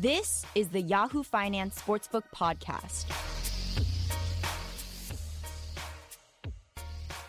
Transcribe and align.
This 0.00 0.46
is 0.54 0.68
the 0.68 0.80
Yahoo 0.80 1.22
Finance 1.22 1.78
Sportsbook 1.78 2.22
Podcast. 2.34 3.04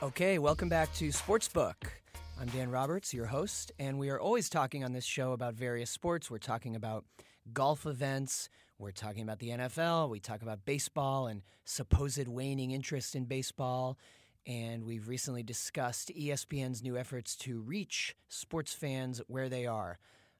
Okay, 0.02 0.40
welcome 0.40 0.70
back 0.70 0.94
to 0.94 1.10
Sportsbook. 1.10 1.76
I'm 2.40 2.48
Dan 2.48 2.72
Roberts, 2.72 3.14
your 3.14 3.26
host, 3.26 3.74
and 3.78 4.00
we 4.00 4.10
are 4.10 4.18
always 4.18 4.48
talking 4.48 4.86
on 4.86 4.94
this 4.94 5.04
show 5.04 5.34
about 5.34 5.54
various 5.54 5.90
sports. 5.90 6.32
We're 6.32 6.38
talking 6.38 6.78
about 6.78 7.04
golf 7.52 7.86
events, 7.86 8.48
we're 8.80 8.92
talking 8.92 9.24
about 9.24 9.40
the 9.40 9.50
NFL, 9.50 10.10
we 10.10 10.22
talk 10.22 10.42
about 10.42 10.64
baseball 10.64 11.28
and 11.28 11.42
supposed 11.66 12.30
waning 12.30 12.72
interest 12.72 13.18
in 13.18 13.26
baseball, 13.26 13.98
and 14.48 14.86
we've 14.86 15.10
recently 15.10 15.44
discussed 15.44 16.10
ESPN's 16.18 16.82
new 16.82 16.96
efforts 16.96 17.36
to 17.36 17.60
reach 17.60 18.16
sports 18.30 18.74
fans 18.74 19.22
where 19.28 19.50
they 19.50 19.66
are. 19.66 20.00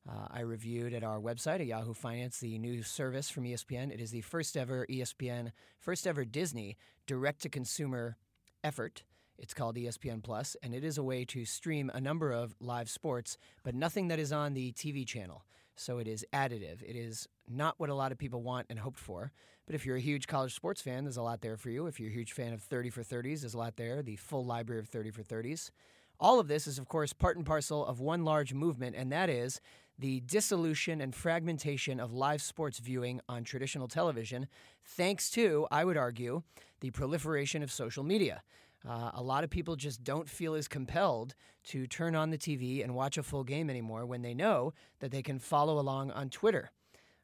Uh, 0.10 0.28
I 0.32 0.42
reviewed 0.42 0.94
at 0.94 1.04
our 1.04 1.20
website 1.20 1.60
at 1.60 1.68
Yahoo 1.68 1.94
Finance 1.94 2.40
the 2.40 2.58
new 2.58 2.82
service 2.82 3.30
from 3.30 3.44
ESPN. 3.44 3.92
It 3.92 4.02
is 4.02 4.12
the 4.12 4.22
first 4.22 4.58
ever 4.58 4.86
ESPN, 4.90 5.52
first 5.80 6.08
ever 6.08 6.26
Disney 6.26 6.78
direct 7.06 7.42
to 7.44 7.50
consumer 7.50 8.18
effort. 8.64 9.04
It's 9.38 9.54
called 9.54 9.76
ESPN 9.76 10.24
Plus, 10.24 10.56
and 10.64 10.74
it 10.74 10.84
is 10.84 10.98
a 10.98 11.04
way 11.04 11.26
to 11.26 11.46
stream 11.46 11.92
a 11.94 12.02
number 12.02 12.32
of 12.32 12.56
live 12.60 12.90
sports, 12.90 13.38
but 13.64 13.76
nothing 13.76 14.08
that 14.08 14.20
is 14.20 14.32
on 14.32 14.54
the 14.54 14.72
TV 14.72 15.06
channel. 15.06 15.46
So 15.76 16.00
it 16.00 16.08
is 16.08 16.26
additive. 16.34 16.84
It 16.84 16.96
is 16.96 17.28
not 17.48 17.76
what 17.80 17.90
a 17.90 17.96
lot 17.96 18.12
of 18.12 18.18
people 18.18 18.44
want 18.44 18.68
and 18.70 18.80
hoped 18.80 19.00
for. 19.00 19.32
But 19.66 19.76
if 19.76 19.86
you're 19.86 19.96
a 19.96 20.02
huge 20.02 20.28
college 20.28 20.54
sports 20.54 20.82
fan, 20.82 21.04
there's 21.04 21.18
a 21.18 21.24
lot 21.24 21.42
there 21.42 21.58
for 21.58 21.70
you. 21.70 21.88
If 21.88 22.00
you're 22.00 22.10
a 22.10 22.14
huge 22.14 22.34
fan 22.34 22.54
of 22.54 22.62
30 22.62 22.90
for 22.90 23.04
30s, 23.04 23.42
there's 23.42 23.54
a 23.54 23.58
lot 23.58 23.78
there, 23.78 24.02
the 24.02 24.16
full 24.16 24.46
library 24.46 24.80
of 24.80 24.90
30 24.90 25.12
for 25.12 25.24
30s. 25.24 25.72
All 26.20 26.40
of 26.40 26.48
this 26.48 26.68
is, 26.68 26.78
of 26.78 26.88
course, 26.88 27.14
part 27.14 27.36
and 27.36 27.46
parcel 27.46 27.84
of 27.84 28.00
one 28.00 28.24
large 28.24 28.54
movement, 28.54 28.96
and 28.96 29.12
that 29.12 29.28
is 29.28 29.60
the 30.02 30.20
dissolution 30.22 31.00
and 31.00 31.14
fragmentation 31.14 32.00
of 32.00 32.12
live 32.12 32.42
sports 32.42 32.80
viewing 32.80 33.22
on 33.30 33.44
traditional 33.44 33.88
television, 33.88 34.48
thanks 34.84 35.30
to, 35.30 35.68
I 35.70 35.86
would 35.86 35.96
argue, 35.96 36.42
the 36.80 36.90
proliferation 36.90 37.62
of 37.62 37.72
social 37.72 38.04
media. 38.04 38.42
Uh, 38.88 39.12
a 39.14 39.22
lot 39.22 39.44
of 39.44 39.52
people 39.52 39.76
just 39.76 40.04
don't 40.04 40.28
feel 40.28 40.56
as 40.56 40.68
compelled 40.68 41.36
to 41.66 41.86
turn 41.86 42.16
on 42.16 42.32
the 42.32 42.38
TV 42.38 42.84
and 42.84 42.96
watch 42.96 43.16
a 43.16 43.24
full 43.24 43.44
game 43.44 43.70
anymore 43.70 44.08
when 44.08 44.24
they 44.24 44.34
know 44.34 44.74
that 45.02 45.12
they 45.12 45.22
can 45.22 45.38
follow 45.38 45.80
along 45.80 46.10
on 46.12 46.30
Twitter. 46.30 46.72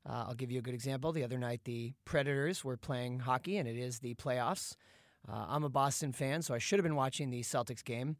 Uh, 0.08 0.26
I'll 0.28 0.36
give 0.36 0.52
you 0.52 0.60
a 0.60 0.62
good 0.62 0.76
example. 0.76 1.12
The 1.12 1.24
other 1.24 1.40
night, 1.40 1.62
the 1.64 1.94
Predators 2.06 2.64
were 2.64 2.78
playing 2.78 3.20
hockey, 3.20 3.58
and 3.58 3.68
it 3.68 3.76
is 3.76 4.00
the 4.00 4.14
playoffs. 4.14 4.76
Uh, 5.28 5.48
I'm 5.50 5.64
a 5.64 5.70
Boston 5.70 6.14
fan, 6.14 6.44
so 6.44 6.54
I 6.54 6.60
should 6.60 6.78
have 6.78 6.84
been 6.86 6.96
watching 6.96 7.32
the 7.32 7.42
Celtics 7.42 7.84
game. 7.84 8.18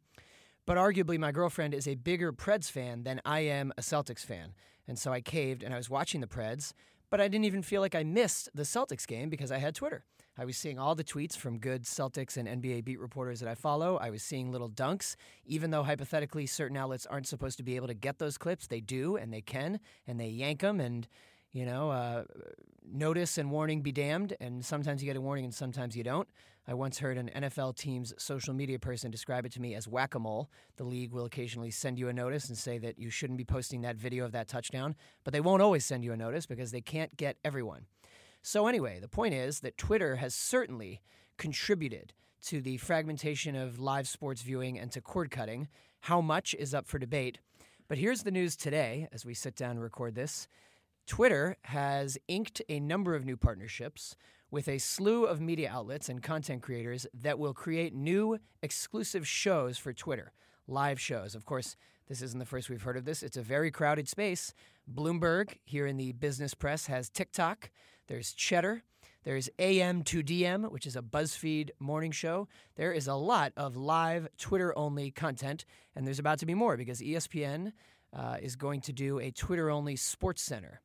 But 0.68 0.76
arguably, 0.76 1.18
my 1.18 1.32
girlfriend 1.32 1.72
is 1.72 1.88
a 1.88 1.94
bigger 1.94 2.30
Preds 2.30 2.70
fan 2.70 3.02
than 3.02 3.22
I 3.24 3.40
am 3.40 3.72
a 3.78 3.80
Celtics 3.80 4.22
fan. 4.22 4.52
And 4.86 4.98
so 4.98 5.14
I 5.14 5.22
caved 5.22 5.62
and 5.62 5.72
I 5.72 5.78
was 5.78 5.88
watching 5.88 6.20
the 6.20 6.26
Preds, 6.26 6.74
but 7.08 7.22
I 7.22 7.28
didn't 7.28 7.46
even 7.46 7.62
feel 7.62 7.80
like 7.80 7.94
I 7.94 8.02
missed 8.02 8.50
the 8.54 8.64
Celtics 8.64 9.06
game 9.06 9.30
because 9.30 9.50
I 9.50 9.56
had 9.56 9.74
Twitter. 9.74 10.04
I 10.36 10.44
was 10.44 10.58
seeing 10.58 10.78
all 10.78 10.94
the 10.94 11.02
tweets 11.02 11.38
from 11.38 11.58
good 11.58 11.84
Celtics 11.84 12.36
and 12.36 12.46
NBA 12.46 12.84
beat 12.84 13.00
reporters 13.00 13.40
that 13.40 13.48
I 13.48 13.54
follow. 13.54 13.96
I 13.96 14.10
was 14.10 14.22
seeing 14.22 14.52
little 14.52 14.68
dunks. 14.68 15.16
Even 15.46 15.70
though 15.70 15.84
hypothetically 15.84 16.44
certain 16.44 16.76
outlets 16.76 17.06
aren't 17.06 17.26
supposed 17.26 17.56
to 17.56 17.64
be 17.64 17.76
able 17.76 17.86
to 17.86 17.94
get 17.94 18.18
those 18.18 18.36
clips, 18.36 18.66
they 18.66 18.80
do 18.80 19.16
and 19.16 19.32
they 19.32 19.40
can, 19.40 19.80
and 20.06 20.20
they 20.20 20.28
yank 20.28 20.60
them. 20.60 20.80
And 20.80 21.08
you 21.50 21.64
know, 21.64 21.90
uh, 21.90 22.24
notice 22.84 23.38
and 23.38 23.50
warning 23.50 23.80
be 23.80 23.90
damned, 23.90 24.36
and 24.38 24.62
sometimes 24.62 25.02
you 25.02 25.06
get 25.06 25.16
a 25.16 25.20
warning 25.22 25.46
and 25.46 25.54
sometimes 25.54 25.96
you 25.96 26.04
don't. 26.04 26.28
I 26.68 26.74
once 26.74 26.98
heard 26.98 27.16
an 27.16 27.30
NFL 27.34 27.76
team's 27.76 28.12
social 28.18 28.52
media 28.52 28.78
person 28.78 29.10
describe 29.10 29.46
it 29.46 29.52
to 29.52 29.60
me 29.62 29.74
as 29.74 29.88
whack 29.88 30.14
a 30.14 30.18
mole. 30.18 30.50
The 30.76 30.84
league 30.84 31.12
will 31.12 31.24
occasionally 31.24 31.70
send 31.70 31.98
you 31.98 32.10
a 32.10 32.12
notice 32.12 32.50
and 32.50 32.58
say 32.58 32.76
that 32.76 32.98
you 32.98 33.08
shouldn't 33.08 33.38
be 33.38 33.44
posting 33.44 33.80
that 33.80 33.96
video 33.96 34.26
of 34.26 34.32
that 34.32 34.48
touchdown, 34.48 34.94
but 35.24 35.32
they 35.32 35.40
won't 35.40 35.62
always 35.62 35.86
send 35.86 36.04
you 36.04 36.12
a 36.12 36.16
notice 36.16 36.44
because 36.44 36.70
they 36.70 36.82
can't 36.82 37.16
get 37.16 37.38
everyone. 37.42 37.86
So, 38.42 38.66
anyway, 38.66 39.00
the 39.00 39.08
point 39.08 39.32
is 39.32 39.60
that 39.60 39.78
Twitter 39.78 40.16
has 40.16 40.34
certainly 40.34 41.00
contributed 41.38 42.12
to 42.42 42.60
the 42.60 42.76
fragmentation 42.76 43.56
of 43.56 43.80
live 43.80 44.06
sports 44.06 44.42
viewing 44.42 44.78
and 44.78 44.92
to 44.92 45.00
cord 45.00 45.30
cutting. 45.30 45.68
How 46.00 46.20
much 46.20 46.54
is 46.58 46.74
up 46.74 46.86
for 46.86 46.98
debate? 46.98 47.38
But 47.88 47.96
here's 47.96 48.24
the 48.24 48.30
news 48.30 48.56
today 48.56 49.08
as 49.10 49.24
we 49.24 49.32
sit 49.32 49.56
down 49.56 49.70
and 49.70 49.82
record 49.82 50.14
this. 50.14 50.48
Twitter 51.06 51.56
has 51.62 52.18
inked 52.28 52.60
a 52.68 52.78
number 52.78 53.14
of 53.14 53.24
new 53.24 53.38
partnerships 53.38 54.14
with 54.50 54.68
a 54.68 54.78
slew 54.78 55.24
of 55.24 55.40
media 55.40 55.70
outlets 55.70 56.08
and 56.08 56.22
content 56.22 56.62
creators 56.62 57.06
that 57.14 57.38
will 57.38 57.54
create 57.54 57.94
new 57.94 58.38
exclusive 58.62 59.26
shows 59.26 59.76
for 59.78 59.92
Twitter, 59.92 60.32
live 60.66 61.00
shows. 61.00 61.34
Of 61.34 61.44
course, 61.44 61.76
this 62.08 62.22
isn't 62.22 62.38
the 62.38 62.46
first 62.46 62.70
we've 62.70 62.82
heard 62.82 62.96
of 62.96 63.04
this. 63.04 63.22
It's 63.22 63.36
a 63.36 63.42
very 63.42 63.70
crowded 63.70 64.08
space. 64.08 64.54
Bloomberg, 64.92 65.58
here 65.64 65.86
in 65.86 65.98
the 65.98 66.12
business 66.12 66.54
press, 66.54 66.86
has 66.86 67.10
TicToc. 67.10 67.68
There's 68.06 68.32
Cheddar. 68.32 68.82
There's 69.24 69.50
AM 69.58 70.04
to 70.04 70.22
DM, 70.22 70.70
which 70.70 70.86
is 70.86 70.96
a 70.96 71.02
BuzzFeed 71.02 71.70
morning 71.78 72.12
show. 72.12 72.48
There 72.76 72.92
is 72.92 73.08
a 73.08 73.14
lot 73.14 73.52
of 73.56 73.76
live 73.76 74.28
Twitter 74.38 74.76
only 74.78 75.10
content, 75.10 75.66
and 75.94 76.06
there's 76.06 76.18
about 76.18 76.38
to 76.38 76.46
be 76.46 76.54
more 76.54 76.78
because 76.78 77.00
ESPN 77.00 77.72
uh, 78.14 78.38
is 78.40 78.56
going 78.56 78.80
to 78.82 78.92
do 78.92 79.18
a 79.18 79.30
Twitter 79.30 79.68
only 79.68 79.96
sports 79.96 80.40
center. 80.40 80.80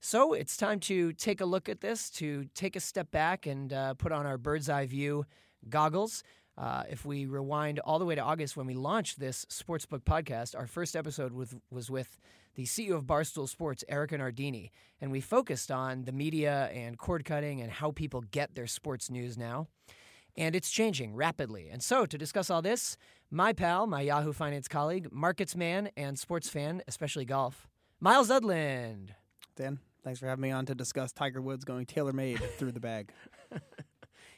So 0.00 0.34
it's 0.34 0.56
time 0.56 0.80
to 0.80 1.12
take 1.12 1.40
a 1.40 1.44
look 1.46 1.68
at 1.68 1.80
this, 1.80 2.10
to 2.10 2.46
take 2.54 2.76
a 2.76 2.80
step 2.80 3.10
back 3.10 3.46
and 3.46 3.72
uh, 3.72 3.94
put 3.94 4.12
on 4.12 4.26
our 4.26 4.38
bird's 4.38 4.68
eye 4.68 4.86
view 4.86 5.26
goggles. 5.68 6.22
Uh, 6.58 6.84
if 6.88 7.04
we 7.04 7.26
rewind 7.26 7.80
all 7.80 7.98
the 7.98 8.04
way 8.04 8.14
to 8.14 8.20
August 8.20 8.56
when 8.56 8.66
we 8.66 8.74
launched 8.74 9.20
this 9.20 9.44
Sportsbook 9.46 10.04
podcast, 10.04 10.56
our 10.56 10.66
first 10.66 10.96
episode 10.96 11.32
with, 11.32 11.54
was 11.70 11.90
with 11.90 12.18
the 12.54 12.64
CEO 12.64 12.96
of 12.96 13.04
Barstool 13.04 13.48
Sports, 13.48 13.84
Erika 13.88 14.16
Nardini, 14.16 14.70
and 15.00 15.12
we 15.12 15.20
focused 15.20 15.70
on 15.70 16.04
the 16.04 16.12
media 16.12 16.70
and 16.72 16.96
cord 16.96 17.24
cutting 17.26 17.60
and 17.60 17.70
how 17.70 17.90
people 17.90 18.22
get 18.30 18.54
their 18.54 18.66
sports 18.66 19.10
news 19.10 19.36
now. 19.36 19.68
And 20.34 20.54
it's 20.54 20.70
changing 20.70 21.14
rapidly. 21.14 21.68
And 21.70 21.82
so, 21.82 22.06
to 22.06 22.18
discuss 22.18 22.50
all 22.50 22.62
this, 22.62 22.96
my 23.30 23.52
pal, 23.52 23.86
my 23.86 24.02
Yahoo 24.02 24.32
Finance 24.32 24.68
colleague, 24.68 25.08
markets 25.10 25.56
man 25.56 25.90
and 25.96 26.18
sports 26.18 26.48
fan, 26.48 26.82
especially 26.88 27.24
golf, 27.24 27.68
Myles 28.00 28.30
Udland. 28.30 29.10
Dan, 29.56 29.78
thanks 30.06 30.20
for 30.20 30.28
having 30.28 30.42
me 30.42 30.52
on 30.52 30.64
to 30.64 30.74
discuss 30.74 31.10
Tiger 31.10 31.42
Woods 31.42 31.64
going 31.64 31.84
TaylorMade 31.84 32.38
through 32.58 32.72
the 32.72 32.80
bag. 32.80 33.10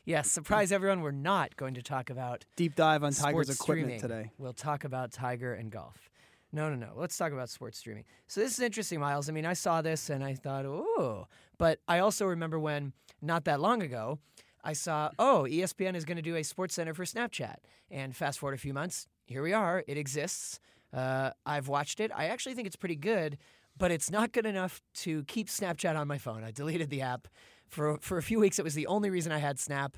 Yes, 0.04 0.30
surprise 0.30 0.72
everyone, 0.72 1.02
we're 1.02 1.10
not 1.10 1.54
going 1.56 1.74
to 1.74 1.82
talk 1.82 2.08
about 2.08 2.46
Deep 2.56 2.74
dive 2.74 3.04
on 3.04 3.12
Tiger's 3.12 3.50
equipment 3.50 3.58
streaming. 3.58 4.00
today. 4.00 4.30
We'll 4.38 4.54
talk 4.54 4.84
about 4.84 5.12
Tiger 5.12 5.52
and 5.52 5.70
golf. 5.70 6.08
No, 6.50 6.70
no, 6.70 6.76
no. 6.76 6.92
Let's 6.96 7.14
talk 7.18 7.30
about 7.32 7.50
sports 7.50 7.76
streaming. 7.76 8.04
So 8.26 8.40
this 8.40 8.54
is 8.54 8.60
interesting, 8.60 9.00
Myles. 9.00 9.28
I 9.28 9.32
mean, 9.32 9.44
I 9.44 9.52
saw 9.52 9.82
this 9.82 10.08
and 10.08 10.24
I 10.24 10.32
thought, 10.32 10.64
oh, 10.64 11.26
but 11.58 11.80
I 11.86 11.98
also 11.98 12.24
remember 12.24 12.58
when 12.58 12.94
not 13.20 13.44
that 13.44 13.60
long 13.60 13.82
ago, 13.82 14.18
I 14.64 14.72
saw, 14.72 15.10
oh, 15.18 15.46
ESPN 15.46 15.94
is 15.94 16.06
going 16.06 16.16
to 16.16 16.22
do 16.22 16.36
a 16.36 16.42
sports 16.42 16.76
center 16.76 16.94
for 16.94 17.04
Snapchat. 17.04 17.56
And 17.90 18.16
fast 18.16 18.38
forward 18.38 18.54
a 18.54 18.58
few 18.58 18.72
months, 18.72 19.08
here 19.26 19.42
we 19.42 19.52
are. 19.52 19.84
It 19.86 19.98
exists. 19.98 20.58
Uh, 20.90 21.32
I've 21.44 21.68
watched 21.68 22.00
it. 22.00 22.10
I 22.14 22.28
actually 22.28 22.54
think 22.54 22.66
it's 22.66 22.76
pretty 22.76 22.96
good, 22.96 23.36
but 23.78 23.90
it's 23.90 24.10
not 24.10 24.32
good 24.32 24.46
enough 24.46 24.80
to 24.94 25.24
keep 25.24 25.48
Snapchat 25.48 25.96
on 25.96 26.08
my 26.08 26.18
phone. 26.18 26.44
I 26.44 26.50
deleted 26.50 26.90
the 26.90 27.02
app 27.02 27.28
for 27.68 27.98
for 28.00 28.18
a 28.18 28.22
few 28.22 28.38
weeks. 28.40 28.58
It 28.58 28.64
was 28.64 28.74
the 28.74 28.86
only 28.86 29.10
reason 29.10 29.32
I 29.32 29.38
had 29.38 29.58
Snap. 29.58 29.96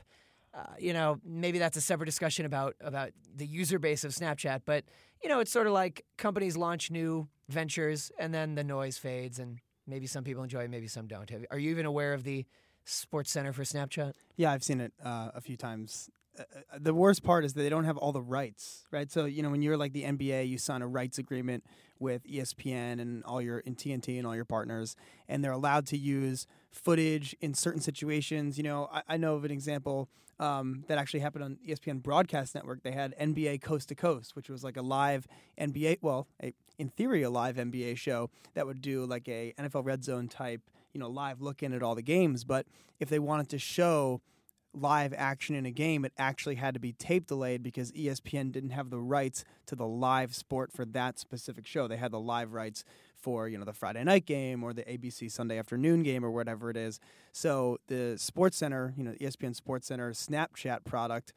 Uh, 0.52 0.64
you 0.78 0.92
know, 0.92 1.18
maybe 1.24 1.58
that's 1.58 1.76
a 1.76 1.80
separate 1.80 2.06
discussion 2.06 2.44
about 2.44 2.74
about 2.80 3.10
the 3.34 3.46
user 3.46 3.78
base 3.78 4.04
of 4.04 4.12
Snapchat, 4.12 4.62
but 4.64 4.84
you 5.22 5.28
know, 5.28 5.40
it's 5.40 5.52
sort 5.52 5.66
of 5.66 5.72
like 5.72 6.04
companies 6.16 6.56
launch 6.56 6.90
new 6.90 7.28
ventures 7.48 8.10
and 8.18 8.34
then 8.34 8.54
the 8.54 8.64
noise 8.64 8.98
fades, 8.98 9.38
and 9.38 9.58
maybe 9.86 10.06
some 10.06 10.24
people 10.24 10.42
enjoy 10.42 10.64
it, 10.64 10.70
maybe 10.70 10.88
some 10.88 11.06
don't. 11.06 11.30
Have, 11.30 11.44
are 11.50 11.58
you 11.58 11.70
even 11.70 11.86
aware 11.86 12.14
of 12.14 12.24
the 12.24 12.46
Sports 12.84 13.30
Center 13.30 13.52
for 13.52 13.62
Snapchat? 13.62 14.14
Yeah, 14.36 14.52
I've 14.52 14.64
seen 14.64 14.80
it 14.80 14.92
uh, 15.04 15.30
a 15.34 15.40
few 15.40 15.56
times. 15.56 16.10
Uh, 16.40 16.78
the 16.78 16.94
worst 16.94 17.22
part 17.22 17.44
is 17.44 17.54
that 17.54 17.62
they 17.62 17.68
don't 17.68 17.84
have 17.84 17.96
all 17.96 18.12
the 18.12 18.22
rights, 18.22 18.84
right? 18.90 19.10
So 19.10 19.24
you 19.24 19.42
know, 19.42 19.50
when 19.50 19.62
you're 19.62 19.76
like 19.76 19.92
the 19.92 20.04
NBA, 20.04 20.48
you 20.48 20.58
sign 20.58 20.82
a 20.82 20.86
rights 20.86 21.18
agreement 21.18 21.64
with 21.98 22.24
ESPN 22.24 23.00
and 23.00 23.22
all 23.24 23.42
your 23.42 23.58
in 23.60 23.74
TNT 23.74 24.18
and 24.18 24.26
all 24.26 24.34
your 24.34 24.44
partners, 24.44 24.96
and 25.28 25.44
they're 25.44 25.52
allowed 25.52 25.86
to 25.86 25.98
use 25.98 26.46
footage 26.70 27.36
in 27.40 27.54
certain 27.54 27.80
situations. 27.80 28.56
You 28.56 28.64
know, 28.64 28.88
I, 28.92 29.02
I 29.08 29.16
know 29.16 29.34
of 29.34 29.44
an 29.44 29.50
example 29.50 30.08
um, 30.40 30.84
that 30.88 30.98
actually 30.98 31.20
happened 31.20 31.44
on 31.44 31.58
ESPN 31.68 32.02
Broadcast 32.02 32.54
Network. 32.54 32.82
They 32.82 32.92
had 32.92 33.14
NBA 33.18 33.60
Coast 33.60 33.90
to 33.90 33.94
Coast, 33.94 34.34
which 34.34 34.48
was 34.48 34.64
like 34.64 34.76
a 34.76 34.82
live 34.82 35.28
NBA, 35.60 35.98
well, 36.00 36.26
a, 36.42 36.54
in 36.78 36.88
theory, 36.88 37.22
a 37.22 37.30
live 37.30 37.56
NBA 37.56 37.98
show 37.98 38.30
that 38.54 38.66
would 38.66 38.80
do 38.80 39.04
like 39.04 39.28
a 39.28 39.52
NFL 39.58 39.84
Red 39.84 40.02
Zone 40.02 40.28
type, 40.28 40.62
you 40.94 40.98
know, 40.98 41.08
live 41.08 41.42
look 41.42 41.62
in 41.62 41.74
at 41.74 41.82
all 41.82 41.94
the 41.94 42.02
games. 42.02 42.44
But 42.44 42.66
if 42.98 43.10
they 43.10 43.18
wanted 43.18 43.50
to 43.50 43.58
show 43.58 44.22
live 44.72 45.12
action 45.16 45.54
in 45.54 45.66
a 45.66 45.70
game, 45.70 46.04
it 46.04 46.12
actually 46.16 46.54
had 46.56 46.74
to 46.74 46.80
be 46.80 46.92
tape 46.92 47.26
delayed 47.26 47.62
because 47.62 47.90
ESPN 47.92 48.52
didn't 48.52 48.70
have 48.70 48.90
the 48.90 49.00
rights 49.00 49.44
to 49.66 49.74
the 49.74 49.86
live 49.86 50.34
sport 50.34 50.72
for 50.72 50.84
that 50.84 51.18
specific 51.18 51.66
show. 51.66 51.88
They 51.88 51.96
had 51.96 52.12
the 52.12 52.20
live 52.20 52.52
rights 52.52 52.84
for, 53.16 53.48
you 53.48 53.58
know, 53.58 53.64
the 53.64 53.72
Friday 53.72 54.02
night 54.04 54.26
game 54.26 54.62
or 54.62 54.72
the 54.72 54.82
ABC 54.84 55.30
Sunday 55.30 55.58
afternoon 55.58 56.02
game 56.02 56.24
or 56.24 56.30
whatever 56.30 56.70
it 56.70 56.76
is. 56.76 57.00
So 57.32 57.78
the 57.88 58.16
Sports 58.16 58.56
Center, 58.56 58.94
you 58.96 59.04
know, 59.04 59.12
ESPN 59.20 59.54
Sports 59.54 59.88
Center 59.88 60.10
Snapchat 60.12 60.84
product 60.84 61.32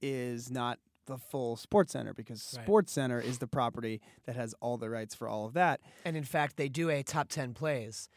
is 0.00 0.50
not 0.50 0.78
the 1.06 1.18
full 1.18 1.56
Sports 1.56 1.92
Center 1.92 2.14
because 2.14 2.54
Right. 2.56 2.64
Sports 2.64 2.92
Center 2.92 3.20
is 3.20 3.38
the 3.38 3.46
property 3.46 4.00
that 4.26 4.36
has 4.36 4.54
all 4.60 4.76
the 4.78 4.88
rights 4.88 5.14
for 5.14 5.28
all 5.28 5.46
of 5.46 5.54
that. 5.54 5.80
And 6.04 6.16
in 6.16 6.24
fact, 6.24 6.56
they 6.56 6.68
do 6.68 6.88
a 6.90 7.02
top 7.02 7.28
10 7.28 7.54
plays. 7.54 8.08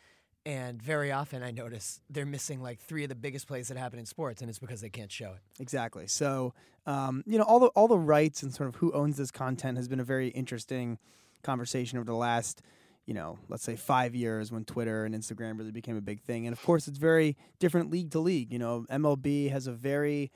And 0.48 0.82
very 0.82 1.12
often 1.12 1.44
I 1.44 1.52
notice 1.52 2.00
they're 2.10 2.26
missing 2.26 2.62
like 2.62 2.80
three 2.80 3.04
of 3.04 3.10
the 3.10 3.16
biggest 3.16 3.50
plays 3.50 3.68
that 3.68 3.76
happen 3.76 4.00
in 4.00 4.06
sports, 4.06 4.40
and 4.40 4.50
it's 4.50 4.60
because 4.60 4.80
they 4.80 4.90
can't 4.90 5.12
show 5.12 5.32
it. 5.32 5.62
Exactly. 5.62 6.08
So, 6.08 6.54
um, 6.86 7.22
you 7.28 7.38
know, 7.38 7.44
all 7.44 7.60
the 7.60 7.68
all 7.68 7.90
the 7.90 8.00
rights 8.00 8.44
and 8.44 8.54
sort 8.54 8.70
of 8.70 8.76
who 8.78 8.94
owns 8.94 9.18
this 9.18 9.30
content 9.30 9.76
has 9.76 9.90
been 9.90 10.00
a 10.00 10.06
very 10.06 10.30
interesting 10.30 11.00
conversation 11.44 11.98
over 11.98 12.06
the 12.06 12.16
last, 12.16 12.62
you 13.06 13.14
know, 13.14 13.38
let's 13.50 13.64
say 13.64 13.76
five 13.76 14.16
years 14.16 14.50
when 14.50 14.64
Twitter 14.64 15.04
and 15.04 15.14
Instagram 15.14 15.58
really 15.58 15.74
became 15.74 15.98
a 15.98 16.02
big 16.02 16.22
thing. 16.22 16.48
And 16.48 16.54
of 16.54 16.64
course, 16.64 16.88
it's 16.88 16.98
very 16.98 17.36
different 17.60 17.92
league 17.92 18.12
to 18.12 18.20
league. 18.20 18.54
You 18.54 18.60
know, 18.60 18.86
MLB 18.90 19.52
has 19.52 19.68
a 19.68 19.74
very 19.74 20.32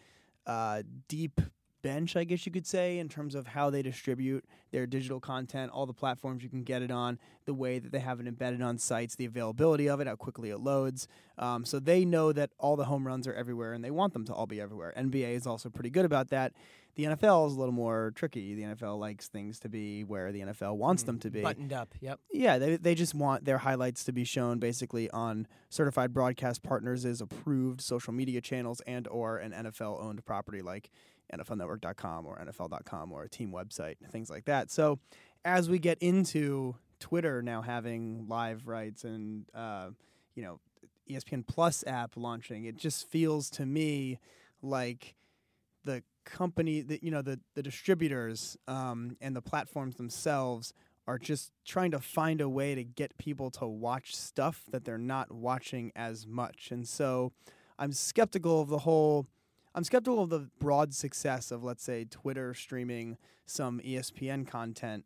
uh, 0.46 0.84
deep 1.08 1.40
bench, 1.82 2.16
I 2.16 2.24
guess 2.24 2.46
you 2.46 2.52
could 2.52 2.68
say, 2.68 2.98
in 3.00 3.10
terms 3.10 3.36
of 3.36 3.48
how 3.48 3.70
they 3.70 3.82
distribute 3.82 4.46
their 4.72 4.86
digital 4.86 5.20
content, 5.20 5.72
all 5.72 5.86
the 5.86 5.94
platforms 5.94 6.44
you 6.44 6.50
can 6.50 6.64
get 6.64 6.82
it 6.82 6.92
on, 6.92 7.20
the 7.46 7.54
way 7.54 7.80
that 7.80 7.92
they 7.92 8.00
have 8.00 8.20
it 8.20 8.28
embedded 8.28 8.62
on 8.62 8.78
sites, 8.78 9.16
the 9.16 9.26
availability 9.26 9.88
of 9.88 10.00
it, 10.00 10.08
how 10.08 10.16
quickly 10.16 10.50
it 10.50 10.60
loads. 10.60 11.08
Um, 11.38 11.66
so 11.66 11.80
they 11.80 12.06
know 12.06 12.32
that 12.32 12.52
all 12.60 12.76
the 12.76 12.86
home 12.86 13.06
runs 13.06 13.28
are 13.28 13.34
everywhere 13.34 13.74
and 13.74 13.84
they 13.84 13.92
want 13.92 14.14
them 14.14 14.26
to 14.26 14.34
all 14.34 14.48
be 14.48 14.62
everywhere. 14.62 14.94
NBA 14.98 15.36
is 15.36 15.48
also 15.48 15.70
pretty 15.70 15.90
good 15.90 16.06
about 16.06 16.30
that. 16.30 16.54
The 16.96 17.06
NFL 17.06 17.48
is 17.48 17.54
a 17.54 17.60
little 17.60 17.74
more 17.74 18.12
tricky. 18.16 18.54
The 18.54 18.64
NFL 18.64 19.00
likes 19.00 19.28
things 19.28 19.60
to 19.60 19.70
be 19.70 20.04
where 20.04 20.32
the 20.32 20.42
NFL 20.42 20.76
wants 20.76 21.04
mm, 21.04 21.08
them 21.08 21.20
to 21.20 21.30
be. 21.30 21.42
Buttoned 21.42 21.72
up, 21.72 21.96
yep. 22.02 22.20
Yeah, 22.32 22.58
they, 22.58 22.76
they 22.76 22.96
just 22.96 23.16
want 23.16 23.46
their 23.46 23.60
highlights 23.60 24.04
to 24.06 24.12
be 24.12 24.26
shown 24.26 24.60
basically 24.60 25.10
on 25.12 25.48
certified 25.70 26.14
broadcast 26.14 26.64
partners' 26.64 27.22
approved 27.22 27.80
social 27.80 28.12
media 28.12 28.42
channels 28.42 28.82
and 28.82 29.08
or 29.08 29.38
an 29.38 29.52
NFL 29.52 30.04
owned 30.04 30.26
property 30.26 30.62
like 30.62 30.90
NFLnetwork.com 31.34 32.26
or 32.26 32.38
NFL.com 32.38 33.12
or 33.12 33.24
a 33.24 33.30
team 33.30 33.52
website, 33.52 33.96
things 34.12 34.30
like 34.30 34.46
that. 34.46 34.72
So 34.72 35.00
as 35.44 35.70
we 35.70 35.80
get 35.80 35.98
into 36.00 36.76
Twitter 37.00 37.42
now 37.42 37.62
having 37.62 38.28
live 38.28 38.68
rights 38.68 39.04
and 39.04 39.46
uh, 39.54 39.90
you 40.36 40.44
know 40.44 40.60
ESPN 41.10 41.46
Plus 41.46 41.84
app 41.86 42.16
launching, 42.16 42.66
it 42.66 42.78
just 42.78 43.10
feels 43.10 43.50
to 43.52 43.66
me 43.66 44.20
like 44.62 45.16
the 45.84 46.04
company 46.24 46.82
that 46.82 47.04
you 47.04 47.12
know 47.12 47.22
the 47.22 47.40
the 47.56 47.64
distributors 47.64 48.58
um, 48.68 49.18
and 49.20 49.36
the 49.36 49.42
platforms 49.42 49.96
themselves 49.96 50.74
are 51.08 51.18
just 51.18 51.52
trying 51.66 51.92
to 51.92 52.00
find 52.00 52.40
a 52.40 52.48
way 52.48 52.76
to 52.76 52.84
get 52.84 53.18
people 53.18 53.50
to 53.50 53.66
watch 53.66 54.16
stuff 54.16 54.64
that 54.70 54.86
they're 54.86 55.00
not 55.00 55.32
watching 55.32 55.92
as 55.96 56.28
much, 56.28 56.70
and 56.72 56.88
so 56.88 57.34
I'm 57.80 57.92
skeptical 57.92 58.62
of 58.62 58.70
the 58.70 58.80
whole 58.80 59.26
I'm 59.74 59.84
skeptical 59.84 60.24
of 60.24 60.30
the 60.30 60.50
broad 60.60 60.94
success 60.94 61.52
of, 61.52 61.64
let's 61.64 61.84
say, 61.84 62.06
Twitter 62.06 62.54
streaming 62.54 63.18
some 63.46 63.80
ESPN 63.80 64.48
content. 64.48 65.06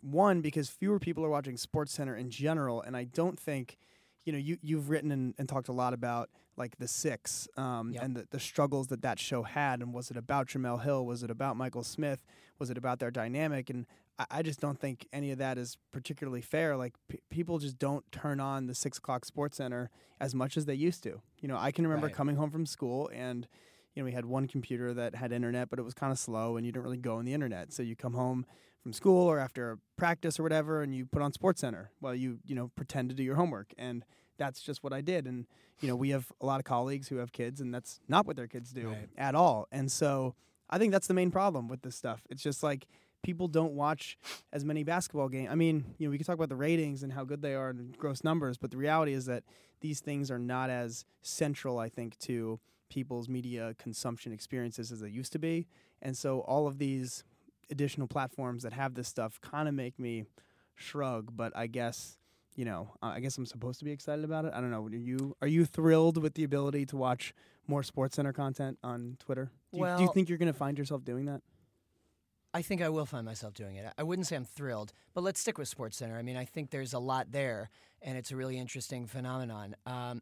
One, 0.00 0.40
because 0.40 0.68
fewer 0.68 0.98
people 0.98 1.24
are 1.24 1.30
watching 1.30 1.56
SportsCenter 1.56 2.18
in 2.18 2.30
general, 2.30 2.82
and 2.82 2.96
I 2.96 3.04
don't 3.04 3.38
think, 3.38 3.78
you 4.24 4.32
know, 4.32 4.38
you 4.38 4.58
you've 4.62 4.90
written 4.90 5.12
and, 5.12 5.34
and 5.38 5.48
talked 5.48 5.68
a 5.68 5.72
lot 5.72 5.92
about 5.92 6.30
like 6.56 6.76
the 6.78 6.88
six 6.88 7.48
um, 7.56 7.92
yep. 7.92 8.02
and 8.02 8.16
the, 8.16 8.26
the 8.30 8.40
struggles 8.40 8.88
that 8.88 9.02
that 9.02 9.18
show 9.18 9.42
had, 9.42 9.80
and 9.80 9.92
was 9.92 10.10
it 10.10 10.16
about 10.16 10.48
Jemele 10.48 10.82
Hill? 10.82 11.06
Was 11.06 11.22
it 11.22 11.30
about 11.30 11.56
Michael 11.56 11.84
Smith? 11.84 12.24
Was 12.58 12.70
it 12.70 12.78
about 12.78 12.98
their 12.98 13.10
dynamic? 13.10 13.70
And 13.70 13.86
I, 14.18 14.26
I 14.30 14.42
just 14.42 14.60
don't 14.60 14.78
think 14.78 15.06
any 15.12 15.30
of 15.30 15.38
that 15.38 15.58
is 15.58 15.78
particularly 15.92 16.40
fair. 16.40 16.76
Like 16.76 16.94
p- 17.08 17.20
people 17.30 17.58
just 17.58 17.78
don't 17.78 18.10
turn 18.10 18.40
on 18.40 18.66
the 18.66 18.74
six 18.74 18.98
o'clock 18.98 19.24
SportsCenter 19.24 19.88
as 20.20 20.34
much 20.34 20.56
as 20.56 20.64
they 20.64 20.74
used 20.74 21.02
to. 21.04 21.20
You 21.40 21.48
know, 21.48 21.56
I 21.56 21.70
can 21.70 21.86
remember 21.86 22.06
right. 22.06 22.16
coming 22.16 22.36
home 22.36 22.50
from 22.50 22.66
school 22.66 23.10
and 23.14 23.46
you 23.94 24.02
know, 24.02 24.04
we 24.04 24.12
had 24.12 24.24
one 24.24 24.46
computer 24.46 24.94
that 24.94 25.14
had 25.14 25.32
internet, 25.32 25.70
but 25.70 25.78
it 25.78 25.82
was 25.82 25.94
kind 25.94 26.12
of 26.12 26.18
slow 26.18 26.56
and 26.56 26.64
you 26.64 26.72
didn't 26.72 26.84
really 26.84 26.96
go 26.96 27.16
on 27.16 27.24
the 27.24 27.34
internet. 27.34 27.72
So 27.72 27.82
you 27.82 27.94
come 27.94 28.14
home 28.14 28.46
from 28.82 28.92
school 28.92 29.30
or 29.30 29.38
after 29.38 29.78
practice 29.96 30.40
or 30.40 30.42
whatever 30.42 30.82
and 30.82 30.94
you 30.94 31.06
put 31.06 31.22
on 31.22 31.32
Sports 31.32 31.60
Center 31.60 31.90
while 32.00 32.14
you, 32.14 32.38
you 32.44 32.54
know, 32.54 32.70
pretend 32.74 33.10
to 33.10 33.14
do 33.14 33.22
your 33.22 33.36
homework. 33.36 33.72
And 33.78 34.04
that's 34.38 34.60
just 34.60 34.82
what 34.82 34.92
I 34.92 35.02
did. 35.02 35.26
And, 35.26 35.46
you 35.80 35.88
know, 35.88 35.96
we 35.96 36.10
have 36.10 36.32
a 36.40 36.46
lot 36.46 36.58
of 36.58 36.64
colleagues 36.64 37.08
who 37.08 37.16
have 37.16 37.32
kids 37.32 37.60
and 37.60 37.72
that's 37.72 38.00
not 38.08 38.26
what 38.26 38.36
their 38.36 38.46
kids 38.46 38.72
do 38.72 38.88
right. 38.88 39.08
at 39.16 39.34
all. 39.34 39.68
And 39.70 39.92
so 39.92 40.34
I 40.70 40.78
think 40.78 40.90
that's 40.92 41.06
the 41.06 41.14
main 41.14 41.30
problem 41.30 41.68
with 41.68 41.82
this 41.82 41.94
stuff. 41.94 42.22
It's 42.30 42.42
just 42.42 42.62
like 42.62 42.86
people 43.22 43.46
don't 43.46 43.74
watch 43.74 44.18
as 44.52 44.64
many 44.64 44.82
basketball 44.82 45.28
games. 45.28 45.48
I 45.50 45.54
mean, 45.54 45.84
you 45.98 46.06
know, 46.06 46.10
we 46.10 46.18
can 46.18 46.26
talk 46.26 46.34
about 46.34 46.48
the 46.48 46.56
ratings 46.56 47.02
and 47.02 47.12
how 47.12 47.24
good 47.24 47.42
they 47.42 47.54
are 47.54 47.70
and 47.70 47.96
gross 47.96 48.24
numbers, 48.24 48.58
but 48.58 48.70
the 48.70 48.76
reality 48.78 49.12
is 49.12 49.26
that 49.26 49.44
these 49.80 50.00
things 50.00 50.30
are 50.30 50.38
not 50.38 50.70
as 50.70 51.04
central, 51.22 51.78
I 51.78 51.88
think, 51.88 52.18
to 52.20 52.58
people's 52.92 53.28
media 53.28 53.74
consumption 53.78 54.32
experiences 54.32 54.92
as 54.92 55.00
they 55.00 55.08
used 55.08 55.32
to 55.32 55.38
be. 55.38 55.66
And 56.02 56.16
so 56.16 56.40
all 56.40 56.66
of 56.66 56.78
these 56.78 57.24
additional 57.70 58.06
platforms 58.06 58.62
that 58.64 58.72
have 58.72 58.94
this 58.94 59.08
stuff 59.08 59.40
kind 59.40 59.68
of 59.68 59.74
make 59.74 59.98
me 59.98 60.24
shrug, 60.74 61.34
but 61.34 61.56
I 61.56 61.66
guess 61.68 62.18
you 62.54 62.66
know, 62.66 62.90
I 63.02 63.20
guess 63.20 63.38
I'm 63.38 63.46
supposed 63.46 63.78
to 63.78 63.86
be 63.86 63.92
excited 63.92 64.26
about 64.26 64.44
it. 64.44 64.52
I 64.54 64.60
don't 64.60 64.70
know. 64.70 64.84
Are 64.84 64.90
you 64.90 65.34
are 65.40 65.48
you 65.48 65.64
thrilled 65.64 66.22
with 66.22 66.34
the 66.34 66.44
ability 66.44 66.84
to 66.86 66.98
watch 66.98 67.34
more 67.66 67.82
Sports 67.82 68.16
Center 68.16 68.34
content 68.34 68.78
on 68.84 69.16
Twitter? 69.18 69.50
Do 69.72 69.78
you, 69.78 69.96
do 69.96 70.02
you 70.02 70.12
think 70.12 70.28
you're 70.28 70.36
going 70.36 70.52
to 70.52 70.58
find 70.58 70.76
yourself 70.76 71.02
doing 71.02 71.24
that? 71.26 71.40
I 72.52 72.60
think 72.60 72.82
I 72.82 72.90
will 72.90 73.06
find 73.06 73.24
myself 73.24 73.54
doing 73.54 73.76
it. 73.76 73.90
I 73.96 74.02
wouldn't 74.02 74.26
say 74.26 74.36
I'm 74.36 74.44
thrilled, 74.44 74.92
but 75.14 75.24
let's 75.24 75.40
stick 75.40 75.56
with 75.56 75.68
Sports 75.68 75.96
Center. 75.96 76.18
I 76.18 76.22
mean, 76.22 76.36
I 76.36 76.44
think 76.44 76.70
there's 76.70 76.92
a 76.92 76.98
lot 76.98 77.32
there, 77.32 77.70
and 78.02 78.18
it's 78.18 78.30
a 78.30 78.36
really 78.36 78.58
interesting 78.58 79.06
phenomenon. 79.06 79.74
Um, 79.86 80.20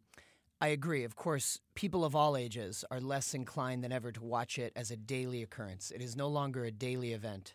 I 0.61 0.69
agree. 0.69 1.05
Of 1.05 1.17
course, 1.17 1.59
people 1.75 2.05
of 2.05 2.15
all 2.15 2.37
ages 2.37 2.85
are 2.91 3.01
less 3.01 3.33
inclined 3.33 3.83
than 3.83 3.93
ever 3.93 4.13
to 4.13 4.23
watch 4.23 4.59
it 4.59 4.73
as 4.77 4.91
a 4.91 4.97
daily 4.97 5.43
occurrence. 5.43 5.91
It 5.91 6.03
is 6.03 6.17
no 6.17 6.29
longer 6.29 6.65
a 6.65 6.71
daily 6.71 7.15
event. 7.15 7.55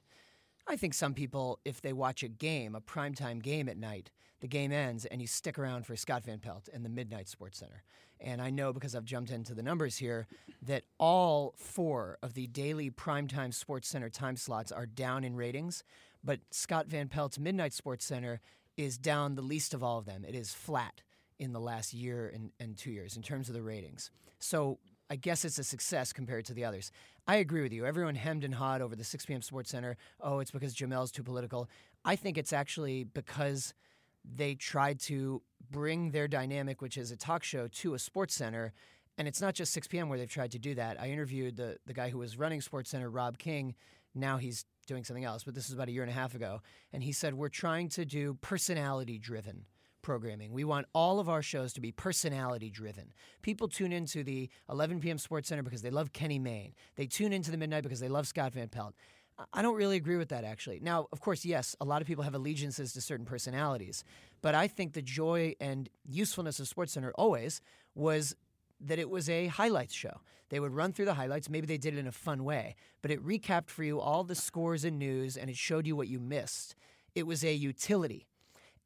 I 0.67 0.75
think 0.75 0.95
some 0.95 1.13
people, 1.13 1.59
if 1.63 1.81
they 1.81 1.93
watch 1.93 2.23
a 2.23 2.27
game, 2.27 2.73
a 2.73 2.81
primetime 2.81 3.43
game 3.43 3.69
at 3.69 3.77
night, 3.77 4.09
the 4.41 4.47
game 4.47 4.71
ends 4.71 5.05
and 5.05 5.21
you 5.21 5.27
stick 5.27 5.59
around 5.59 5.85
for 5.85 5.95
Scott 5.95 6.25
Van 6.25 6.39
Pelt 6.39 6.67
and 6.73 6.83
the 6.83 6.89
Midnight 6.89 7.29
Sports 7.29 7.59
Center. 7.59 7.83
And 8.19 8.41
I 8.41 8.49
know 8.49 8.73
because 8.73 8.95
I've 8.95 9.05
jumped 9.05 9.29
into 9.29 9.53
the 9.53 9.61
numbers 9.61 9.97
here 9.97 10.25
that 10.63 10.85
all 10.97 11.53
four 11.57 12.17
of 12.23 12.33
the 12.33 12.47
daily 12.47 12.89
primetime 12.89 13.53
Sports 13.53 13.87
Center 13.87 14.09
time 14.09 14.35
slots 14.35 14.71
are 14.71 14.87
down 14.87 15.23
in 15.23 15.35
ratings, 15.35 15.83
but 16.23 16.39
Scott 16.49 16.87
Van 16.87 17.07
Pelt's 17.07 17.37
Midnight 17.37 17.73
Sports 17.73 18.05
Center 18.05 18.41
is 18.77 18.97
down 18.97 19.35
the 19.35 19.41
least 19.43 19.75
of 19.75 19.83
all 19.83 19.99
of 19.99 20.05
them. 20.05 20.25
It 20.27 20.33
is 20.33 20.53
flat 20.53 21.03
in 21.39 21.53
the 21.53 21.59
last 21.59 21.93
year 21.93 22.31
and, 22.33 22.51
and 22.59 22.77
two 22.77 22.91
years 22.91 23.15
in 23.15 23.21
terms 23.21 23.49
of 23.49 23.55
the 23.55 23.61
ratings. 23.61 24.11
So 24.39 24.79
I 25.09 25.15
guess 25.15 25.45
it's 25.45 25.59
a 25.59 25.63
success 25.63 26.13
compared 26.13 26.45
to 26.45 26.53
the 26.53 26.65
others. 26.65 26.91
I 27.27 27.37
agree 27.37 27.61
with 27.61 27.73
you. 27.73 27.85
Everyone 27.85 28.15
hemmed 28.15 28.43
and 28.43 28.55
hawed 28.55 28.81
over 28.81 28.95
the 28.95 29.03
6 29.03 29.25
p.m. 29.25 29.41
Sports 29.41 29.71
Center. 29.71 29.97
Oh, 30.19 30.39
it's 30.39 30.51
because 30.51 30.73
Jemele's 30.73 31.11
too 31.11 31.23
political. 31.23 31.69
I 32.03 32.15
think 32.15 32.37
it's 32.37 32.53
actually 32.53 33.03
because 33.03 33.73
they 34.23 34.55
tried 34.55 34.99
to 35.01 35.41
bring 35.69 36.11
their 36.11 36.27
dynamic, 36.27 36.81
which 36.81 36.97
is 36.97 37.11
a 37.11 37.17
talk 37.17 37.43
show, 37.43 37.67
to 37.67 37.93
a 37.93 37.99
sports 37.99 38.33
center. 38.33 38.73
And 39.17 39.27
it's 39.27 39.41
not 39.41 39.53
just 39.53 39.73
6 39.73 39.87
p.m. 39.87 40.09
where 40.09 40.17
they've 40.17 40.29
tried 40.29 40.51
to 40.51 40.59
do 40.59 40.75
that. 40.75 40.99
I 40.99 41.09
interviewed 41.09 41.55
the, 41.55 41.77
the 41.85 41.93
guy 41.93 42.09
who 42.09 42.17
was 42.17 42.37
running 42.37 42.61
Sports 42.61 42.89
Center, 42.89 43.09
Rob 43.09 43.37
King. 43.37 43.75
Now 44.13 44.37
he's 44.37 44.65
doing 44.87 45.03
something 45.03 45.23
else, 45.23 45.43
but 45.43 45.55
this 45.55 45.67
is 45.67 45.73
about 45.73 45.87
a 45.87 45.91
year 45.91 46.03
and 46.03 46.11
a 46.11 46.15
half 46.15 46.35
ago. 46.35 46.61
And 46.91 47.03
he 47.03 47.11
said, 47.11 47.33
We're 47.33 47.49
trying 47.49 47.89
to 47.89 48.05
do 48.05 48.35
personality 48.41 49.17
driven 49.17 49.65
programming. 50.05 50.53
We 50.53 50.63
want 50.63 50.85
all 50.93 51.19
of 51.19 51.27
our 51.27 51.41
shows 51.41 51.73
to 51.73 51.81
be 51.81 51.91
personality 51.91 52.69
driven. 52.69 53.11
People 53.41 53.67
tune 53.67 53.91
into 53.91 54.23
the 54.23 54.49
11 54.69 54.99
p.m. 54.99 55.17
Sports 55.17 55.49
Center 55.49 55.63
because 55.63 55.81
they 55.81 55.89
love 55.89 56.13
Kenny 56.13 56.37
Mayne. 56.37 56.75
They 56.95 57.07
tune 57.07 57.33
into 57.33 57.49
the 57.49 57.57
midnight 57.57 57.81
because 57.81 57.99
they 57.99 58.07
love 58.07 58.27
Scott 58.27 58.53
Van 58.53 58.69
Pelt. 58.69 58.93
I 59.51 59.63
don't 59.63 59.75
really 59.75 59.97
agree 59.97 60.17
with 60.17 60.29
that, 60.29 60.43
actually. 60.43 60.79
Now, 60.79 61.07
of 61.11 61.21
course, 61.21 61.43
yes, 61.43 61.75
a 61.81 61.85
lot 61.85 62.03
of 62.03 62.07
people 62.07 62.23
have 62.23 62.35
allegiances 62.35 62.93
to 62.93 63.01
certain 63.01 63.25
personalities, 63.25 64.03
but 64.43 64.53
I 64.53 64.67
think 64.67 64.93
the 64.93 65.01
joy 65.01 65.55
and 65.59 65.89
usefulness 66.07 66.59
of 66.59 66.67
Sports 66.67 66.93
Center 66.93 67.11
always 67.15 67.59
was 67.95 68.35
that 68.79 68.99
it 68.99 69.09
was 69.09 69.27
a 69.27 69.47
highlights 69.47 69.95
show. 69.95 70.21
They 70.49 70.59
would 70.59 70.71
run 70.75 70.93
through 70.93 71.05
the 71.05 71.15
highlights. 71.15 71.49
Maybe 71.49 71.65
they 71.65 71.79
did 71.79 71.95
it 71.95 71.99
in 71.99 72.05
a 72.05 72.11
fun 72.11 72.43
way, 72.43 72.75
but 73.01 73.09
it 73.09 73.25
recapped 73.25 73.71
for 73.71 73.83
you 73.83 73.99
all 73.99 74.23
the 74.23 74.35
scores 74.35 74.85
and 74.85 74.99
news 74.99 75.35
and 75.35 75.49
it 75.49 75.57
showed 75.57 75.87
you 75.87 75.95
what 75.95 76.07
you 76.07 76.19
missed. 76.19 76.75
It 77.15 77.25
was 77.25 77.43
a 77.43 77.53
utility. 77.53 78.27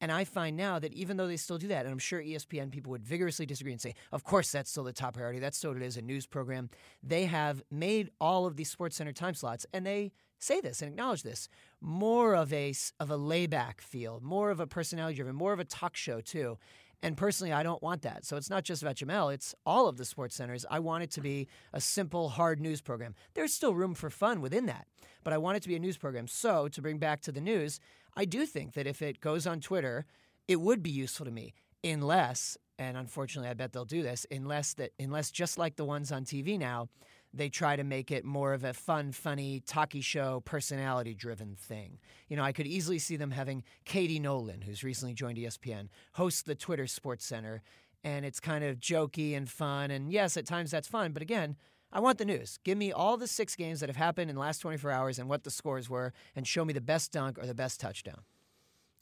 And 0.02 0.12
I 0.12 0.24
find 0.24 0.56
now 0.56 0.80
that 0.80 0.94
even 0.94 1.18
though 1.18 1.28
they 1.28 1.38
still 1.38 1.58
do 1.58 1.68
that, 1.68 1.86
and 1.86 1.92
I'm 1.92 2.00
sure 2.00 2.22
ESPN 2.22 2.72
people 2.72 2.92
would 2.92 3.04
vigorously 3.04 3.46
disagree 3.46 3.74
and 3.74 3.82
say, 3.82 3.96
of 4.12 4.24
course, 4.24 4.52
that's 4.52 4.72
still 4.72 4.84
the 4.84 4.94
top 4.94 5.16
priority. 5.16 5.40
That's 5.40 5.58
still 5.58 5.72
what 5.72 5.82
it 5.82 5.86
is 5.86 5.98
a 5.98 6.02
news 6.02 6.26
program. 6.26 6.70
They 7.04 7.26
have 7.26 7.62
made 7.70 8.10
all 8.22 8.46
of 8.46 8.56
these 8.56 8.70
Sports 8.70 8.96
Center 8.96 9.12
time 9.12 9.34
slots, 9.34 9.66
and 9.74 9.86
they 9.86 10.12
say 10.40 10.62
this 10.62 10.82
and 10.82 10.90
acknowledge 10.90 11.24
this 11.24 11.50
more 11.82 12.34
of 12.34 12.54
a 12.54 12.74
of 13.00 13.12
a 13.12 13.18
layback 13.18 13.82
feel, 13.82 14.20
more 14.24 14.52
of 14.52 14.60
a 14.60 14.68
personality 14.68 15.18
driven, 15.18 15.36
more 15.36 15.54
of 15.54 15.60
a 15.60 15.66
talk 15.66 15.96
show 15.96 16.22
too. 16.22 16.58
And 17.02 17.16
personally, 17.16 17.54
I 17.54 17.64
don't 17.64 17.82
want 17.82 18.02
that. 18.02 18.26
So 18.26 18.36
it's 18.36 18.50
not 18.50 18.66
just 18.66 18.82
about 18.82 18.98
Jemele, 18.98 19.34
it's 19.34 19.56
all 19.66 19.88
of 19.88 19.98
the 19.98 20.04
sports 20.04 20.36
centers. 20.36 20.66
I 20.70 20.80
want 20.80 21.04
it 21.04 21.12
to 21.12 21.22
be 21.22 21.48
a 21.72 21.80
simple, 21.80 22.30
hard 22.30 22.60
news 22.60 22.82
program. 22.82 23.16
There's 23.36 23.54
still 23.54 23.74
room 23.74 23.94
for 23.94 24.10
fun 24.10 24.42
within 24.42 24.66
that, 24.66 24.86
but 25.24 25.32
I 25.32 25.38
want 25.38 25.58
it 25.58 25.64
to 25.64 25.70
be 25.70 25.76
a 25.76 25.80
news 25.80 25.98
program. 25.98 26.28
So 26.28 26.68
to 26.68 26.82
bring 26.82 26.98
back 26.98 27.22
to 27.22 27.32
the 27.32 27.42
news, 27.42 27.80
I 28.16 28.26
do 28.26 28.46
think 28.46 28.74
that 28.74 28.88
if 28.88 29.02
it 29.02 29.20
goes 29.20 29.48
on 29.48 29.60
Twitter, 29.60 30.06
it 30.48 30.60
would 30.60 30.82
be 30.82 30.90
useful 30.90 31.26
to 31.26 31.32
me, 31.32 31.54
unless, 31.84 32.58
and 32.78 32.98
unfortunately, 32.98 33.50
I 33.50 33.54
bet 33.54 33.74
they'll 33.74 33.86
do 33.86 34.04
this, 34.04 34.26
unless 34.32 34.74
that, 34.76 34.92
unless 35.00 35.32
just 35.32 35.58
like 35.58 35.76
the 35.76 35.86
ones 35.86 36.12
on 36.12 36.26
TV 36.26 36.58
now, 36.58 36.90
they 37.34 37.50
try 37.50 37.76
to 37.76 37.84
make 37.84 38.12
it 38.12 38.26
more 38.26 38.54
of 38.54 38.64
a 38.64 38.74
fun, 38.74 39.12
funny, 39.12 39.62
talky 39.66 40.02
show, 40.02 40.42
personality 40.46 41.14
driven 41.14 41.56
thing. 41.56 42.00
You 42.28 42.38
know, 42.38 42.44
I 42.44 42.52
could 42.52 42.66
easily 42.66 42.98
see 42.98 43.18
them 43.18 43.32
having 43.32 43.64
Katie 43.86 44.20
Nolan, 44.20 44.62
who's 44.62 44.84
recently 44.84 45.14
joined 45.14 45.38
ESPN, 45.38 45.90
host 46.14 46.46
the 46.46 46.56
Twitter 46.56 46.88
Sports 46.88 47.26
Center. 47.26 47.62
And 48.04 48.26
it's 48.26 48.40
kind 48.40 48.64
of 48.64 48.80
jokey 48.80 49.36
and 49.36 49.48
fun. 49.50 49.92
And 49.92 50.12
yes, 50.12 50.38
at 50.38 50.46
times 50.46 50.72
that's 50.72 50.88
fun. 50.88 51.12
But 51.12 51.22
again, 51.22 51.58
I 51.92 52.00
want 52.00 52.18
the 52.18 52.26
news. 52.26 52.60
Give 52.64 52.78
me 52.78 52.92
all 52.92 53.18
the 53.18 53.28
six 53.28 53.56
games 53.56 53.80
that 53.80 53.90
have 53.90 53.96
happened 53.96 54.30
in 54.30 54.36
the 54.36 54.42
last 54.42 54.60
24 54.60 54.92
hours 54.92 55.20
and 55.20 55.28
what 55.28 55.44
the 55.44 55.52
scores 55.52 55.90
were, 55.90 56.14
and 56.36 56.48
show 56.48 56.64
me 56.64 56.74
the 56.74 56.82
best 56.82 57.12
dunk 57.12 57.40
or 57.40 57.46
the 57.46 57.56
best 57.56 57.80
touchdown. 57.80 58.22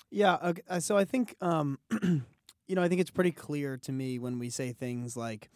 Yeah. 0.10 0.38
Okay, 0.42 0.62
uh, 0.70 0.80
so 0.80 0.98
I 0.98 1.04
think, 1.04 1.36
um, 1.42 1.80
you 2.02 2.76
know, 2.76 2.82
I 2.82 2.88
think 2.88 3.02
it's 3.02 3.12
pretty 3.12 3.32
clear 3.32 3.78
to 3.78 3.92
me 3.92 4.20
when 4.20 4.40
we 4.40 4.50
say 4.50 4.72
things 4.72 5.18
like, 5.18 5.50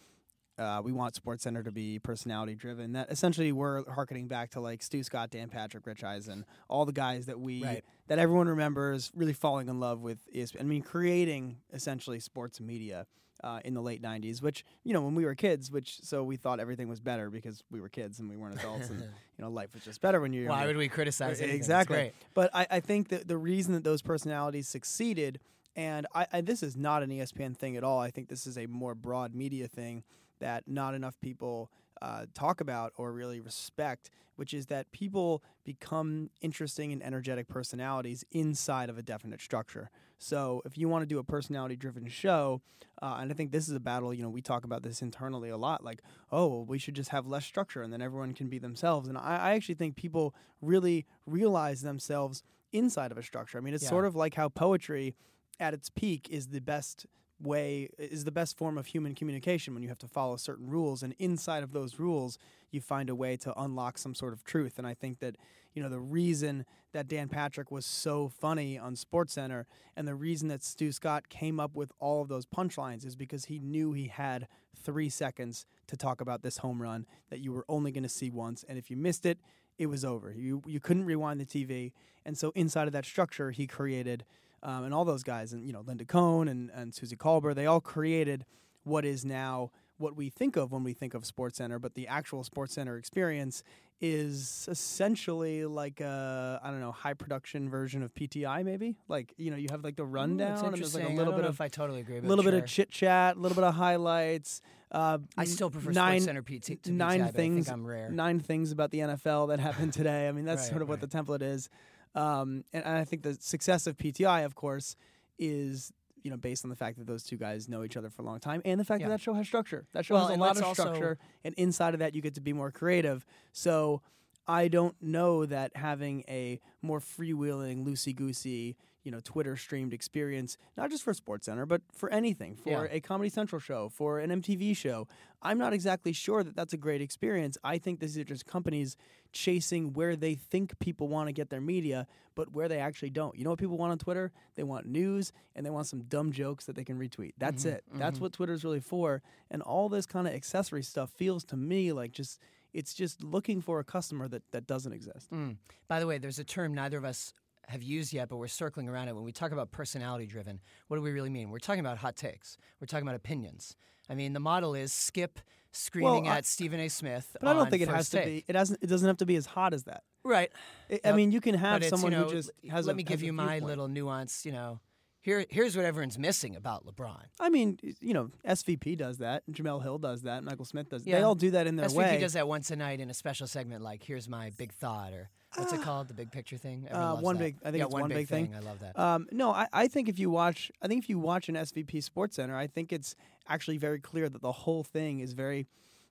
uh, 0.58 0.80
we 0.84 0.92
want 0.92 1.14
Sports 1.14 1.44
Center 1.44 1.62
to 1.62 1.72
be 1.72 1.98
personality 1.98 2.54
driven. 2.54 2.92
That 2.92 3.10
essentially 3.10 3.52
we're 3.52 3.88
harkening 3.90 4.28
back 4.28 4.50
to 4.50 4.60
like 4.60 4.82
Stu 4.82 5.02
Scott, 5.02 5.30
Dan 5.30 5.48
Patrick, 5.48 5.86
Rich 5.86 6.04
Eisen, 6.04 6.44
all 6.68 6.84
the 6.84 6.92
guys 6.92 7.26
that 7.26 7.40
we 7.40 7.62
Right. 7.64 7.84
that 8.08 8.18
everyone 8.18 8.48
remembers 8.48 9.10
really 9.14 9.32
falling 9.32 9.68
in 9.68 9.80
love 9.80 10.00
with 10.02 10.18
ESPN. 10.34 10.60
I 10.60 10.64
mean, 10.64 10.82
creating 10.82 11.58
essentially 11.72 12.20
sports 12.20 12.60
media 12.60 13.06
uh, 13.42 13.60
in 13.64 13.74
the 13.74 13.80
late 13.82 14.02
'90s, 14.02 14.42
which 14.42 14.64
you 14.84 14.92
know 14.92 15.00
when 15.00 15.14
we 15.14 15.24
were 15.24 15.34
kids, 15.34 15.70
which 15.70 15.98
so 16.02 16.22
we 16.22 16.36
thought 16.36 16.60
everything 16.60 16.86
was 16.88 17.00
better 17.00 17.30
because 17.30 17.64
we 17.70 17.80
were 17.80 17.88
kids 17.88 18.20
and 18.20 18.28
we 18.28 18.36
weren't 18.36 18.58
adults, 18.58 18.90
and 18.90 19.00
you 19.38 19.44
know 19.44 19.50
life 19.50 19.72
was 19.74 19.82
just 19.84 20.00
better 20.00 20.20
when 20.20 20.32
you're 20.32 20.48
Why 20.48 20.66
would 20.66 20.76
we 20.76 20.88
criticize 20.88 21.40
it? 21.40 21.50
Exactly. 21.50 22.12
But 22.34 22.50
I, 22.54 22.66
I 22.70 22.80
think 22.80 23.08
that 23.08 23.26
the 23.26 23.38
reason 23.38 23.72
that 23.74 23.84
those 23.84 24.02
personalities 24.02 24.68
succeeded, 24.68 25.40
and 25.74 26.06
I, 26.14 26.26
I, 26.32 26.40
this 26.42 26.62
is 26.62 26.76
not 26.76 27.02
an 27.02 27.10
ESPN 27.10 27.56
thing 27.56 27.76
at 27.76 27.82
all. 27.82 27.98
I 27.98 28.10
think 28.10 28.28
this 28.28 28.46
is 28.46 28.58
a 28.58 28.66
more 28.66 28.94
broad 28.94 29.34
media 29.34 29.66
thing 29.66 30.04
that 30.42 30.68
not 30.68 30.94
enough 30.94 31.18
people 31.20 31.70
uh, 32.02 32.26
talk 32.34 32.60
about 32.60 32.92
or 32.96 33.12
really 33.12 33.40
respect, 33.40 34.10
which 34.36 34.52
is 34.52 34.66
that 34.66 34.90
people 34.92 35.42
become 35.64 36.30
interesting 36.40 36.92
and 36.92 37.02
energetic 37.02 37.46
personalities 37.48 38.24
inside 38.32 38.90
of 38.90 38.98
a 38.98 39.02
definite 39.02 39.40
structure. 39.40 39.88
So 40.18 40.62
if 40.64 40.76
you 40.76 40.88
want 40.88 41.02
to 41.02 41.06
do 41.06 41.18
a 41.20 41.24
personality 41.24 41.76
driven 41.76 42.08
show, 42.08 42.60
uh, 43.00 43.18
and 43.20 43.30
I 43.30 43.34
think 43.34 43.52
this 43.52 43.68
is 43.68 43.74
a 43.74 43.80
battle, 43.80 44.12
you 44.12 44.22
know, 44.22 44.30
we 44.30 44.42
talk 44.42 44.64
about 44.64 44.82
this 44.82 45.00
internally 45.00 45.48
a 45.48 45.56
lot 45.56 45.84
like, 45.84 46.02
oh, 46.32 46.46
well, 46.48 46.64
we 46.64 46.78
should 46.78 46.94
just 46.94 47.10
have 47.10 47.26
less 47.26 47.44
structure 47.44 47.82
and 47.82 47.92
then 47.92 48.02
everyone 48.02 48.34
can 48.34 48.48
be 48.48 48.58
themselves. 48.58 49.08
And 49.08 49.16
I, 49.16 49.38
I 49.38 49.52
actually 49.52 49.76
think 49.76 49.94
people 49.96 50.34
really 50.60 51.06
realize 51.26 51.82
themselves 51.82 52.42
inside 52.72 53.12
of 53.12 53.18
a 53.18 53.22
structure. 53.22 53.58
I 53.58 53.60
mean, 53.60 53.74
it's 53.74 53.84
Yeah. 53.84 53.90
sort 53.90 54.06
of 54.06 54.16
like 54.16 54.34
how 54.34 54.48
poetry 54.48 55.14
at 55.60 55.72
its 55.74 55.88
peak 55.90 56.28
is 56.30 56.48
the 56.48 56.60
best 56.60 57.06
way 57.42 57.88
is 57.98 58.24
the 58.24 58.30
best 58.30 58.56
form 58.56 58.78
of 58.78 58.86
human 58.86 59.14
communication 59.14 59.74
when 59.74 59.82
you 59.82 59.88
have 59.88 59.98
to 59.98 60.08
follow 60.08 60.36
certain 60.36 60.68
rules 60.68 61.02
and 61.02 61.14
inside 61.18 61.62
of 61.62 61.72
those 61.72 61.98
rules 61.98 62.38
you 62.70 62.80
find 62.80 63.10
a 63.10 63.14
way 63.14 63.36
to 63.36 63.52
unlock 63.60 63.98
some 63.98 64.14
sort 64.14 64.32
of 64.32 64.44
truth. 64.44 64.78
And 64.78 64.86
i 64.86 64.94
think 64.94 65.18
that 65.20 65.36
you 65.74 65.82
know 65.82 65.88
the 65.88 66.00
reason 66.00 66.64
that 66.92 67.08
Dan 67.08 67.28
Patrick 67.28 67.70
was 67.70 67.86
so 67.86 68.28
funny 68.28 68.78
on 68.78 68.94
SportsCenter 68.94 69.64
and 69.96 70.06
the 70.06 70.14
reason 70.14 70.48
that 70.48 70.62
Stu 70.62 70.92
Scott 70.92 71.30
came 71.30 71.58
up 71.58 71.74
with 71.74 71.90
all 71.98 72.20
of 72.20 72.28
those 72.28 72.44
punchlines 72.44 73.06
is 73.06 73.16
because 73.16 73.46
he 73.46 73.58
knew 73.58 73.92
he 73.92 74.08
had 74.08 74.46
3 74.82 75.08
seconds 75.08 75.64
to 75.86 75.96
talk 75.96 76.20
about 76.20 76.42
this 76.42 76.58
home 76.58 76.82
run 76.82 77.06
that 77.30 77.40
you 77.40 77.52
were 77.52 77.64
only 77.68 77.92
going 77.92 78.02
to 78.02 78.10
see 78.10 78.28
once. 78.28 78.62
And 78.68 78.76
if 78.76 78.90
you 78.90 78.96
missed 78.96 79.24
it 79.26 79.38
it 79.78 79.86
was 79.86 80.04
over. 80.04 80.32
You 80.32 80.62
you 80.66 80.80
couldn't 80.80 81.06
rewind 81.06 81.40
the 81.40 81.46
TV 81.46 81.92
and 82.24 82.36
so 82.36 82.52
inside 82.54 82.86
of 82.86 82.92
that 82.92 83.06
structure 83.06 83.50
he 83.50 83.66
created 83.66 84.24
um, 84.62 84.84
and 84.84 84.94
all 84.94 85.04
those 85.04 85.22
guys, 85.22 85.52
and 85.52 85.66
you 85.66 85.72
know 85.72 85.80
Linda 85.80 86.04
Cohn 86.04 86.48
and, 86.48 86.70
and 86.70 86.94
Suzy 86.94 87.16
Kolber, 87.16 87.54
they 87.54 87.66
all 87.66 87.80
created 87.80 88.44
what 88.84 89.04
is 89.04 89.24
now 89.24 89.70
what 89.98 90.16
we 90.16 90.28
think 90.28 90.56
of 90.56 90.72
when 90.72 90.82
we 90.82 90.92
think 90.92 91.14
of 91.14 91.24
Sports 91.24 91.58
Center. 91.58 91.78
But 91.78 91.94
the 91.94 92.08
actual 92.08 92.44
Sports 92.44 92.74
Center 92.74 92.96
experience 92.96 93.62
is 94.00 94.68
essentially 94.68 95.64
like 95.64 96.00
a 96.00 96.60
I 96.62 96.70
don't 96.70 96.80
know 96.80 96.92
high 96.92 97.14
production 97.14 97.70
version 97.70 98.02
of 98.02 98.12
PTI, 98.12 98.64
maybe. 98.64 98.96
Like 99.08 99.32
you 99.36 99.50
know 99.50 99.56
you 99.56 99.68
have 99.70 99.84
like 99.84 99.96
the 99.96 100.04
rundown, 100.04 100.52
it's 100.52 100.62
and 100.62 100.74
there's 100.74 100.94
like 100.94 101.04
a 101.04 101.08
little 101.08 101.22
I 101.22 101.24
don't 101.24 101.34
bit 101.36 101.42
know 101.42 101.48
of 101.48 101.54
if 101.54 101.60
I 101.60 101.68
totally 101.68 102.00
agree. 102.00 102.18
a 102.18 102.20
little 102.20 102.44
bit 102.44 102.50
sure. 102.50 102.58
of 102.58 102.66
chit 102.66 102.90
chat, 102.90 103.36
a 103.36 103.38
little 103.38 103.54
bit 103.54 103.64
of 103.64 103.74
highlights. 103.74 104.60
Uh, 104.90 105.18
I 105.38 105.44
still 105.44 105.70
prefer 105.70 105.90
nine, 105.92 106.20
Sports 106.20 106.24
Center 106.26 106.42
PT 106.42 106.82
to 106.82 106.92
nine 106.92 107.20
PTI, 107.20 107.32
things. 107.32 107.68
I 107.68 107.70
think 107.70 107.80
I'm 107.80 107.86
rare. 107.86 108.10
Nine 108.10 108.40
things 108.40 108.72
about 108.72 108.90
the 108.90 108.98
NFL 108.98 109.48
that 109.48 109.58
happened 109.60 109.92
today. 109.94 110.28
I 110.28 110.32
mean, 110.32 110.44
that's 110.44 110.62
Right, 110.64 110.70
sort 110.70 110.82
of 110.82 110.88
what 110.88 111.00
the 111.00 111.06
template 111.06 111.42
is. 111.42 111.70
Um, 112.14 112.64
and, 112.72 112.84
and 112.84 112.96
I 112.98 113.04
think 113.04 113.22
the 113.22 113.34
success 113.40 113.86
of 113.86 113.96
PTI, 113.96 114.44
of 114.44 114.54
course, 114.54 114.96
is 115.38 115.92
you 116.22 116.30
know 116.30 116.36
based 116.36 116.64
on 116.64 116.68
the 116.70 116.76
fact 116.76 116.98
that 116.98 117.06
those 117.06 117.22
two 117.24 117.36
guys 117.36 117.68
know 117.68 117.82
each 117.84 117.96
other 117.96 118.10
for 118.10 118.22
a 118.22 118.24
long 118.24 118.38
time, 118.40 118.62
and 118.64 118.78
the 118.78 118.84
fact 118.84 119.00
Yeah. 119.00 119.08
that 119.08 119.14
that 119.14 119.20
show 119.20 119.34
has 119.34 119.46
structure. 119.46 119.86
That 119.92 120.04
show 120.04 120.14
Well, 120.14 120.28
has 120.28 120.36
a 120.36 120.40
lot 120.40 120.56
of 120.56 120.66
structure, 120.76 121.18
and 121.44 121.54
inside 121.56 121.94
of 121.94 122.00
that, 122.00 122.14
you 122.14 122.22
get 122.22 122.34
to 122.34 122.40
be 122.40 122.52
more 122.52 122.70
creative. 122.70 123.24
So 123.52 124.02
I 124.46 124.68
don't 124.68 124.94
know 125.00 125.46
that 125.46 125.76
having 125.76 126.24
a 126.28 126.60
more 126.80 127.00
freewheeling, 127.00 127.84
loosey 127.86 128.14
goosey, 128.14 128.76
you 129.04 129.10
know, 129.10 129.20
Twitter 129.22 129.56
streamed 129.56 129.92
experience, 129.92 130.56
not 130.76 130.90
just 130.90 131.02
for 131.02 131.12
SportsCenter, 131.12 131.66
but 131.66 131.82
for 131.92 132.08
anything, 132.10 132.54
for 132.56 132.86
Yeah. 132.86 132.88
a 132.90 133.00
Comedy 133.00 133.28
Central 133.30 133.58
show, 133.58 133.88
for 133.88 134.20
an 134.20 134.30
MTV 134.30 134.74
show. 134.76 135.08
I'm 135.42 135.58
not 135.58 135.72
exactly 135.72 136.12
sure 136.12 136.44
that 136.44 136.54
that's 136.54 136.72
a 136.72 136.76
great 136.76 137.00
experience. 137.02 137.58
I 137.64 137.78
think 137.78 137.98
these 138.00 138.16
are 138.16 138.22
just 138.24 138.46
companies 138.46 138.96
chasing 139.32 139.92
where 139.94 140.14
they 140.14 140.34
think 140.34 140.78
people 140.78 141.08
want 141.08 141.28
to 141.28 141.32
get 141.32 141.50
their 141.50 141.60
media, 141.60 142.06
but 142.34 142.52
where 142.52 142.68
they 142.68 142.78
actually 142.78 143.10
don't. 143.10 143.36
You 143.36 143.44
know 143.44 143.50
what 143.50 143.58
people 143.58 143.76
want 143.78 143.90
on 143.92 143.98
Twitter? 143.98 144.30
They 144.54 144.62
want 144.62 144.86
news 144.86 145.32
and 145.56 145.64
they 145.66 145.70
want 145.70 145.86
some 145.86 146.02
dumb 146.02 146.32
jokes 146.32 146.66
that 146.66 146.76
they 146.76 146.84
can 146.84 146.98
retweet. 146.98 147.32
That's 147.38 147.64
Mhm, 147.64 147.72
it. 147.72 147.84
That's 147.94 148.18
mhm. 148.18 148.22
what 148.22 148.32
Twitter's 148.34 148.62
really 148.64 148.80
for. 148.80 149.22
And 149.50 149.62
all 149.62 149.88
this 149.88 150.06
kind 150.06 150.28
of 150.28 150.34
accessory 150.34 150.82
stuff 150.82 151.10
feels 151.10 151.44
to 151.46 151.56
me 151.56 151.92
like 151.92 152.12
just 152.12 152.38
it's 152.74 152.94
just 152.94 153.22
looking 153.22 153.60
for 153.60 153.80
a 153.80 153.84
customer 153.84 154.26
that, 154.28 154.42
that 154.50 154.66
doesn't 154.66 154.94
exist. 154.94 155.30
Mm. 155.30 155.58
By 155.88 156.00
the 156.00 156.06
way, 156.06 156.16
there's 156.16 156.38
a 156.38 156.44
term 156.44 156.72
neither 156.72 156.96
of 156.96 157.04
us 157.04 157.34
have 157.68 157.82
used 157.82 158.12
yet, 158.12 158.28
but 158.28 158.36
we're 158.36 158.48
circling 158.48 158.88
around 158.88 159.08
it. 159.08 159.14
When 159.14 159.24
we 159.24 159.32
talk 159.32 159.52
about 159.52 159.70
personality 159.72 160.26
driven, 160.26 160.60
what 160.88 160.96
do 160.96 161.02
we 161.02 161.10
really 161.12 161.30
mean? 161.30 161.50
We're 161.50 161.58
talking 161.58 161.80
about 161.80 161.98
hot 161.98 162.16
takes. 162.16 162.56
We're 162.80 162.86
talking 162.86 163.06
about 163.06 163.16
opinions. 163.16 163.76
I 164.10 164.14
mean, 164.14 164.32
the 164.32 164.40
model 164.40 164.74
is 164.74 164.92
skip 164.92 165.38
screaming 165.70 166.24
Well, 166.24 166.32
I- 166.32 166.38
at 166.38 166.46
Stephen 166.46 166.80
A. 166.80 166.88
Smith. 166.88 167.36
But 167.40 167.48
I 167.48 167.52
don't 167.54 167.70
think 167.70 167.82
it 167.82 167.88
has 167.88 167.96
First 167.98 168.10
to 168.12 168.16
Take. 168.18 168.26
be. 168.26 168.44
It 168.48 168.52
doesn't. 168.52 168.78
It 168.82 168.86
doesn't 168.88 169.06
have 169.06 169.16
to 169.18 169.26
be 169.26 169.36
as 169.36 169.46
hot 169.46 169.72
as 169.74 169.84
that. 169.84 170.02
right. 170.24 170.50
I 170.90 171.00
I 171.06 171.12
mean, 171.12 171.32
you 171.32 171.40
can 171.40 171.54
have 171.54 171.84
someone 171.84 172.12
you 172.12 172.18
know, 172.18 172.24
who 172.24 172.32
just 172.32 172.50
has. 172.70 172.86
Let 172.86 172.92
a, 172.92 172.96
me 172.96 173.02
give 173.04 173.22
you 173.22 173.32
my 173.32 173.44
viewpoint. 173.54 173.64
little 173.64 173.88
nuance. 173.88 174.44
You 174.44 174.52
know, 174.52 174.80
here 175.20 175.46
here's 175.48 175.74
what 175.76 175.84
everyone's 175.86 176.18
missing 176.18 176.56
about 176.56 176.84
LeBron. 176.84 177.22
I 177.40 177.48
mean, 177.48 177.78
you 178.00 178.12
know, 178.12 178.30
SVP 178.46 178.98
does 178.98 179.18
that. 179.18 179.44
Jemele 179.50 179.82
Hill 179.82 179.98
does 179.98 180.22
that. 180.22 180.42
Michael 180.44 180.64
Smith 180.64 180.90
does. 180.90 181.04
They 181.04 181.22
all 181.22 181.34
do 181.36 181.52
that 181.52 181.66
in 181.66 181.76
their 181.76 181.86
SVP 181.86 181.96
way. 181.96 182.18
does 182.20 182.32
that 182.34 182.46
once 182.48 182.70
a 182.70 182.76
night 182.76 183.00
in 183.00 183.08
a 183.08 183.14
special 183.14 183.46
segment, 183.46 183.82
like 183.82 184.02
"Here's 184.02 184.28
my 184.28 184.50
big 184.50 184.72
thought" 184.74 185.12
or 185.14 185.30
what's 185.56 185.72
it 185.72 185.82
called, 185.82 186.08
the 186.08 186.14
big 186.14 186.30
picture 186.30 186.56
thing. 186.56 186.88
Uh, 186.88 187.16
one 187.16 187.36
that. 187.36 187.44
big- 187.44 187.56
I 187.64 187.70
think 187.70 187.78
yeah, 187.80 187.84
it's 187.86 187.92
one 187.92 188.08
big 188.08 188.28
thing. 188.28 188.46
thing. 188.48 188.56
I 188.56 188.60
love 188.60 188.80
that. 188.80 188.98
Um, 188.98 189.26
no, 189.32 189.50
I, 189.52 189.66
I 189.72 189.88
think 189.88 190.08
if 190.08 190.18
you 190.18 190.30
watch, 190.30 190.70
I 190.80 190.88
think 190.88 191.04
if 191.04 191.10
you 191.10 191.18
watch 191.18 191.48
an 191.48 191.54
SVP 191.56 192.02
Sports 192.02 192.36
Center, 192.36 192.56
I 192.56 192.66
think 192.66 192.92
it's 192.92 193.14
actually 193.48 193.78
very 193.78 194.00
clear 194.00 194.28
that 194.28 194.40
the 194.42 194.52
whole 194.52 194.82
thing 194.84 195.20
is 195.20 195.32
very, 195.32 195.66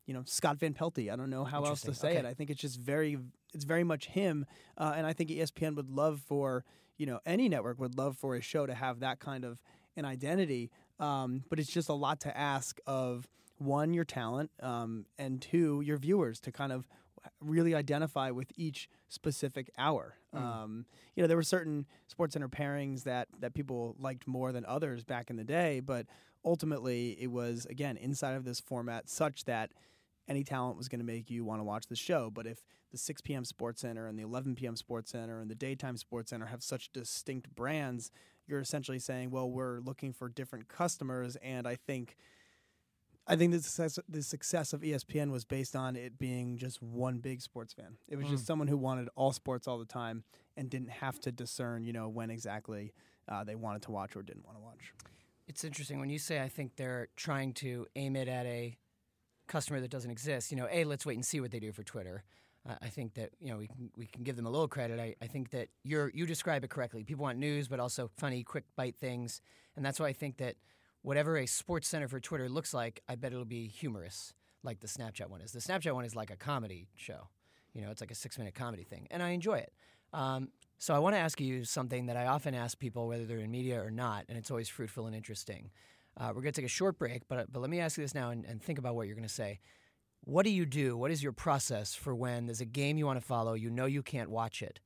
you 0.05 0.13
know, 0.13 0.23
Scott 0.25 0.57
Van 0.57 0.73
Pelty. 0.73 1.09
I 1.09 1.15
don't 1.15 1.29
know 1.29 1.43
how 1.43 1.63
else 1.65 1.81
to 1.81 1.93
say 1.93 2.09
Okay. 2.11 2.19
it. 2.19 2.25
I 2.25 2.33
think 2.33 2.49
it's 2.49 2.61
just 2.61 2.79
very, 2.79 3.17
it's 3.53 3.63
very 3.63 3.83
much 3.83 4.07
him. 4.07 4.45
Uh, 4.77 4.93
and 4.95 5.05
I 5.07 5.13
think 5.13 5.29
ESPN 5.29 5.75
would 5.75 5.89
love 5.89 6.21
for, 6.27 6.63
you 6.97 7.05
know, 7.05 7.19
any 7.25 7.49
network 7.49 7.79
would 7.79 7.97
love 7.97 8.17
for 8.17 8.35
a 8.35 8.41
show 8.41 8.65
to 8.65 8.73
have 8.73 8.99
that 8.99 9.19
kind 9.19 9.43
of 9.45 9.59
an 9.97 10.05
identity. 10.05 10.69
Um, 10.99 11.43
but 11.49 11.59
it's 11.59 11.71
just 11.71 11.89
a 11.89 11.93
lot 11.93 12.19
to 12.21 12.37
ask 12.37 12.79
of 12.85 13.27
one, 13.57 13.93
your 13.93 14.05
talent, 14.05 14.49
um, 14.61 15.05
and 15.17 15.41
two, 15.41 15.81
your 15.81 15.97
viewers 15.97 16.39
to 16.41 16.51
kind 16.51 16.71
of 16.71 16.87
really 17.39 17.75
identify 17.75 18.31
with 18.31 18.51
each 18.55 18.89
specific 19.09 19.69
hour. 19.77 20.15
Um, 20.33 20.85
you 21.15 21.21
know, 21.21 21.27
there 21.27 21.37
were 21.37 21.43
certain 21.43 21.85
Sports 22.07 22.33
Center 22.33 22.47
pairings 22.47 23.03
that 23.03 23.27
that 23.39 23.53
people 23.53 23.95
liked 23.99 24.27
more 24.27 24.51
than 24.51 24.65
others 24.65 25.03
back 25.03 25.29
in 25.29 25.35
the 25.35 25.43
day, 25.43 25.79
but 25.81 26.05
ultimately 26.43 27.17
it 27.19 27.27
was 27.27 27.65
again 27.69 27.97
inside 27.97 28.33
of 28.33 28.45
this 28.45 28.59
format 28.59 29.09
such 29.09 29.45
that 29.45 29.71
any 30.27 30.43
talent 30.43 30.77
was 30.77 30.87
going 30.87 30.99
to 30.99 31.05
make 31.05 31.29
you 31.29 31.43
want 31.43 31.59
to 31.59 31.63
watch 31.63 31.87
the 31.87 31.95
show. 31.95 32.29
But 32.33 32.47
if 32.47 32.63
the 32.91 32.97
6 32.97 33.21
p.m. 33.21 33.43
Sports 33.45 33.81
Center 33.81 34.07
and 34.07 34.17
the 34.17 34.23
11 34.23 34.55
p.m. 34.55 34.75
Sports 34.75 35.11
Center 35.11 35.39
and 35.39 35.49
the 35.49 35.55
daytime 35.55 35.97
Sports 35.97 36.29
Center 36.29 36.45
have 36.47 36.63
such 36.63 36.91
distinct 36.91 37.53
brands, 37.55 38.11
you're 38.47 38.59
essentially 38.59 38.99
saying, 38.99 39.31
well, 39.31 39.49
we're 39.49 39.79
looking 39.79 40.13
for 40.13 40.29
different 40.29 40.67
customers, 40.67 41.35
and 41.37 41.67
I 41.67 41.75
think. 41.75 42.15
I 43.31 43.37
think 43.37 43.53
the 43.53 43.61
success, 43.61 43.97
the 44.09 44.21
success 44.21 44.73
of 44.73 44.81
ESPN 44.81 45.31
was 45.31 45.45
based 45.45 45.75
on 45.75 45.95
it 45.95 46.19
being 46.19 46.57
just 46.57 46.81
one 46.81 47.19
big 47.19 47.41
sports 47.41 47.71
fan. 47.73 47.97
It 48.09 48.17
was 48.17 48.27
just 48.27 48.43
Mm. 48.43 48.47
someone 48.47 48.67
who 48.67 48.77
wanted 48.77 49.07
all 49.15 49.31
sports 49.31 49.67
all 49.67 49.79
the 49.79 49.85
time 49.85 50.23
and 50.57 50.69
didn't 50.69 50.89
have 50.89 51.19
to 51.21 51.31
discern, 51.31 51.83
you 51.85 51.93
know, 51.93 52.09
when 52.09 52.29
exactly 52.29 52.93
uh, 53.29 53.43
they 53.45 53.55
wanted 53.55 53.83
to 53.83 53.91
watch 53.91 54.15
or 54.17 54.21
didn't 54.21 54.45
want 54.45 54.57
to 54.57 54.61
watch. 54.61 54.93
It's 55.47 55.63
interesting 55.63 55.99
when 55.99 56.09
you 56.09 56.19
say 56.19 56.41
I 56.41 56.49
think 56.49 56.75
they're 56.75 57.07
trying 57.15 57.53
to 57.55 57.87
aim 57.95 58.15
it 58.17 58.27
at 58.27 58.45
a 58.45 58.77
customer 59.47 59.79
that 59.79 59.91
doesn't 59.91 60.11
exist. 60.11 60.51
You 60.51 60.57
know, 60.57 60.67
a 60.69 60.83
let's 60.83 61.05
wait 61.05 61.15
and 61.15 61.25
see 61.25 61.39
what 61.39 61.51
they 61.51 61.59
do 61.59 61.71
for 61.71 61.83
Twitter. 61.83 62.23
Uh, 62.67 62.75
I 62.81 62.89
think 62.89 63.13
that 63.15 63.31
you 63.39 63.49
know 63.49 63.57
we 63.57 63.67
can 63.67 63.91
we 63.95 64.05
can 64.07 64.23
give 64.23 64.35
them 64.35 64.45
a 64.45 64.49
little 64.49 64.67
credit. 64.67 64.99
I, 64.99 65.15
I 65.21 65.27
think 65.27 65.49
that 65.51 65.69
you're 65.83 66.11
you 66.13 66.25
describe 66.25 66.63
it 66.63 66.69
correctly. 66.69 67.03
People 67.03 67.23
want 67.23 67.39
news, 67.39 67.67
but 67.67 67.79
also 67.79 68.09
funny, 68.17 68.43
quick 68.43 68.65
bite 68.75 68.97
things, 68.97 69.41
and 69.75 69.85
that's 69.85 69.99
why 69.99 70.07
I 70.07 70.13
think 70.13 70.37
that 70.37 70.55
whatever 71.01 71.37
a 71.37 71.45
sports 71.45 71.87
center 71.87 72.07
for 72.07 72.19
Twitter 72.19 72.49
looks 72.49 72.73
like, 72.73 73.01
I 73.07 73.15
bet 73.15 73.33
it'll 73.33 73.45
be 73.45 73.67
humorous. 73.67 74.33
like 74.63 74.79
the 74.79 74.87
Snapchat 74.87 75.29
one 75.29 75.41
is. 75.41 75.51
The 75.51 75.59
Snapchat 75.59 75.93
one 75.93 76.05
is 76.05 76.15
like 76.15 76.29
a 76.29 76.35
comedy 76.35 76.87
show. 76.95 77.29
You 77.73 77.81
know, 77.81 77.89
it's 77.89 78.01
like 78.01 78.11
a 78.11 78.15
six 78.15 78.37
minute 78.37 78.53
comedy 78.53 78.83
thing, 78.83 79.07
and 79.11 79.23
I 79.23 79.29
enjoy 79.29 79.55
it. 79.59 79.73
Um, 80.13 80.49
so 80.77 80.93
I 80.93 80.99
want 80.99 81.15
to 81.15 81.19
ask 81.19 81.39
you 81.39 81.63
something 81.63 82.07
that 82.07 82.17
I 82.17 82.25
often 82.27 82.53
ask 82.53 82.77
people, 82.77 83.07
whether 83.07 83.25
they're 83.25 83.39
in 83.39 83.49
media 83.51 83.81
or 83.81 83.91
not, 83.91 84.25
and 84.27 84.37
it's 84.37 84.51
always 84.51 84.67
fruitful 84.67 85.05
and 85.07 85.15
interesting. 85.15 85.71
Uh, 86.17 86.27
we're 86.35 86.41
going 86.41 86.53
to 86.53 86.61
take 86.61 86.65
a 86.65 86.69
short 86.69 86.99
break, 86.99 87.27
but 87.27 87.51
but 87.51 87.59
let 87.61 87.69
me 87.69 87.79
ask 87.79 87.97
you 87.97 88.03
this 88.03 88.13
now 88.13 88.29
and, 88.29 88.45
and 88.45 88.61
think 88.61 88.77
about 88.77 88.95
what 88.95 89.07
you're 89.07 89.15
going 89.15 89.27
to 89.27 89.33
say. 89.33 89.59
What 90.23 90.43
do 90.43 90.51
you 90.51 90.65
do? 90.65 90.97
What 90.97 91.09
is 91.09 91.23
your 91.23 91.31
process 91.31 91.95
for 91.95 92.13
when 92.13 92.45
there's 92.45 92.61
a 92.61 92.65
game 92.65 92.97
you 92.97 93.05
want 93.07 93.19
to 93.19 93.25
follow? 93.25 93.53
You 93.53 93.71
know 93.71 93.85
you 93.85 94.03
can't 94.03 94.29
watch 94.29 94.61
it. 94.61 94.79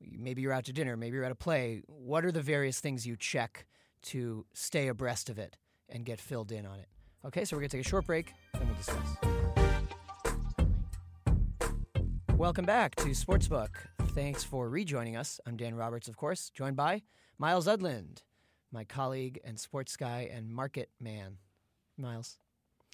Maybe 0.00 0.40
you're 0.40 0.52
out 0.52 0.64
to 0.66 0.72
dinner. 0.72 0.96
Maybe 0.96 1.16
you're 1.16 1.24
at 1.24 1.32
a 1.32 1.34
play. 1.34 1.82
What 1.86 2.24
are 2.24 2.32
the 2.32 2.40
various 2.40 2.80
things 2.80 3.06
you 3.06 3.16
check 3.16 3.66
to 4.02 4.46
stay 4.52 4.88
abreast 4.88 5.28
of 5.30 5.38
it 5.38 5.56
and 5.88 6.04
get 6.04 6.20
filled 6.20 6.52
in 6.52 6.66
on 6.66 6.78
it? 6.78 6.88
Okay, 7.24 7.44
so 7.44 7.56
we're 7.56 7.60
going 7.60 7.70
to 7.70 7.76
take 7.76 7.86
a 7.86 7.88
short 7.88 8.06
break, 8.06 8.32
then 8.54 8.66
we'll 8.66 8.76
discuss. 8.76 9.16
Welcome 12.36 12.64
back 12.64 12.94
to 12.96 13.08
Sportsbook. 13.08 13.68
Thanks 14.14 14.42
for 14.42 14.68
rejoining 14.68 15.16
us. 15.16 15.40
I'm 15.46 15.56
Dan 15.56 15.74
Roberts, 15.74 16.08
of 16.08 16.16
course, 16.16 16.50
joined 16.50 16.76
by 16.76 17.02
Myles 17.38 17.66
Udland, 17.66 18.22
my 18.72 18.84
colleague 18.84 19.38
and 19.44 19.60
sports 19.60 19.96
guy 19.96 20.30
and 20.32 20.48
market 20.50 20.88
man. 20.98 21.36
Myles. 21.98 22.38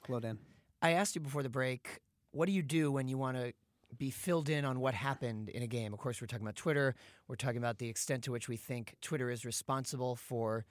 Hello, 0.06 0.18
Dan. 0.18 0.38
I 0.82 0.92
asked 0.92 1.14
you 1.14 1.20
before 1.20 1.42
the 1.42 1.48
break, 1.48 2.00
what 2.32 2.46
do 2.46 2.52
you 2.52 2.62
do 2.62 2.90
when 2.90 3.08
you 3.08 3.16
want 3.18 3.36
to 3.36 3.52
be 3.96 4.10
filled 4.10 4.48
in 4.48 4.64
on 4.64 4.80
what 4.80 4.94
happened 4.94 5.48
in 5.48 5.62
a 5.62 5.66
game? 5.66 5.92
Of 5.92 6.00
course, 6.00 6.20
we're 6.20 6.26
talking 6.26 6.44
about 6.44 6.56
Twitter. 6.56 6.96
We're 7.28 7.36
talking 7.36 7.58
about 7.58 7.78
the 7.78 7.88
extent 7.88 8.24
to 8.24 8.32
which 8.32 8.48
we 8.48 8.56
think 8.56 8.96
Twitter 9.00 9.30
is 9.30 9.44
responsible 9.44 10.16
for 10.16 10.66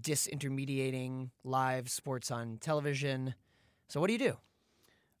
disintermediating 0.00 1.30
live 1.44 1.88
sports 1.88 2.30
on 2.30 2.58
television. 2.60 3.34
So, 3.88 4.00
what 4.00 4.06
do 4.08 4.12
you 4.14 4.18
do? 4.18 4.36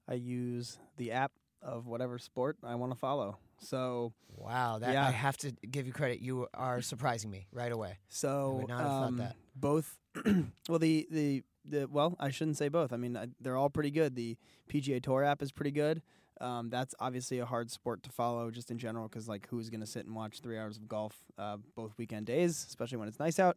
I 0.08 0.14
use 0.14 0.78
the 0.96 1.12
app 1.12 1.32
of 1.62 1.86
whatever 1.86 2.18
sport 2.18 2.56
I 2.64 2.74
want 2.74 2.92
to 2.92 2.98
follow. 2.98 3.38
So 3.58 4.12
wow, 4.36 4.78
that 4.80 4.94
yeah. 4.94 5.06
I 5.06 5.10
have 5.10 5.36
to 5.38 5.52
give 5.52 5.86
you 5.86 5.92
credit. 5.92 6.20
You 6.20 6.48
are 6.52 6.82
surprising 6.82 7.30
me 7.30 7.46
right 7.52 7.70
away. 7.70 7.98
So 8.08 8.56
I 8.56 8.60
would 8.60 8.68
not 8.68 8.80
have 8.80 8.88
thought 8.88 9.08
um, 9.08 9.16
that. 9.18 9.36
both. 9.54 9.98
well, 10.68 10.78
the 10.78 11.06
the 11.10 11.42
the 11.64 11.86
well, 11.86 12.16
I 12.18 12.30
shouldn't 12.30 12.56
say 12.56 12.68
both. 12.68 12.92
I 12.92 12.96
mean, 12.96 13.16
I, 13.16 13.28
they're 13.40 13.56
all 13.56 13.70
pretty 13.70 13.90
good. 13.90 14.16
The 14.16 14.36
PGA 14.68 15.02
Tour 15.02 15.24
app 15.24 15.42
is 15.42 15.52
pretty 15.52 15.70
good. 15.70 16.02
Um, 16.40 16.70
that's 16.70 16.94
obviously 16.98 17.38
a 17.38 17.46
hard 17.46 17.70
sport 17.70 18.02
to 18.02 18.10
follow 18.10 18.50
just 18.50 18.72
in 18.72 18.78
general 18.78 19.06
because 19.06 19.28
like 19.28 19.46
who's 19.48 19.70
going 19.70 19.80
to 19.80 19.86
sit 19.86 20.06
and 20.06 20.14
watch 20.14 20.40
three 20.40 20.58
hours 20.58 20.76
of 20.76 20.88
golf 20.88 21.16
uh, 21.38 21.58
both 21.76 21.92
weekend 21.98 22.26
days, 22.26 22.66
especially 22.68 22.98
when 22.98 23.06
it's 23.06 23.20
nice 23.20 23.38
out. 23.38 23.56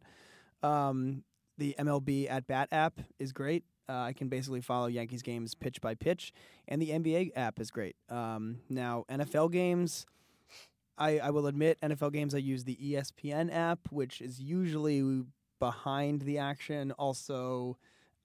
Um, 0.62 1.24
the 1.58 1.74
MLB 1.78 2.30
at 2.30 2.46
Bat 2.46 2.68
app 2.72 3.00
is 3.18 3.32
great. 3.32 3.64
Uh, 3.88 3.98
I 3.98 4.12
can 4.12 4.28
basically 4.28 4.60
follow 4.60 4.86
Yankees 4.86 5.22
games 5.22 5.54
pitch 5.54 5.80
by 5.80 5.94
pitch, 5.94 6.32
and 6.66 6.82
the 6.82 6.90
NBA 6.90 7.32
app 7.36 7.60
is 7.60 7.70
great. 7.70 7.96
Um, 8.08 8.58
now 8.68 9.04
NFL 9.08 9.52
games, 9.52 10.06
I, 10.98 11.18
I 11.18 11.30
will 11.30 11.46
admit 11.46 11.78
NFL 11.80 12.12
games 12.12 12.34
I 12.34 12.38
use 12.38 12.64
the 12.64 12.76
ESPN 12.76 13.54
app, 13.54 13.80
which 13.90 14.20
is 14.20 14.40
usually 14.40 15.24
behind 15.60 16.22
the 16.22 16.38
action. 16.38 16.92
Also, 16.92 17.76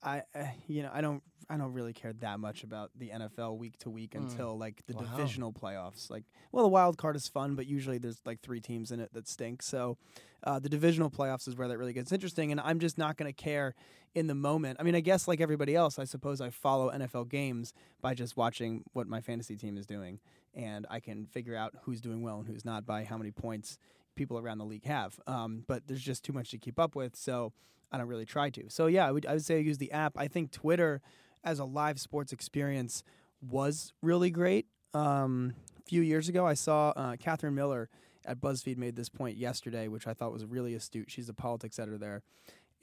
I 0.04 0.24
uh, 0.36 0.46
you 0.68 0.84
know 0.84 0.90
I 0.94 1.02
don't 1.02 1.22
I 1.50 1.58
don't 1.58 1.74
really 1.74 1.92
care 1.94 2.14
that 2.14 2.40
much 2.40 2.64
about 2.64 2.92
the 2.96 3.10
NFL 3.10 3.58
week 3.58 3.78
to 3.80 3.90
week 3.90 4.12
Mm. 4.12 4.20
until 4.30 4.58
like 4.58 4.86
the 4.88 4.94
Wow. 4.94 5.02
divisional 5.18 5.52
playoffs. 5.52 6.10
Like, 6.10 6.24
well, 6.54 6.64
the 6.64 6.70
wild 6.70 6.98
card 6.98 7.16
is 7.18 7.28
fun, 7.28 7.56
but 7.56 7.66
usually 7.68 7.98
there's 7.98 8.22
like 8.26 8.40
three 8.42 8.62
teams 8.62 8.92
in 8.92 9.00
it 9.02 9.12
that 9.14 9.28
stink. 9.28 9.62
So, 9.62 9.98
uh, 10.44 10.60
the 10.60 10.70
divisional 10.70 11.10
playoffs 11.10 11.48
is 11.50 11.56
where 11.58 11.68
that 11.68 11.78
really 11.78 11.92
gets 11.94 12.12
interesting, 12.14 12.52
and 12.52 12.62
I'm 12.62 12.80
just 12.80 12.98
not 12.98 13.18
going 13.18 13.28
to 13.32 13.34
care 13.34 13.76
in 14.16 14.28
the 14.28 14.36
moment. 14.36 14.78
I 14.80 14.84
mean, 14.84 14.96
I 14.96 15.02
guess 15.02 15.28
like 15.28 15.42
everybody 15.42 15.76
else, 15.76 16.00
I 16.00 16.06
suppose 16.06 16.40
I 16.42 16.52
follow 16.52 16.90
NFL 16.90 17.26
games 17.30 17.74
by 18.02 18.14
just 18.14 18.38
watching 18.38 18.84
what 18.94 19.08
my 19.08 19.20
fantasy 19.20 19.58
team 19.58 19.78
is 19.78 19.86
doing, 19.86 20.20
and 20.54 20.88
I 20.90 21.00
can 21.02 21.26
figure 21.26 21.56
out 21.56 21.74
who's 21.84 22.00
doing 22.00 22.22
well 22.22 22.40
and 22.40 22.48
who's 22.48 22.64
not 22.64 22.86
by 22.86 23.04
how 23.04 23.18
many 23.18 23.32
points 23.32 23.78
people 24.16 24.40
around 24.40 24.58
the 24.60 24.66
league 24.66 24.86
have. 24.86 25.20
Um, 25.28 25.64
but 25.68 25.88
there's 25.88 26.02
just 26.02 26.24
too 26.24 26.34
much 26.34 26.52
to 26.52 26.58
keep 26.58 26.80
up 26.80 26.96
with, 26.96 27.16
so 27.18 27.52
I 27.92 27.98
don't 27.98 28.08
really 28.08 28.26
try 28.26 28.50
to. 28.52 28.70
So 28.70 28.88
yeah, 28.88 29.08
I 29.08 29.12
would 29.12 29.26
I 29.26 29.34
would 29.34 29.46
say 29.46 29.56
I 29.56 29.60
use 29.60 29.78
the 29.78 29.92
app. 29.92 30.14
I 30.18 30.28
think 30.28 30.52
Twitter 30.52 31.02
as 31.44 31.60
a 31.60 31.66
live 31.66 32.00
sports 32.00 32.32
experience 32.32 33.04
was 33.42 33.94
really 34.02 34.30
great. 34.30 34.68
Um, 34.94 35.54
a 35.80 35.84
few 35.84 36.02
years 36.02 36.30
ago, 36.30 36.46
I 36.46 36.54
saw 36.54 36.90
uh, 36.96 37.16
Katherine 37.18 37.56
Miller 37.56 37.90
at 38.26 38.40
BuzzFeed 38.40 38.78
made 38.78 38.96
this 38.96 39.10
point 39.10 39.38
yesterday, 39.38 39.88
which 39.88 40.06
I 40.08 40.14
thought 40.14 40.32
was 40.32 40.46
really 40.46 40.76
astute. 40.76 41.10
She's 41.10 41.28
a 41.28 41.34
politics 41.34 41.80
editor 41.80 41.98
there, 41.98 42.22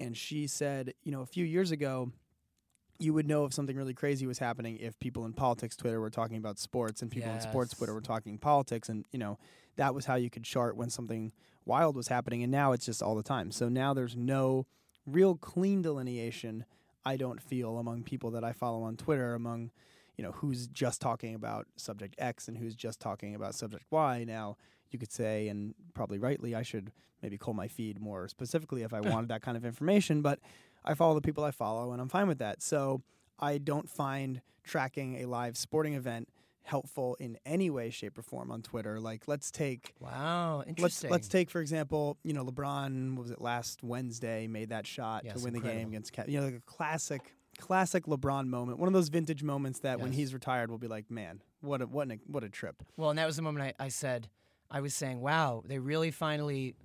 and 0.01 0.16
she 0.16 0.47
said, 0.47 0.94
you 1.05 1.12
know, 1.12 1.21
a 1.23 1.27
few 1.27 1.44
years 1.44 1.71
ago. 1.71 2.12
You 3.01 3.14
would 3.14 3.29
know 3.29 3.44
if 3.44 3.55
something 3.55 3.77
really 3.77 3.94
crazy 3.94 4.27
was 4.27 4.40
happening 4.40 4.77
if 4.79 4.99
people 4.99 5.25
in 5.25 5.33
politics 5.33 5.77
Twitter 5.77 6.01
were 6.01 6.11
talking 6.11 6.37
about 6.37 6.59
sports 6.59 7.01
and 7.01 7.09
people 7.09 7.31
in 7.31 7.40
sports 7.40 7.73
Twitter 7.73 7.94
were 7.94 8.01
talking 8.01 8.38
politics, 8.38 8.88
and 8.88 9.07
you 9.12 9.21
know 9.21 9.38
that 9.77 9.94
was 9.94 10.07
how 10.07 10.16
you 10.16 10.29
could 10.29 10.42
chart 10.42 10.77
when 10.77 10.90
something 10.90 11.31
wild 11.64 11.94
was 11.94 12.09
happening. 12.09 12.42
And 12.42 12.51
now 12.51 12.73
it's 12.73 12.87
just 12.87 13.01
all 13.01 13.14
the 13.14 13.23
time. 13.23 13.53
So 13.53 13.68
now 13.68 13.94
there's 13.94 14.16
no 14.16 14.66
real 15.12 15.37
clean 15.37 15.83
delineation 15.83 16.64
I 17.05 17.16
don't 17.16 17.40
feel 17.40 17.79
among 17.79 18.03
people 18.03 18.31
that 18.33 18.44
I 18.44 18.53
follow 18.53 18.83
on 18.83 18.97
Twitter 18.97 19.35
among 19.35 19.71
you 20.16 20.25
know 20.25 20.33
who's 20.33 20.66
just 20.66 21.01
talking 21.01 21.35
about 21.35 21.66
subject 21.77 22.16
X 22.18 22.49
and 22.49 22.59
who's 22.59 22.75
just 22.75 23.01
talking 23.01 23.35
about 23.35 23.55
subject 23.55 23.85
Y. 23.90 24.25
Now 24.25 24.57
you 24.90 24.99
could 24.99 25.12
say, 25.12 25.49
and 25.49 25.75
probably 25.94 26.18
rightly, 26.18 26.55
I 26.55 26.62
should 26.62 26.92
maybe 27.23 27.38
call 27.38 27.55
my 27.55 27.68
feed 27.68 28.01
more 28.01 28.29
specifically 28.29 28.83
if 28.83 28.92
I 28.92 29.01
wanted 29.12 29.29
that 29.29 29.42
kind 29.42 29.57
of 29.57 29.64
information. 29.64 30.23
But 30.23 30.40
I 30.85 30.94
follow 30.94 31.14
the 31.14 31.21
people 31.21 31.44
I 31.44 31.51
follow, 31.51 31.92
and 31.92 32.01
I'm 32.01 32.09
fine 32.09 32.29
with 32.29 32.38
that. 32.38 32.62
So 32.62 33.03
I 33.38 33.59
don't 33.59 33.88
find 33.88 34.40
tracking 34.64 35.23
a 35.23 35.27
live 35.27 35.57
sporting 35.57 35.94
event 35.94 36.29
helpful 36.68 37.16
in 37.18 37.37
any 37.46 37.70
way, 37.70 37.90
shape, 37.90 38.16
or 38.18 38.22
form 38.22 38.50
on 38.50 38.62
Twitter. 38.62 39.00
Like, 39.00 39.26
let's 39.26 39.50
take 39.50 39.94
Wow, 40.00 40.59
let's 40.59 40.68
interesting. 40.68 41.11
let's 41.11 41.28
take 41.28 41.50
for 41.50 41.61
example, 41.61 42.18
you 42.22 42.33
know, 42.33 42.44
LeBron 42.44 43.14
what 43.16 43.22
was 43.22 43.31
it 43.31 43.40
last 43.40 43.83
Wednesday 43.83 44.46
made 44.46 44.68
that 44.70 44.87
shot 44.87 45.24
Yes, 45.24 45.37
to 45.38 45.44
win 45.44 45.54
the 45.54 45.61
game 45.61 45.88
against 45.88 46.12
Cat. 46.12 46.28
You 46.28 46.40
know, 46.40 46.46
like 46.46 46.54
a 46.57 46.61
classic 46.61 47.35
classic 47.59 48.04
LeBron 48.07 48.46
moment. 48.46 48.78
One 48.78 48.87
of 48.87 48.92
those 48.94 49.09
vintage 49.09 49.42
moments 49.42 49.81
that 49.81 49.98
when 49.98 50.12
he's 50.12 50.33
retired 50.33 50.68
we'll 50.70 50.78
be 50.78 50.87
like, 50.88 51.11
man, 51.11 51.42
what 51.61 51.81
a 51.83 51.87
what 51.87 52.11
a, 52.11 52.18
what 52.26 52.44
a 52.44 52.48
trip. 52.48 52.83
Well, 52.96 53.11
and 53.11 53.18
that 53.18 53.26
was 53.26 53.37
the 53.37 53.42
moment 53.42 53.74
I, 53.81 53.85
I 53.87 53.88
said, 53.88 54.28
I 54.70 54.81
was 54.81 54.94
saying, 54.94 55.20
wow, 55.20 55.62
they 55.66 55.78
really 55.78 56.11
finally 56.11 56.76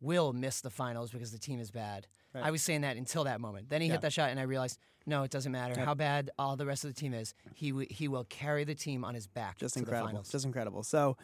will 0.00 0.32
miss 0.32 0.60
the 0.60 0.70
finals 0.70 1.10
because 1.10 1.30
the 1.30 1.38
team 1.38 1.60
is 1.60 1.70
bad. 1.70 2.06
Right. 2.34 2.44
I 2.44 2.50
was 2.50 2.62
saying 2.62 2.80
that 2.82 2.96
until 2.96 3.24
that 3.24 3.40
moment. 3.40 3.68
Then 3.68 3.80
he 3.80 3.86
Yeah. 3.88 3.92
hit 3.94 4.00
that 4.02 4.12
shot, 4.12 4.30
and 4.30 4.40
I 4.40 4.44
realized, 4.44 4.78
no, 5.06 5.22
it 5.22 5.30
doesn't 5.30 5.52
matter 5.52 5.80
how 5.80 5.94
bad 5.94 6.30
all 6.38 6.56
the 6.56 6.66
rest 6.66 6.84
of 6.84 6.94
the 6.94 7.00
team 7.00 7.14
is. 7.14 7.34
He 7.54 7.70
w- 7.70 7.88
he 7.90 8.06
will 8.08 8.24
carry 8.24 8.64
the 8.64 8.74
team 8.74 9.04
on 9.04 9.14
his 9.14 9.26
back 9.26 9.58
Just 9.58 9.74
to 9.74 9.80
the 9.80 9.84
incredible. 9.86 10.08
finals. 10.08 10.28
Just 10.28 10.44
incredible. 10.44 10.82
So, 10.82 11.16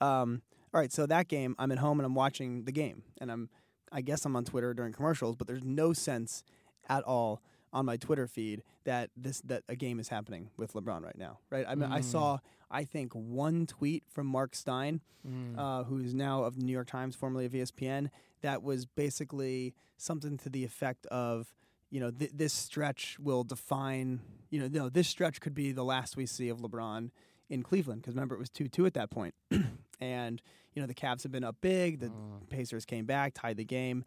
um, 0.00 0.42
all 0.72 0.80
right, 0.80 0.92
so 0.92 1.06
that 1.06 1.28
game, 1.28 1.54
I'm 1.58 1.70
at 1.72 1.78
home 1.78 1.98
and 2.00 2.06
I'm 2.06 2.14
watching 2.14 2.64
the 2.64 2.72
game, 2.72 3.02
and 3.20 3.30
I'm, 3.30 3.48
I 3.92 4.00
guess 4.00 4.24
I'm 4.24 4.34
on 4.36 4.44
Twitter 4.44 4.74
during 4.74 4.92
commercials, 4.92 5.36
but 5.36 5.46
there's 5.46 5.62
no 5.64 5.92
sense 5.92 6.42
at 6.88 7.02
all 7.04 7.40
on 7.72 7.86
my 7.86 7.96
Twitter 7.96 8.26
feed 8.26 8.62
that 8.84 9.10
this 9.16 9.40
that 9.42 9.62
a 9.68 9.74
game 9.76 9.98
is 9.98 10.08
happening 10.08 10.50
with 10.56 10.72
LeBron 10.74 11.02
right 11.02 11.16
now, 11.18 11.38
right? 11.50 11.64
I 11.68 11.74
mean, 11.74 11.90
I 11.90 12.00
Mm. 12.00 12.04
saw, 12.04 12.38
I 12.70 12.84
think, 12.84 13.12
one 13.14 13.66
tweet 13.66 14.04
from 14.08 14.26
Marc 14.26 14.54
Stein, 14.54 15.00
Mm. 15.26 15.58
uh, 15.58 15.84
who 15.84 15.98
is 15.98 16.12
now 16.14 16.44
of 16.44 16.56
the 16.56 16.62
New 16.64 16.72
York 16.72 16.86
Times, 16.86 17.16
formerly 17.16 17.46
of 17.46 17.52
ESPN, 17.54 18.10
that 18.42 18.62
was 18.62 18.84
basically 18.84 19.74
something 19.96 20.36
to 20.38 20.50
the 20.50 20.64
effect 20.64 21.06
of, 21.06 21.52
you 21.94 22.00
know, 22.00 22.10
th- 22.10 22.32
this 22.34 22.52
stretch 22.52 23.16
will 23.20 23.44
define, 23.44 24.18
you 24.50 24.58
know, 24.58 24.66
no, 24.66 24.88
this 24.88 25.06
stretch 25.06 25.40
could 25.40 25.54
be 25.54 25.70
the 25.70 25.84
last 25.84 26.16
we 26.16 26.26
see 26.26 26.48
of 26.48 26.58
LeBron 26.58 27.10
in 27.48 27.62
Cleveland 27.62 28.02
because 28.02 28.16
remember 28.16 28.34
it 28.34 28.40
was 28.40 28.50
two 28.50 28.66
two 28.66 28.84
at 28.84 28.94
that 28.94 29.10
point, 29.10 29.32
and 30.00 30.42
you 30.74 30.82
know 30.82 30.88
the 30.88 30.94
Cavs 30.94 31.22
have 31.22 31.30
been 31.30 31.44
up 31.44 31.54
big, 31.60 32.00
the 32.00 32.08
Mm. 32.08 32.48
Pacers 32.50 32.84
came 32.84 33.04
back, 33.06 33.32
tied 33.32 33.58
the 33.58 33.64
game, 33.64 34.04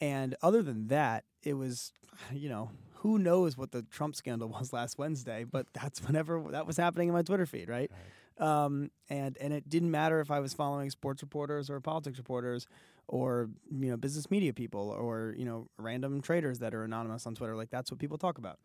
and 0.00 0.34
other 0.40 0.62
than 0.62 0.88
that, 0.88 1.24
it 1.42 1.54
was, 1.54 1.92
you 2.32 2.48
know. 2.48 2.70
Who 3.00 3.18
knows 3.18 3.56
what 3.58 3.70
the 3.70 3.82
Trump 3.82 4.16
scandal 4.16 4.48
was 4.58 4.72
last 4.72 4.96
Wednesday? 4.98 5.44
But 5.44 5.66
that's 5.74 6.02
whenever 6.02 6.42
that 6.52 6.66
was 6.66 6.78
happening 6.78 7.08
in 7.08 7.14
my 7.14 7.22
Twitter 7.22 7.44
feed, 7.44 7.68
right? 7.68 7.90
um, 8.38 8.90
and 9.10 9.36
and 9.40 9.52
it 9.52 9.68
didn't 9.68 9.90
matter 9.90 10.20
if 10.20 10.30
I 10.30 10.40
was 10.40 10.54
following 10.54 10.88
sports 10.90 11.22
reporters 11.22 11.68
or 11.70 11.80
politics 11.80 12.16
reporters 12.18 12.66
or 13.08 13.48
you 13.70 13.88
know 13.90 13.96
business 13.96 14.30
media 14.30 14.52
people 14.52 14.90
or 14.90 15.34
you 15.38 15.44
know 15.44 15.68
random 15.78 16.20
traders 16.20 16.58
that 16.60 16.74
are 16.74 16.84
anonymous 16.84 17.26
on 17.26 17.34
Twitter. 17.34 17.54
Like 17.56 17.70
that's 17.70 17.90
what 17.90 18.00
people 18.00 18.18
talk 18.18 18.38
about. 18.38 18.58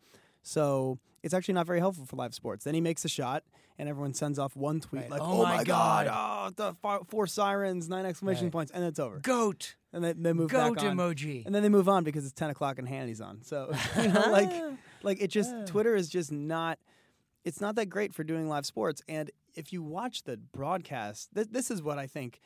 So 0.44 0.98
it's 1.22 1.32
actually 1.34 1.54
not 1.54 1.66
very 1.66 1.78
helpful 1.78 2.04
for 2.04 2.16
live 2.16 2.34
sports. 2.34 2.64
Then 2.64 2.74
he 2.74 2.80
makes 2.80 3.04
a 3.04 3.08
shot, 3.08 3.44
and 3.78 3.88
everyone 3.88 4.12
sends 4.12 4.40
off 4.40 4.56
one 4.56 4.80
tweet 4.80 5.02
Right. 5.02 5.10
like, 5.12 5.20
Oh 5.22 5.40
"Oh, 5.40 5.42
my 5.44 5.58
my 5.58 5.64
god! 5.64 6.08
Oh, 6.10 6.50
the 6.56 7.04
four 7.08 7.28
sirens, 7.28 7.88
nine 7.88 8.04
exclamation 8.06 8.46
Right. 8.46 8.52
points, 8.52 8.72
and 8.72 8.82
it's 8.82 8.98
over." 8.98 9.18
Goat, 9.20 9.76
And 9.92 10.02
then 10.02 10.20
they 10.24 10.32
move 10.32 10.50
goat 10.50 10.74
back 10.76 10.84
on, 10.84 10.96
emoji. 10.96 11.46
and 11.46 11.54
then 11.54 11.62
they 11.62 11.68
move 11.68 11.88
on 11.88 12.02
because 12.02 12.24
it's 12.24 12.32
ten 12.34 12.50
o'clock 12.50 12.78
and 12.80 12.88
Hanny's 12.88 13.20
on. 13.20 13.42
So 13.44 13.72
you 13.96 14.08
know, 14.08 14.20
like 14.32 14.50
like 15.04 15.22
it 15.22 15.28
just 15.28 15.52
Yeah. 15.52 15.64
Twitter 15.66 15.94
is 15.94 16.08
just 16.08 16.32
not 16.32 16.80
it's 17.44 17.60
not 17.60 17.76
that 17.76 17.86
great 17.86 18.12
for 18.12 18.24
doing 18.24 18.48
live 18.48 18.64
sports 18.66 19.02
and 19.08 19.30
if 19.54 19.72
you 19.72 19.82
watch 19.82 20.22
the 20.24 20.36
broadcast 20.36 21.28
th- 21.34 21.48
this 21.50 21.70
is 21.72 21.82
what 21.82 21.98
I 21.98 22.06
think 22.06 22.40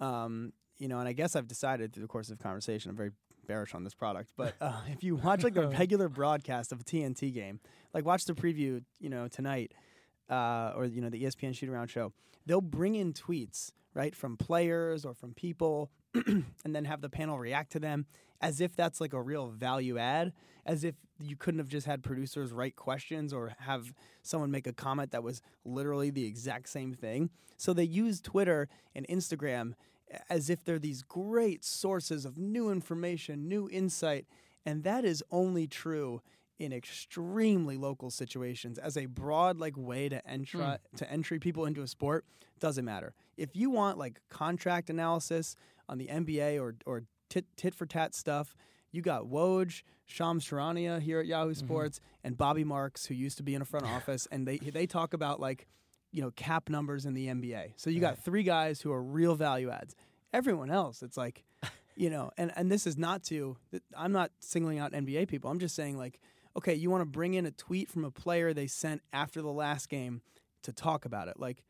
um, 0.00 0.52
you 0.82 0.88
know, 0.88 0.98
and 0.98 1.08
I 1.08 1.12
guess 1.12 1.36
I've 1.36 1.46
decided 1.46 1.92
through 1.92 2.02
the 2.02 2.08
course 2.08 2.28
of 2.28 2.40
conversation, 2.40 2.90
I'm 2.90 2.96
very 2.96 3.12
bearish 3.46 3.72
on 3.72 3.84
this 3.84 3.94
product, 3.94 4.32
but 4.36 4.56
uh, 4.60 4.80
if 4.88 5.04
you 5.04 5.14
watch 5.14 5.44
like 5.44 5.56
a 5.56 5.68
regular 5.78 6.08
broadcast 6.08 6.72
of 6.72 6.80
a 6.80 6.84
TNT 6.84 7.32
game, 7.32 7.60
like 7.94 8.04
watch 8.04 8.24
the 8.24 8.34
preview, 8.34 8.82
you 8.98 9.08
know, 9.08 9.28
tonight, 9.28 9.72
uh, 10.28 10.72
or 10.74 10.86
you 10.86 11.00
know 11.00 11.08
the 11.08 11.22
ESPN 11.22 11.54
shoot 11.54 11.68
around 11.68 11.86
show, 11.88 12.12
they'll 12.46 12.60
bring 12.60 12.96
in 12.96 13.12
tweets 13.12 13.70
right 13.94 14.16
from 14.16 14.36
players 14.36 15.04
or 15.04 15.14
from 15.14 15.34
people, 15.34 15.92
and 16.14 16.44
then 16.64 16.84
have 16.84 17.00
the 17.00 17.08
panel 17.08 17.38
react 17.38 17.70
to 17.70 17.78
them 17.78 18.06
as 18.40 18.60
if 18.60 18.74
that's 18.74 19.00
like 19.00 19.12
a 19.12 19.22
real 19.22 19.48
value 19.50 19.98
add, 19.98 20.32
as 20.66 20.82
if 20.82 20.96
you 21.20 21.36
couldn't 21.36 21.60
have 21.60 21.68
just 21.68 21.86
had 21.86 22.02
producers 22.02 22.52
write 22.52 22.74
questions 22.74 23.32
or 23.32 23.54
have 23.60 23.94
someone 24.22 24.50
make 24.50 24.66
a 24.66 24.72
comment 24.72 25.12
that 25.12 25.22
was 25.22 25.40
literally 25.64 26.10
the 26.10 26.24
exact 26.24 26.68
same 26.68 26.92
thing. 26.92 27.30
So 27.56 27.72
they 27.72 27.84
use 27.84 28.20
Twitter 28.20 28.68
and 28.96 29.06
Instagram 29.06 29.74
as 30.28 30.50
if 30.50 30.64
they're 30.64 30.78
these 30.78 31.02
great 31.02 31.64
sources 31.64 32.24
of 32.24 32.36
new 32.38 32.70
information, 32.70 33.48
new 33.48 33.68
insight, 33.70 34.26
and 34.64 34.84
that 34.84 35.04
is 35.04 35.22
only 35.30 35.66
true 35.66 36.22
in 36.58 36.72
extremely 36.72 37.76
local 37.76 38.10
situations 38.10 38.78
as 38.78 38.96
a 38.96 39.06
broad 39.06 39.58
like 39.58 39.76
way 39.76 40.08
to 40.08 40.24
entry 40.28 40.60
mm. 40.60 40.78
to 40.96 41.10
entry 41.10 41.38
people 41.38 41.64
into 41.64 41.82
a 41.82 41.88
sport 41.88 42.24
doesn't 42.60 42.84
matter. 42.84 43.14
If 43.36 43.56
you 43.56 43.70
want 43.70 43.98
like 43.98 44.20
contract 44.30 44.88
analysis 44.88 45.56
on 45.88 45.98
the 45.98 46.06
NBA 46.06 46.60
or 46.60 46.76
or 46.86 47.02
tit, 47.28 47.46
tit 47.56 47.74
for 47.74 47.86
tat 47.86 48.14
stuff, 48.14 48.54
you 48.92 49.02
got 49.02 49.24
Woj, 49.24 49.82
Shams 50.06 50.46
Charania 50.46 51.00
here 51.00 51.18
at 51.18 51.26
Yahoo 51.26 51.50
mm-hmm. 51.50 51.66
Sports, 51.66 52.00
and 52.22 52.36
Bobby 52.36 52.62
Marks, 52.62 53.06
who 53.06 53.14
used 53.14 53.36
to 53.38 53.42
be 53.42 53.54
in 53.54 53.62
a 53.62 53.64
front 53.64 53.86
office, 53.96 54.28
and 54.30 54.46
they 54.46 54.58
they 54.58 54.86
talk 54.86 55.12
about 55.12 55.40
like 55.40 55.66
you 56.12 56.22
know 56.22 56.30
cap 56.32 56.68
numbers 56.68 57.06
in 57.06 57.14
the 57.14 57.26
NBA. 57.26 57.72
So 57.76 57.90
you 57.90 58.00
got 58.00 58.18
three 58.18 58.42
guys 58.42 58.80
who 58.80 58.92
are 58.92 59.02
real 59.02 59.34
value 59.34 59.70
adds. 59.70 59.94
Everyone 60.32 60.70
else, 60.70 61.02
it's 61.02 61.16
like, 61.16 61.44
you 61.96 62.10
know, 62.10 62.30
and 62.36 62.52
and 62.56 62.70
this 62.70 62.86
is 62.86 62.96
not 62.96 63.22
to. 63.24 63.56
I'm 63.96 64.12
not 64.12 64.30
singling 64.40 64.78
out 64.78 64.92
NBA 64.92 65.28
people. 65.28 65.50
I'm 65.50 65.58
just 65.58 65.74
saying 65.74 65.98
like, 65.98 66.20
okay, 66.56 66.74
you 66.74 66.90
want 66.90 67.02
to 67.02 67.06
bring 67.06 67.34
in 67.34 67.46
a 67.46 67.50
tweet 67.50 67.88
from 67.88 68.04
a 68.04 68.10
player 68.10 68.52
they 68.52 68.66
sent 68.66 69.02
after 69.12 69.42
the 69.42 69.52
last 69.52 69.88
game 69.88 70.22
to 70.62 70.72
talk 70.72 71.04
about 71.04 71.28
it, 71.28 71.40
like 71.40 71.62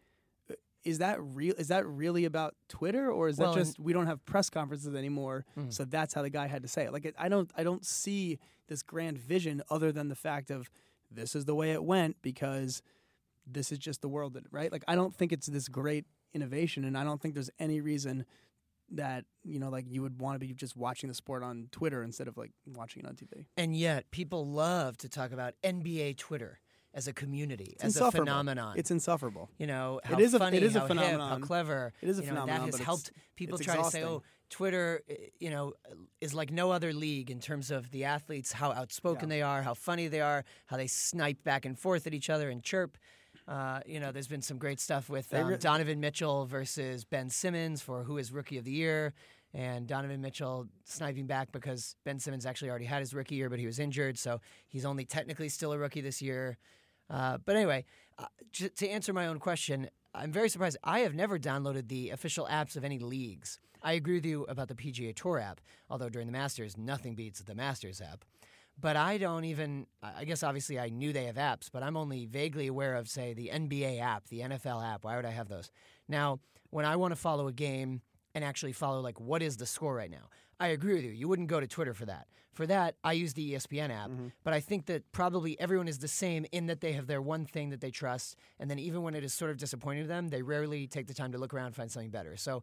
is 0.85 0.99
that 0.99 1.23
real? 1.23 1.55
Is 1.59 1.69
that 1.69 1.87
really 1.87 2.25
about 2.25 2.55
Twitter, 2.69 3.11
or 3.11 3.29
is 3.29 3.39
well, 3.39 3.53
that 3.53 3.59
just 3.59 3.79
we 3.79 3.93
don't 3.93 4.07
have 4.07 4.25
press 4.25 4.51
conferences 4.51 4.95
anymore? 4.95 5.45
Mm-hmm. 5.57 5.71
So 5.71 5.85
that's 5.85 6.15
how 6.15 6.23
the 6.23 6.31
guy 6.31 6.47
had 6.47 6.63
to 6.63 6.69
say 6.69 6.85
it. 6.85 6.93
Like 6.93 7.15
I 7.19 7.29
don't, 7.29 7.51
I 7.57 7.63
don't 7.63 7.85
see 7.85 8.39
this 8.69 8.83
grand 8.83 9.19
vision 9.19 9.63
other 9.71 9.93
than 9.93 10.09
the 10.09 10.15
fact 10.15 10.51
of 10.51 10.71
this 11.11 11.35
is 11.35 11.45
the 11.45 11.55
way 11.55 11.73
it 11.73 11.85
went 11.85 12.17
because 12.23 12.83
this 13.53 13.73
is 13.73 13.79
just 13.79 14.03
the 14.03 14.09
world 14.09 14.35
that 14.35 14.45
right. 14.51 14.71
Like 14.71 14.85
I 14.89 14.95
don't 14.95 15.15
think 15.15 15.33
it's 15.33 15.47
this 15.47 15.69
great 15.69 16.05
innovation, 16.35 16.85
and 16.85 16.97
I 16.97 17.05
don't 17.05 17.21
think 17.21 17.35
there's 17.35 17.51
any 17.59 17.81
reason 17.81 18.25
that 18.91 19.25
you 19.43 19.59
know 19.59 19.71
like 19.71 19.87
you 19.89 20.03
would 20.03 20.21
want 20.21 20.35
to 20.35 20.47
be 20.47 20.53
just 20.53 20.77
watching 20.77 21.09
the 21.09 21.15
sport 21.15 21.43
on 21.43 21.69
Twitter 21.73 22.03
instead 22.03 22.29
of 22.29 22.37
like 22.37 22.53
watching 22.67 23.05
it 23.05 23.09
on 23.09 23.15
TV. 23.15 23.47
And 23.57 23.77
yet 23.77 24.11
people 24.11 24.47
love 24.47 24.97
to 24.99 25.09
talk 25.09 25.33
about 25.33 25.55
NBA 25.63 26.19
Twitter 26.19 26.61
as 26.95 27.09
a 27.09 27.13
community, 27.13 27.73
it's 27.77 27.85
as 27.85 27.97
a 27.97 28.11
phenomenon. 28.11 28.75
It's 28.77 28.91
insufferable. 28.91 29.49
You 29.59 29.67
know, 29.67 30.01
how 30.05 30.19
it 30.19 30.21
is 30.21 30.37
funny, 30.37 30.59
a, 30.59 30.61
it 30.61 30.63
is 30.63 30.77
a 30.77 30.87
phenomenon. 30.87 31.31
Hip, 31.31 31.41
how 31.41 31.47
clever. 31.47 31.93
It 32.03 32.09
is 32.09 32.19
a 32.19 32.23
you 32.23 32.27
know, 32.27 32.33
phenomenon. 32.33 32.71
That 32.71 32.77
has 32.77 32.85
helped 32.85 33.13
people 33.35 33.59
try 33.59 33.75
exhausting. 33.75 34.03
to 34.03 34.07
say, 34.07 34.13
oh, 34.13 34.23
Twitter, 34.51 35.01
eh, 35.09 35.15
you 35.39 35.51
know, 35.51 35.73
is 36.21 36.35
like 36.35 36.53
no 36.53 36.71
other 36.71 36.93
league 36.93 37.31
in 37.31 37.41
terms 37.41 37.71
of 37.71 37.91
the 37.91 38.05
athletes, 38.05 38.53
how 38.53 38.73
outspoken 38.73 39.29
yeah. 39.29 39.37
they 39.37 39.43
are, 39.43 39.63
how 39.63 39.75
funny 39.75 40.09
they 40.09 40.21
are, 40.21 40.45
how 40.67 40.77
they 40.77 40.87
snipe 40.87 41.43
back 41.43 41.65
and 41.65 41.79
forth 41.79 42.07
at 42.07 42.15
each 42.15 42.29
other 42.29 42.51
and 42.51 42.63
chirp. 42.63 42.99
Uh, 43.49 43.81
you 43.87 43.99
know, 44.01 44.13
there's 44.13 44.29
been 44.29 44.43
some 44.43 44.59
great 44.59 44.79
stuff 44.81 45.09
with 45.09 45.33
um, 45.35 45.51
Donovan 45.61 46.01
Mitchell 46.01 46.47
versus 46.47 47.05
Ben 47.05 47.29
Simmons 47.29 47.83
for 47.83 48.05
who 48.05 48.19
is 48.19 48.33
Rookie 48.33 48.59
of 48.59 48.65
the 48.65 48.71
Year 48.71 49.15
and 49.55 49.87
Donovan 49.87 50.21
Mitchell 50.21 50.67
sniping 50.85 51.27
back 51.27 51.53
because 51.53 51.97
Ben 52.05 52.19
Simmons 52.19 52.47
actually 52.47 52.71
already 52.71 52.85
had 52.87 53.01
his 53.01 53.13
rookie 53.13 53.35
year, 53.35 53.51
but 53.51 53.59
he 53.59 53.67
was 53.67 53.79
injured, 53.79 54.19
so 54.19 54.41
he's 54.69 54.85
only 54.85 55.05
technically 55.05 55.49
still 55.49 55.73
a 55.73 55.79
rookie 55.79 56.01
this 56.01 56.23
year. 56.23 56.57
Uh, 57.11 57.37
but 57.45 57.57
anyway, 57.57 57.85
uh, 58.19 58.27
j- 58.53 58.71
to 58.71 58.89
answer 58.89 59.13
my 59.13 59.27
own 59.27 59.39
question, 59.39 59.91
I'm 60.15 60.33
very 60.33 60.49
surprised. 60.49 60.79
I 60.85 61.01
have 61.01 61.15
never 61.15 61.39
downloaded 61.39 61.89
the 61.89 62.11
official 62.11 62.47
apps 62.51 62.77
of 62.77 62.85
any 62.85 62.99
leagues. 62.99 63.59
I 63.83 63.93
agree 63.95 64.15
with 64.15 64.27
you 64.27 64.45
about 64.45 64.69
the 64.69 64.75
PGA 64.75 65.15
Tour 65.15 65.39
app, 65.41 65.61
although 65.91 66.09
during 66.09 66.29
the 66.29 66.33
Masters, 66.33 66.79
nothing 66.79 67.15
beats 67.15 67.41
the 67.41 67.55
Masters 67.55 68.01
app. 68.01 68.25
But 68.81 68.97
I 68.97 69.19
don't 69.19 69.45
even, 69.45 69.87
I 70.03 70.25
guess 70.25 70.43
obviously 70.43 70.79
I 70.79 70.89
knew 70.89 71.13
they 71.13 71.25
have 71.25 71.37
apps, 71.37 71.69
but 71.73 71.83
I'm 71.83 71.97
only 71.97 72.27
vaguely 72.27 72.67
aware 72.67 72.97
of, 72.97 73.09
say, 73.09 73.35
the 73.35 73.51
NBA 73.53 74.01
app, 74.01 74.29
the 74.29 74.41
NFL 74.41 74.85
app. 74.85 75.05
Why 75.05 75.17
would 75.17 75.27
I 75.27 75.31
have 75.31 75.49
those? 75.49 75.71
Now, 76.09 76.41
when 76.71 76.85
I 76.85 76.97
want 76.97 77.13
to 77.13 77.17
follow 77.17 77.47
a 77.49 77.53
game 77.53 78.01
and 78.35 78.45
actually 78.45 78.73
follow, 78.73 79.01
like, 79.01 79.21
what 79.21 79.43
is 79.43 79.59
the 79.59 79.67
score 79.67 79.95
right 79.95 80.11
now? 80.11 80.29
I 80.59 80.69
agree 80.69 80.95
with 80.95 81.05
you. 81.05 81.11
You 81.11 81.29
wouldn't 81.29 81.49
go 81.49 81.61
to 81.61 81.67
Twitter 81.67 81.93
for 81.93 82.07
that. 82.07 82.29
For 82.53 82.67
that, 82.67 82.97
I 83.03 83.15
use 83.15 83.33
the 83.33 83.55
ESPN 83.55 83.91
app. 83.91 84.11
Mm-hmm. 84.11 84.29
But 84.45 84.55
I 84.55 84.61
think 84.61 84.87
that 84.87 85.11
probably 85.11 85.59
everyone 85.59 85.89
is 85.89 85.99
the 85.99 86.09
same 86.09 86.47
in 86.53 86.67
that 86.67 86.81
they 86.81 86.93
have 86.93 87.07
their 87.07 87.23
one 87.23 87.47
thing 87.47 87.71
that 87.71 87.81
they 87.81 87.91
trust. 87.91 88.37
And 88.61 88.71
then 88.71 88.79
even 88.79 89.03
when 89.03 89.15
it 89.15 89.25
is 89.25 89.33
sort 89.33 89.51
of 89.51 89.57
disappointing 89.57 90.05
to 90.05 90.09
them, 90.09 90.29
they 90.29 90.43
rarely 90.43 90.87
take 90.87 91.07
the 91.07 91.15
time 91.15 91.33
to 91.33 91.39
look 91.39 91.55
around 91.55 91.67
and 91.67 91.77
find 91.77 91.91
something 91.91 92.11
better. 92.11 92.37
So 92.37 92.63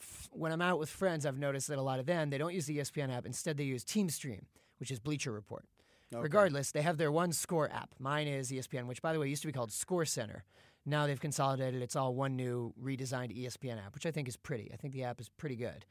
f- 0.00 0.28
when 0.32 0.52
I'm 0.52 0.62
out 0.62 0.78
with 0.78 0.88
friends, 0.88 1.26
I've 1.26 1.38
noticed 1.38 1.68
that 1.68 1.78
a 1.78 1.82
lot 1.82 2.00
of 2.00 2.06
them, 2.06 2.30
they 2.30 2.38
don't 2.38 2.54
use 2.54 2.66
the 2.66 2.78
ESPN 2.78 3.14
app. 3.14 3.26
Instead, 3.26 3.58
they 3.58 3.64
use 3.64 3.84
TeamStream, 3.84 4.42
which 4.78 4.90
is 4.90 4.98
Bleacher 5.00 5.32
Report. 5.32 5.64
Okay. 6.12 6.22
Regardless, 6.22 6.70
they 6.70 6.82
have 6.82 6.98
their 6.98 7.10
one 7.10 7.32
score 7.32 7.70
app. 7.70 7.94
Mine 7.98 8.28
is 8.28 8.50
ESPN, 8.50 8.86
which, 8.86 9.02
by 9.02 9.12
the 9.12 9.18
way, 9.18 9.28
used 9.28 9.42
to 9.42 9.48
be 9.48 9.52
called 9.52 9.72
Score 9.72 10.04
Center. 10.04 10.44
Now 10.84 11.06
they've 11.06 11.18
consolidated. 11.18 11.82
It's 11.82 11.96
all 11.96 12.14
one 12.14 12.36
new 12.36 12.72
redesigned 12.80 13.36
ESPN 13.36 13.84
app, 13.84 13.94
which 13.94 14.06
I 14.06 14.12
think 14.12 14.28
is 14.28 14.36
pretty. 14.36 14.70
I 14.72 14.76
think 14.76 14.94
the 14.94 15.02
app 15.02 15.20
is 15.20 15.28
pretty 15.28 15.56
good. 15.56 15.84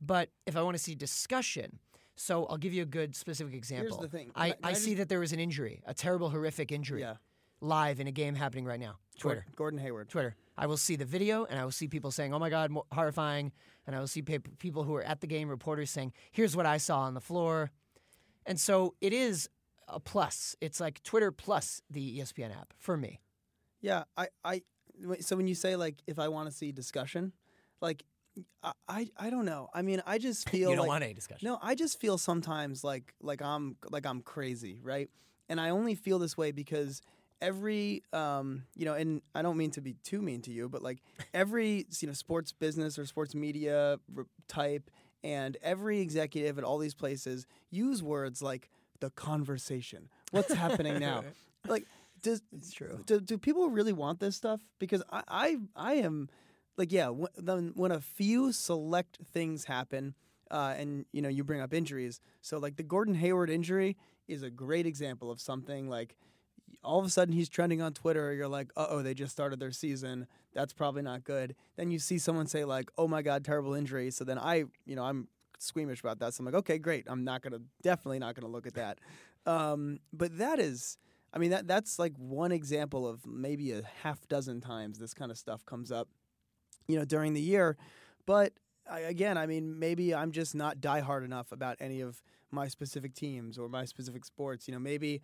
But 0.00 0.30
if 0.46 0.56
I 0.56 0.62
want 0.62 0.76
to 0.76 0.82
see 0.82 0.94
discussion, 0.94 1.80
so 2.16 2.46
I'll 2.46 2.56
give 2.56 2.72
you 2.72 2.82
a 2.82 2.86
good 2.86 3.14
specific 3.14 3.54
example. 3.54 3.98
Here's 3.98 4.10
the 4.10 4.16
thing. 4.16 4.30
I, 4.34 4.48
I, 4.62 4.70
I 4.70 4.72
see 4.72 4.94
that 4.94 5.08
there 5.08 5.20
was 5.20 5.32
an 5.32 5.40
injury, 5.40 5.82
a 5.86 5.92
terrible, 5.92 6.30
horrific 6.30 6.72
injury, 6.72 7.02
yeah. 7.02 7.14
live 7.60 8.00
in 8.00 8.06
a 8.06 8.12
game 8.12 8.34
happening 8.34 8.64
right 8.64 8.80
now. 8.80 8.96
Twitter. 9.18 9.44
Gordon 9.54 9.80
Hayward. 9.80 10.08
Twitter. 10.08 10.34
I 10.56 10.66
will 10.66 10.76
see 10.76 10.96
the 10.96 11.04
video 11.04 11.44
and 11.44 11.58
I 11.58 11.64
will 11.64 11.72
see 11.72 11.88
people 11.88 12.10
saying, 12.10 12.32
oh 12.32 12.38
my 12.38 12.50
God, 12.50 12.72
horrifying. 12.92 13.52
And 13.86 13.94
I 13.94 14.00
will 14.00 14.08
see 14.08 14.22
pe- 14.22 14.38
people 14.58 14.82
who 14.82 14.94
are 14.94 15.02
at 15.02 15.20
the 15.20 15.26
game, 15.26 15.48
reporters 15.48 15.90
saying, 15.90 16.12
here's 16.32 16.56
what 16.56 16.66
I 16.66 16.78
saw 16.78 17.00
on 17.00 17.14
the 17.14 17.20
floor. 17.20 17.70
And 18.48 18.58
so 18.58 18.94
it 19.00 19.12
is 19.12 19.48
a 19.86 20.00
plus. 20.00 20.56
It's 20.60 20.80
like 20.80 21.02
Twitter 21.02 21.30
plus 21.30 21.82
the 21.90 22.18
ESPN 22.18 22.50
app 22.50 22.72
for 22.78 22.96
me. 22.96 23.20
Yeah. 23.80 24.04
I, 24.16 24.28
I 24.42 24.62
so 25.20 25.36
when 25.36 25.46
you 25.46 25.54
say 25.54 25.76
like, 25.76 25.96
if 26.06 26.18
I 26.18 26.28
want 26.28 26.48
to 26.50 26.54
see 26.54 26.72
discussion, 26.72 27.32
like 27.80 28.04
I, 28.88 29.08
I 29.16 29.30
don't 29.30 29.44
know. 29.44 29.68
I 29.74 29.82
mean, 29.82 30.02
I 30.06 30.18
just 30.18 30.48
feel 30.50 30.70
you 30.70 30.76
don't 30.76 30.84
like, 30.84 30.88
want 30.88 31.04
any 31.04 31.14
discussion. 31.14 31.46
No, 31.46 31.58
I 31.62 31.74
just 31.74 32.00
feel 32.00 32.18
sometimes 32.18 32.82
like 32.82 33.14
like 33.20 33.42
I'm 33.42 33.76
like 33.90 34.06
I'm 34.06 34.22
crazy, 34.22 34.80
right? 34.82 35.08
And 35.48 35.60
I 35.60 35.70
only 35.70 35.94
feel 35.94 36.18
this 36.18 36.36
way 36.36 36.50
because 36.50 37.02
every 37.40 38.02
um, 38.12 38.64
you 38.76 38.84
know, 38.84 38.94
and 38.94 39.22
I 39.34 39.42
don't 39.42 39.56
mean 39.56 39.70
to 39.72 39.80
be 39.80 39.94
too 40.04 40.22
mean 40.22 40.42
to 40.42 40.50
you, 40.50 40.68
but 40.68 40.82
like 40.82 40.98
every 41.34 41.86
you 42.00 42.08
know 42.08 42.14
sports 42.14 42.52
business 42.52 42.98
or 42.98 43.06
sports 43.06 43.34
media 43.34 43.98
type 44.48 44.90
and 45.22 45.56
every 45.62 46.00
executive 46.00 46.58
at 46.58 46.64
all 46.64 46.78
these 46.78 46.94
places 46.94 47.46
use 47.70 48.02
words 48.02 48.42
like 48.42 48.70
the 49.00 49.10
conversation. 49.10 50.08
What's 50.30 50.52
happening 50.52 50.98
now? 50.98 51.24
like 51.66 51.84
does 52.22 52.42
it's 52.52 52.72
true. 52.72 53.02
Do, 53.06 53.20
do 53.20 53.38
people 53.38 53.70
really 53.70 53.92
want 53.92 54.20
this 54.20 54.36
stuff? 54.36 54.60
Because 54.78 55.02
I 55.10 55.22
I, 55.28 55.56
I 55.76 55.92
am 55.94 56.28
like 56.76 56.92
yeah, 56.92 57.08
when, 57.08 57.72
when 57.74 57.92
a 57.92 58.00
few 58.00 58.52
select 58.52 59.18
things 59.32 59.64
happen, 59.64 60.14
uh, 60.50 60.74
and 60.76 61.04
you 61.12 61.22
know 61.22 61.28
you 61.28 61.44
bring 61.44 61.60
up 61.60 61.74
injuries. 61.74 62.20
So 62.40 62.58
like 62.58 62.76
the 62.76 62.82
Gordon 62.82 63.14
Hayward 63.14 63.50
injury 63.50 63.96
is 64.26 64.42
a 64.42 64.50
great 64.50 64.86
example 64.86 65.30
of 65.30 65.40
something 65.40 65.88
like 65.88 66.16
all 66.84 66.98
of 66.98 67.04
a 67.04 67.10
sudden 67.10 67.34
he's 67.34 67.48
trending 67.48 67.82
on 67.82 67.92
Twitter. 67.92 68.32
You're 68.32 68.48
like, 68.48 68.70
uh 68.76 68.86
oh, 68.88 69.02
they 69.02 69.14
just 69.14 69.32
started 69.32 69.60
their 69.60 69.70
season. 69.70 70.26
That's 70.54 70.72
probably 70.72 71.02
not 71.02 71.24
good. 71.24 71.54
Then 71.76 71.90
you 71.90 71.98
see 71.98 72.18
someone 72.18 72.46
say 72.46 72.64
like, 72.64 72.90
oh 72.96 73.08
my 73.08 73.22
god, 73.22 73.44
terrible 73.44 73.74
injury. 73.74 74.10
So 74.10 74.24
then 74.24 74.38
I, 74.38 74.64
you 74.86 74.96
know, 74.96 75.04
I'm 75.04 75.28
squeamish 75.58 76.00
about 76.00 76.18
that. 76.20 76.34
So 76.34 76.42
I'm 76.42 76.46
like, 76.46 76.54
okay, 76.54 76.78
great. 76.78 77.04
I'm 77.08 77.24
not 77.24 77.42
gonna, 77.42 77.60
definitely 77.82 78.18
not 78.18 78.34
gonna 78.34 78.52
look 78.52 78.66
at 78.66 78.74
that. 78.74 78.98
Um, 79.46 80.00
but 80.12 80.38
that 80.38 80.58
is. 80.60 80.98
I 81.30 81.38
mean 81.38 81.50
that 81.50 81.68
that's 81.68 81.98
like 81.98 82.14
one 82.16 82.52
example 82.52 83.06
of 83.06 83.26
maybe 83.26 83.72
a 83.72 83.82
half 84.02 84.26
dozen 84.28 84.62
times 84.62 84.98
this 84.98 85.12
kind 85.12 85.30
of 85.30 85.36
stuff 85.36 85.62
comes 85.66 85.92
up 85.92 86.08
you 86.88 86.98
know, 86.98 87.04
during 87.04 87.34
the 87.34 87.40
year. 87.40 87.76
But 88.26 88.54
I, 88.90 89.00
again, 89.00 89.38
I 89.38 89.46
mean, 89.46 89.78
maybe 89.78 90.14
I'm 90.14 90.32
just 90.32 90.54
not 90.54 90.78
diehard 90.78 91.24
enough 91.24 91.52
about 91.52 91.76
any 91.80 92.00
of 92.00 92.22
my 92.50 92.66
specific 92.66 93.14
teams 93.14 93.58
or 93.58 93.68
my 93.68 93.84
specific 93.84 94.24
sports. 94.24 94.66
You 94.66 94.74
know, 94.74 94.80
maybe 94.80 95.20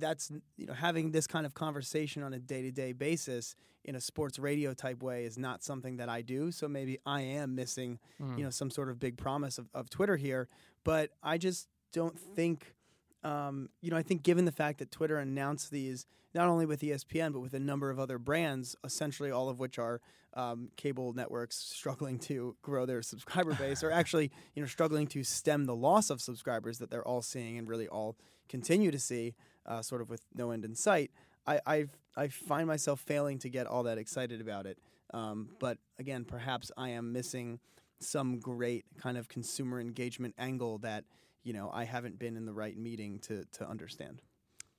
that's 0.00 0.30
you 0.56 0.66
know 0.66 0.72
having 0.72 1.12
this 1.12 1.26
kind 1.26 1.46
of 1.46 1.54
conversation 1.54 2.22
on 2.22 2.32
a 2.32 2.38
day-to-day 2.38 2.92
basis 2.92 3.54
in 3.84 3.94
a 3.94 4.00
sports 4.00 4.38
radio 4.38 4.74
type 4.74 5.02
way 5.02 5.24
is 5.24 5.38
not 5.38 5.62
something 5.62 5.96
that 5.98 6.08
I 6.08 6.22
do 6.22 6.50
so 6.50 6.68
maybe 6.68 6.98
I 7.06 7.22
am 7.22 7.54
missing 7.54 7.98
mm. 8.20 8.36
you 8.36 8.44
know 8.44 8.50
some 8.50 8.70
sort 8.70 8.88
of 8.88 8.98
big 8.98 9.16
promise 9.16 9.58
of, 9.58 9.68
of 9.74 9.90
Twitter 9.90 10.16
here 10.16 10.48
but 10.84 11.10
I 11.22 11.38
just 11.38 11.68
don't 11.92 12.18
think 12.18 12.74
um, 13.22 13.68
you 13.80 13.90
know, 13.90 13.96
I 13.96 14.02
think 14.02 14.22
given 14.22 14.44
the 14.44 14.52
fact 14.52 14.78
that 14.78 14.90
Twitter 14.90 15.18
announced 15.18 15.70
these 15.70 16.06
not 16.34 16.48
only 16.48 16.64
with 16.64 16.80
ESPN 16.80 17.32
but 17.32 17.40
with 17.40 17.54
a 17.54 17.60
number 17.60 17.90
of 17.90 17.98
other 17.98 18.18
brands, 18.18 18.76
essentially 18.84 19.30
all 19.30 19.48
of 19.48 19.58
which 19.58 19.78
are 19.78 20.00
um, 20.34 20.70
cable 20.76 21.12
networks 21.12 21.56
struggling 21.56 22.18
to 22.20 22.56
grow 22.62 22.86
their 22.86 23.02
subscriber 23.02 23.54
base, 23.58 23.82
or 23.82 23.90
actually, 23.90 24.30
you 24.54 24.62
know, 24.62 24.66
struggling 24.66 25.06
to 25.08 25.24
stem 25.24 25.66
the 25.66 25.74
loss 25.74 26.08
of 26.08 26.20
subscribers 26.20 26.78
that 26.78 26.90
they're 26.90 27.06
all 27.06 27.22
seeing 27.22 27.58
and 27.58 27.68
really 27.68 27.88
all 27.88 28.16
continue 28.48 28.90
to 28.90 28.98
see, 28.98 29.34
uh, 29.70 29.80
sort 29.82 30.02
of 30.02 30.10
with 30.10 30.22
no 30.34 30.50
end 30.50 30.64
in 30.64 30.74
sight. 30.74 31.10
I 31.46 31.60
I've, 31.64 31.96
I 32.16 32.28
find 32.28 32.66
myself 32.66 33.00
failing 33.00 33.38
to 33.38 33.48
get 33.48 33.66
all 33.66 33.84
that 33.84 33.96
excited 33.98 34.40
about 34.40 34.66
it. 34.66 34.78
Um, 35.14 35.48
but 35.58 35.78
again, 35.98 36.24
perhaps 36.24 36.70
I 36.76 36.90
am 36.90 37.12
missing 37.12 37.58
some 38.00 38.38
great 38.40 38.84
kind 38.98 39.16
of 39.16 39.28
consumer 39.28 39.80
engagement 39.80 40.34
angle 40.38 40.78
that 40.78 41.04
you 41.42 41.52
know 41.52 41.70
I 41.72 41.84
haven't 41.84 42.18
been 42.18 42.36
in 42.36 42.44
the 42.46 42.52
right 42.52 42.76
meeting 42.76 43.18
to 43.20 43.44
to 43.52 43.68
understand. 43.68 44.20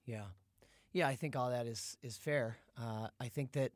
Yeah, 0.06 0.26
yeah. 0.94 1.08
I 1.08 1.16
think 1.16 1.36
all 1.36 1.50
that 1.50 1.66
is 1.66 1.98
is 2.04 2.18
fair. 2.18 2.58
Uh, 2.78 3.08
I 3.20 3.28
think 3.30 3.54
that 3.54 3.72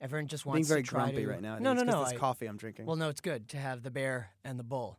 everyone 0.00 0.28
just 0.28 0.46
wants 0.46 0.58
Being 0.58 0.68
very 0.68 0.82
to 0.82 0.88
try 0.88 1.00
grumpy 1.04 1.22
to. 1.24 1.30
right 1.30 1.42
now. 1.42 1.58
No, 1.58 1.72
no, 1.72 1.82
no. 1.82 2.04
This 2.04 2.14
I- 2.14 2.16
coffee 2.16 2.46
I'm 2.46 2.56
drinking. 2.56 2.86
Well, 2.86 2.96
no, 2.96 3.08
it's 3.08 3.20
good 3.20 3.48
to 3.48 3.56
have 3.58 3.82
the 3.82 3.90
bear 3.90 4.30
and 4.44 4.58
the 4.58 4.64
bull. 4.64 4.98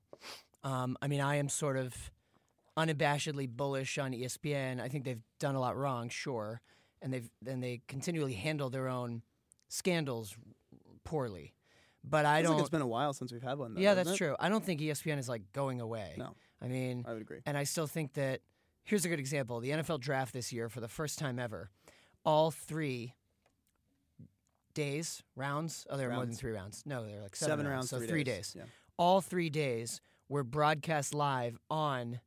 Um, 0.63 0.97
I 1.01 1.07
mean, 1.07 1.21
I 1.21 1.35
am 1.37 1.49
sort 1.49 1.75
of 1.77 2.11
unabashedly 2.87 3.49
bullish 3.49 3.97
on 3.97 4.11
ESPN. 4.13 4.79
I 4.81 4.87
think 4.87 5.05
they've 5.05 5.21
done 5.39 5.55
a 5.55 5.59
lot 5.59 5.77
wrong, 5.77 6.09
sure, 6.09 6.61
and 7.01 7.13
they've 7.13 7.29
and 7.45 7.61
they 7.63 7.81
continually 7.87 8.33
handle 8.33 8.69
their 8.69 8.87
own 8.87 9.21
scandals 9.69 10.35
poorly. 11.03 11.53
But 12.03 12.25
I 12.25 12.41
don't. 12.41 12.53
like 12.53 12.61
it's 12.61 12.69
been 12.69 12.81
a 12.81 12.87
while 12.87 13.13
since 13.13 13.31
we've 13.31 13.43
had 13.43 13.57
one. 13.59 13.75
Though, 13.75 13.81
yeah, 13.81 13.93
that's 13.93 14.11
it? 14.11 14.17
true. 14.17 14.35
I 14.39 14.49
don't 14.49 14.63
think 14.63 14.81
ESPN 14.81 15.19
is 15.19 15.29
like 15.29 15.43
going 15.53 15.81
away. 15.81 16.15
No. 16.17 16.35
I 16.61 16.67
mean, 16.67 17.05
I 17.07 17.13
would 17.13 17.21
agree. 17.21 17.39
and 17.45 17.57
I 17.57 17.63
still 17.63 17.87
think 17.87 18.13
that 18.13 18.41
here's 18.83 19.05
a 19.05 19.09
good 19.09 19.19
example. 19.19 19.59
The 19.59 19.69
NFL 19.71 19.99
draft 19.99 20.33
this 20.33 20.51
year, 20.51 20.69
for 20.69 20.79
the 20.79 20.87
first 20.87 21.19
time 21.19 21.37
ever, 21.39 21.69
all 22.25 22.51
three 22.51 23.13
days, 24.73 25.23
rounds. 25.35 25.85
Oh, 25.89 25.97
there 25.97 26.09
are 26.09 26.15
more 26.15 26.25
than 26.25 26.35
three 26.35 26.51
rounds. 26.51 26.83
No, 26.85 27.05
they're 27.05 27.21
like 27.21 27.35
seven, 27.35 27.51
Seven 27.51 27.67
rounds, 27.67 27.89
So 27.89 27.99
three, 27.99 28.23
days. 28.23 28.55
Yeah. 28.57 28.63
All 28.97 29.21
three 29.21 29.49
days 29.49 30.01
were 30.29 30.43
broadcast 30.43 31.13
live 31.13 31.57
on 31.69 32.19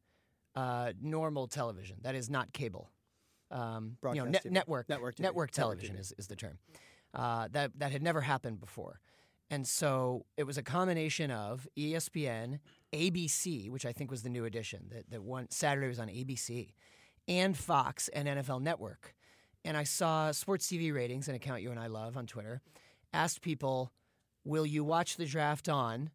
uh, 0.54 0.92
normal 1.00 1.46
television. 1.46 1.96
That 2.02 2.14
is 2.14 2.30
not 2.30 2.52
cable. 2.52 2.90
Um, 3.50 3.96
you 4.02 4.14
know, 4.14 4.24
TV. 4.24 4.50
network 4.50 4.50
Network 4.50 4.88
network 4.88 5.20
Network 5.20 5.50
television 5.50 5.96
TV. 5.96 6.00
is, 6.00 6.14
is 6.18 6.26
the 6.26 6.36
term. 6.36 6.58
Uh, 7.12 7.48
that 7.52 7.70
that 7.78 7.92
had 7.92 8.02
never 8.02 8.20
happened 8.20 8.58
before, 8.58 9.00
and 9.50 9.66
so 9.66 10.26
it 10.36 10.44
was 10.44 10.58
a 10.58 10.62
combination 10.62 11.30
of 11.30 11.68
ESPN, 11.78 12.58
ABC, 12.92 13.70
which 13.70 13.86
I 13.86 13.92
think 13.92 14.10
was 14.10 14.22
the 14.22 14.28
new 14.28 14.44
addition. 14.44 14.86
That 14.90 15.10
that 15.10 15.22
one 15.22 15.48
Saturday 15.50 15.86
was 15.86 16.00
on 16.00 16.08
ABC, 16.08 16.70
and 17.28 17.56
Fox 17.56 18.08
and 18.08 18.26
NFL 18.26 18.62
Network. 18.62 19.14
And 19.64 19.76
I 19.76 19.84
saw 19.84 20.32
sports 20.32 20.66
TV 20.66 20.92
ratings, 20.92 21.28
an 21.28 21.34
account 21.34 21.62
you 21.62 21.70
and 21.70 21.78
I 21.78 21.86
love 21.86 22.16
on 22.16 22.26
Twitter, 22.26 22.60
asked 23.12 23.40
people, 23.40 23.92
"Will 24.44 24.66
you 24.66 24.82
watch 24.82 25.16
the 25.16 25.26
draft 25.26 25.68
on?" 25.68 26.10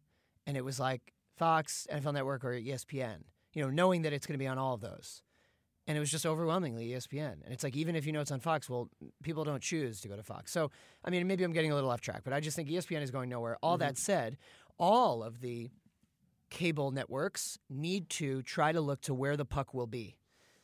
And 0.46 0.56
it 0.56 0.64
was 0.64 0.78
like 0.78 1.14
Fox, 1.38 1.86
NFL 1.90 2.12
Network, 2.12 2.44
or 2.44 2.50
ESPN. 2.50 3.22
You 3.52 3.64
know, 3.64 3.70
knowing 3.70 4.02
that 4.02 4.12
it's 4.12 4.26
going 4.26 4.38
to 4.38 4.42
be 4.42 4.46
on 4.46 4.58
all 4.58 4.74
of 4.74 4.80
those 4.80 5.22
and 5.90 5.96
it 5.96 6.00
was 6.00 6.10
just 6.10 6.24
overwhelmingly 6.24 6.90
ESPN. 6.90 7.42
And 7.44 7.52
it's 7.52 7.64
like 7.64 7.76
even 7.76 7.96
if 7.96 8.06
you 8.06 8.12
know 8.12 8.20
it's 8.20 8.30
on 8.30 8.38
Fox, 8.38 8.70
well, 8.70 8.88
people 9.24 9.42
don't 9.42 9.60
choose 9.60 10.00
to 10.02 10.08
go 10.08 10.14
to 10.14 10.22
Fox. 10.22 10.52
So 10.52 10.70
I 11.04 11.10
mean, 11.10 11.26
maybe 11.26 11.42
I'm 11.42 11.52
getting 11.52 11.72
a 11.72 11.74
little 11.74 11.90
off 11.90 12.00
track, 12.00 12.22
but 12.22 12.32
I 12.32 12.38
just 12.38 12.54
think 12.54 12.68
ESPN 12.68 13.02
is 13.02 13.10
going 13.10 13.28
nowhere. 13.28 13.56
All 13.60 13.76
that 13.78 13.98
said, 13.98 14.36
all 14.78 15.24
of 15.24 15.40
the 15.40 15.68
cable 16.48 16.92
networks 16.92 17.58
need 17.68 18.08
to 18.10 18.42
try 18.42 18.70
to 18.70 18.80
look 18.80 19.00
to 19.02 19.14
where 19.14 19.36
the 19.36 19.44
puck 19.44 19.74
will 19.74 19.88
be. 19.88 20.16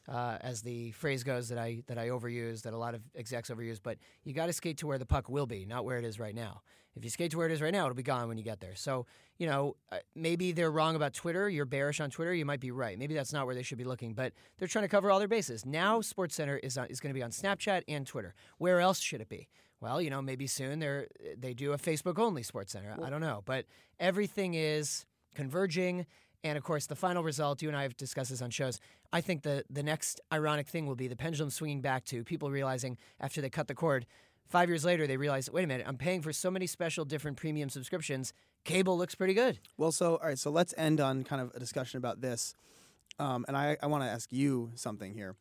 Uh, 0.08 0.38
as 0.40 0.62
the 0.62 0.92
phrase 0.92 1.24
goes 1.24 1.48
that 1.48 1.58
I 1.58 1.82
that 1.88 1.98
I 1.98 2.10
overuse, 2.10 2.62
that 2.62 2.72
a 2.72 2.78
lot 2.78 2.94
of 2.94 3.02
execs 3.16 3.50
overuse, 3.50 3.80
but 3.82 3.98
you 4.22 4.32
got 4.32 4.46
to 4.46 4.52
skate 4.52 4.78
to 4.78 4.86
where 4.86 4.98
the 4.98 5.06
puck 5.06 5.28
will 5.28 5.46
be, 5.46 5.66
not 5.66 5.84
where 5.84 5.98
it 5.98 6.04
is 6.04 6.20
right 6.20 6.36
now. 6.36 6.62
If 6.96 7.04
you 7.04 7.10
skate 7.10 7.30
to 7.32 7.38
where 7.38 7.46
it 7.46 7.52
is 7.52 7.62
right 7.62 7.72
now, 7.72 7.84
it'll 7.84 7.94
be 7.94 8.02
gone 8.02 8.26
when 8.26 8.38
you 8.38 8.44
get 8.44 8.60
there. 8.60 8.74
So 8.74 9.06
you 9.38 9.46
know, 9.46 9.76
uh, 9.92 9.98
maybe 10.14 10.52
they're 10.52 10.70
wrong 10.70 10.96
about 10.96 11.12
Twitter. 11.12 11.48
You're 11.48 11.66
bearish 11.66 12.00
on 12.00 12.10
Twitter. 12.10 12.32
You 12.32 12.44
might 12.44 12.60
be 12.60 12.70
right. 12.70 12.98
Maybe 12.98 13.14
that's 13.14 13.32
not 13.32 13.46
where 13.46 13.54
they 13.54 13.62
should 13.62 13.78
be 13.78 13.84
looking, 13.84 14.14
but 14.14 14.32
they're 14.58 14.68
trying 14.68 14.84
to 14.84 14.88
cover 14.88 15.10
all 15.10 15.18
their 15.18 15.28
bases. 15.28 15.66
Now, 15.66 16.00
SportsCenter 16.00 16.58
is 16.62 16.78
on, 16.78 16.86
is 16.86 17.00
going 17.00 17.10
to 17.10 17.18
be 17.18 17.22
on 17.22 17.30
Snapchat 17.30 17.82
and 17.88 18.06
Twitter. 18.06 18.34
Where 18.58 18.80
else 18.80 18.98
should 18.98 19.20
it 19.20 19.28
be? 19.28 19.48
Well, 19.80 20.00
you 20.00 20.08
know, 20.08 20.22
maybe 20.22 20.46
soon 20.46 20.78
they 20.78 21.06
they 21.36 21.52
do 21.52 21.72
a 21.72 21.78
Facebook 21.78 22.18
only 22.18 22.42
SportsCenter. 22.42 23.02
I 23.02 23.10
don't 23.10 23.20
know, 23.20 23.42
but 23.44 23.66
everything 24.00 24.54
is 24.54 25.04
converging. 25.34 26.06
And 26.42 26.56
of 26.56 26.64
course, 26.64 26.86
the 26.86 26.96
final 26.96 27.22
result, 27.22 27.60
you 27.60 27.68
and 27.68 27.76
I 27.76 27.82
have 27.82 27.96
discussed 27.96 28.30
this 28.30 28.40
on 28.40 28.50
shows. 28.50 28.80
I 29.12 29.20
think 29.20 29.42
the, 29.42 29.64
the 29.68 29.82
next 29.82 30.20
ironic 30.32 30.68
thing 30.68 30.86
will 30.86 30.94
be 30.94 31.08
the 31.08 31.16
pendulum 31.16 31.50
swinging 31.50 31.80
back 31.80 32.04
to 32.06 32.22
people 32.24 32.50
realizing 32.50 32.98
after 33.20 33.40
they 33.40 33.50
cut 33.50 33.68
the 33.68 33.74
cord, 33.74 34.06
five 34.48 34.68
years 34.68 34.84
later, 34.84 35.06
they 35.06 35.16
realize, 35.16 35.50
wait 35.50 35.64
a 35.64 35.66
minute, 35.66 35.86
I'm 35.88 35.96
paying 35.96 36.22
for 36.22 36.32
so 36.32 36.50
many 36.50 36.66
special 36.66 37.04
different 37.04 37.36
premium 37.36 37.68
subscriptions. 37.68 38.32
Cable 38.64 38.98
looks 38.98 39.14
pretty 39.14 39.34
good. 39.34 39.58
Well, 39.76 39.92
so 39.92 40.16
all 40.16 40.28
right, 40.28 40.38
so 40.38 40.50
let's 40.50 40.74
end 40.76 41.00
on 41.00 41.24
kind 41.24 41.40
of 41.40 41.52
a 41.54 41.60
discussion 41.60 41.98
about 41.98 42.20
this. 42.20 42.54
Um, 43.18 43.44
and 43.48 43.56
I, 43.56 43.76
I 43.82 43.86
want 43.86 44.04
to 44.04 44.08
ask 44.08 44.32
you 44.32 44.70
something 44.74 45.14
here. 45.14 45.36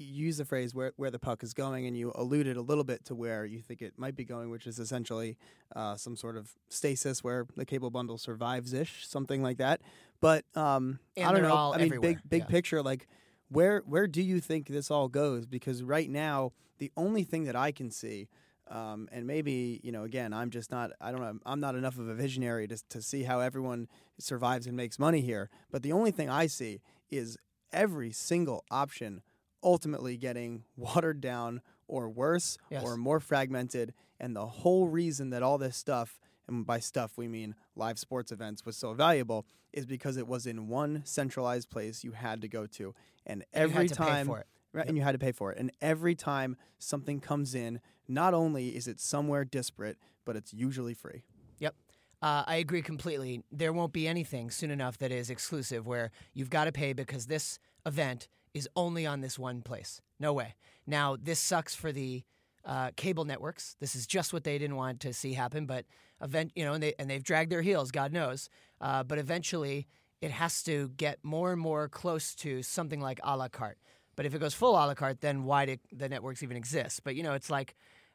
You 0.00 0.26
use 0.26 0.36
the 0.36 0.44
phrase 0.44 0.74
where, 0.74 0.92
where 0.96 1.10
the 1.10 1.18
puck 1.18 1.42
is 1.42 1.54
going, 1.54 1.86
and 1.86 1.96
you 1.96 2.12
alluded 2.14 2.56
a 2.56 2.60
little 2.60 2.84
bit 2.84 3.04
to 3.06 3.16
where 3.16 3.44
you 3.44 3.60
think 3.60 3.82
it 3.82 3.94
might 3.96 4.14
be 4.14 4.24
going, 4.24 4.48
which 4.48 4.66
is 4.66 4.78
essentially 4.78 5.36
uh, 5.74 5.96
some 5.96 6.14
sort 6.16 6.36
of 6.36 6.52
stasis 6.68 7.24
where 7.24 7.46
the 7.56 7.64
cable 7.64 7.90
bundle 7.90 8.16
survives 8.16 8.72
ish, 8.72 9.08
something 9.08 9.42
like 9.42 9.58
that. 9.58 9.80
But 10.20 10.44
um, 10.54 11.00
I 11.16 11.32
don't 11.32 11.42
know. 11.42 11.72
I 11.72 11.78
mean, 11.78 11.86
everywhere, 11.86 12.00
big 12.00 12.18
big 12.28 12.42
yeah. 12.42 12.46
picture, 12.46 12.82
like 12.82 13.08
where 13.48 13.82
where 13.86 14.06
do 14.06 14.22
you 14.22 14.40
think 14.40 14.66
this 14.68 14.90
all 14.90 15.08
goes? 15.08 15.46
Because 15.46 15.82
right 15.82 16.08
now, 16.10 16.52
the 16.78 16.90
only 16.96 17.24
thing 17.24 17.44
that 17.44 17.56
I 17.56 17.72
can 17.72 17.90
see 17.90 18.28
um, 18.70 19.08
and 19.10 19.26
maybe 19.26 19.80
you 19.82 19.90
know 19.90 20.04
again 20.04 20.34
i'm 20.34 20.50
just 20.50 20.70
not 20.70 20.90
i 21.00 21.10
don't 21.10 21.22
know 21.22 21.38
i'm 21.46 21.58
not 21.58 21.74
enough 21.74 21.98
of 21.98 22.06
a 22.06 22.14
visionary 22.14 22.68
to, 22.68 22.76
to 22.90 23.00
see 23.00 23.22
how 23.22 23.40
everyone 23.40 23.88
survives 24.18 24.66
and 24.66 24.76
makes 24.76 24.98
money 24.98 25.22
here 25.22 25.48
but 25.70 25.82
the 25.82 25.90
only 25.90 26.10
thing 26.10 26.28
i 26.28 26.46
see 26.46 26.82
is 27.10 27.38
every 27.72 28.12
single 28.12 28.64
option 28.70 29.22
ultimately 29.64 30.18
getting 30.18 30.64
watered 30.76 31.18
down 31.22 31.62
or 31.86 32.10
worse 32.10 32.58
Yes. 32.70 32.82
or 32.84 32.98
more 32.98 33.20
fragmented 33.20 33.94
and 34.20 34.36
the 34.36 34.44
whole 34.46 34.86
reason 34.88 35.30
that 35.30 35.42
all 35.42 35.56
this 35.56 35.74
stuff 35.78 36.18
and 36.48 36.66
by 36.66 36.80
stuff 36.80 37.12
we 37.16 37.28
mean 37.28 37.54
live 37.76 37.98
sports 37.98 38.32
events 38.32 38.64
was 38.64 38.76
so 38.76 38.94
valuable 38.94 39.46
is 39.72 39.86
because 39.86 40.16
it 40.16 40.26
was 40.26 40.46
in 40.46 40.68
one 40.68 41.02
centralized 41.04 41.70
place 41.70 42.02
you 42.02 42.12
had 42.12 42.40
to 42.40 42.48
go 42.48 42.66
to 42.66 42.94
and 43.26 43.44
And 43.52 43.70
you 43.70 43.76
every 43.76 43.88
pay 43.88 43.94
time 43.94 44.26
for 44.26 44.38
it. 44.40 44.46
Right, 44.72 44.86
and 44.86 44.96
you 44.98 45.02
had 45.02 45.12
to 45.12 45.18
pay 45.18 45.32
for 45.32 45.50
it. 45.50 45.58
And 45.58 45.70
every 45.80 46.14
time 46.14 46.56
something 46.78 47.20
comes 47.20 47.54
in, 47.54 47.80
not 48.06 48.34
only 48.34 48.76
is 48.76 48.86
it 48.86 49.00
somewhere 49.00 49.44
disparate, 49.44 49.96
but 50.26 50.36
it's 50.36 50.52
usually 50.52 50.92
free. 50.92 51.24
Yep. 51.58 51.74
Uh, 52.20 52.44
I 52.46 52.56
agree 52.56 52.82
completely. 52.82 53.42
There 53.50 53.72
won't 53.72 53.94
be 53.94 54.06
anything 54.06 54.50
soon 54.50 54.70
enough 54.70 54.98
that 54.98 55.10
is 55.10 55.30
exclusive 55.30 55.86
where 55.86 56.10
you've 56.34 56.50
got 56.50 56.64
to 56.64 56.72
pay 56.72 56.92
because 56.92 57.26
this 57.26 57.58
event 57.86 58.28
is 58.52 58.68
only 58.76 59.06
on 59.06 59.22
this 59.22 59.38
one 59.38 59.62
place. 59.62 60.02
No 60.20 60.34
way. 60.34 60.54
Now, 60.86 61.16
this 61.16 61.38
sucks 61.38 61.74
for 61.74 61.90
the 61.90 62.24
uh, 62.64 62.90
cable 62.96 63.24
networks. 63.24 63.76
This 63.80 63.94
is 63.94 64.06
just 64.06 64.32
what 64.32 64.44
they 64.44 64.58
didn't 64.58 64.76
want 64.76 65.00
to 65.00 65.12
see 65.12 65.32
happen, 65.34 65.66
but 65.66 65.84
event, 66.22 66.52
you 66.54 66.64
know, 66.64 66.74
and 66.74 66.82
they 66.82 66.94
and 66.98 67.08
they've 67.08 67.22
dragged 67.22 67.50
their 67.50 67.62
heels, 67.62 67.90
God 67.90 68.12
knows. 68.12 68.48
Uh, 68.80 69.02
but 69.02 69.18
eventually, 69.18 69.86
it 70.20 70.30
has 70.30 70.62
to 70.64 70.88
get 70.96 71.18
more 71.22 71.52
and 71.52 71.60
more 71.60 71.88
close 71.88 72.34
to 72.36 72.62
something 72.62 73.00
like 73.00 73.20
a 73.22 73.36
la 73.36 73.48
carte. 73.48 73.78
But 74.16 74.26
if 74.26 74.34
it 74.34 74.40
goes 74.40 74.54
full 74.54 74.72
a 74.72 74.84
la 74.86 74.94
carte, 74.94 75.20
then 75.20 75.44
why 75.44 75.66
do 75.66 75.76
the 75.92 76.08
networks 76.08 76.42
even 76.42 76.56
exist? 76.56 77.02
But 77.04 77.14
you 77.14 77.22
know, 77.22 77.34
it's 77.34 77.50
like 77.50 77.74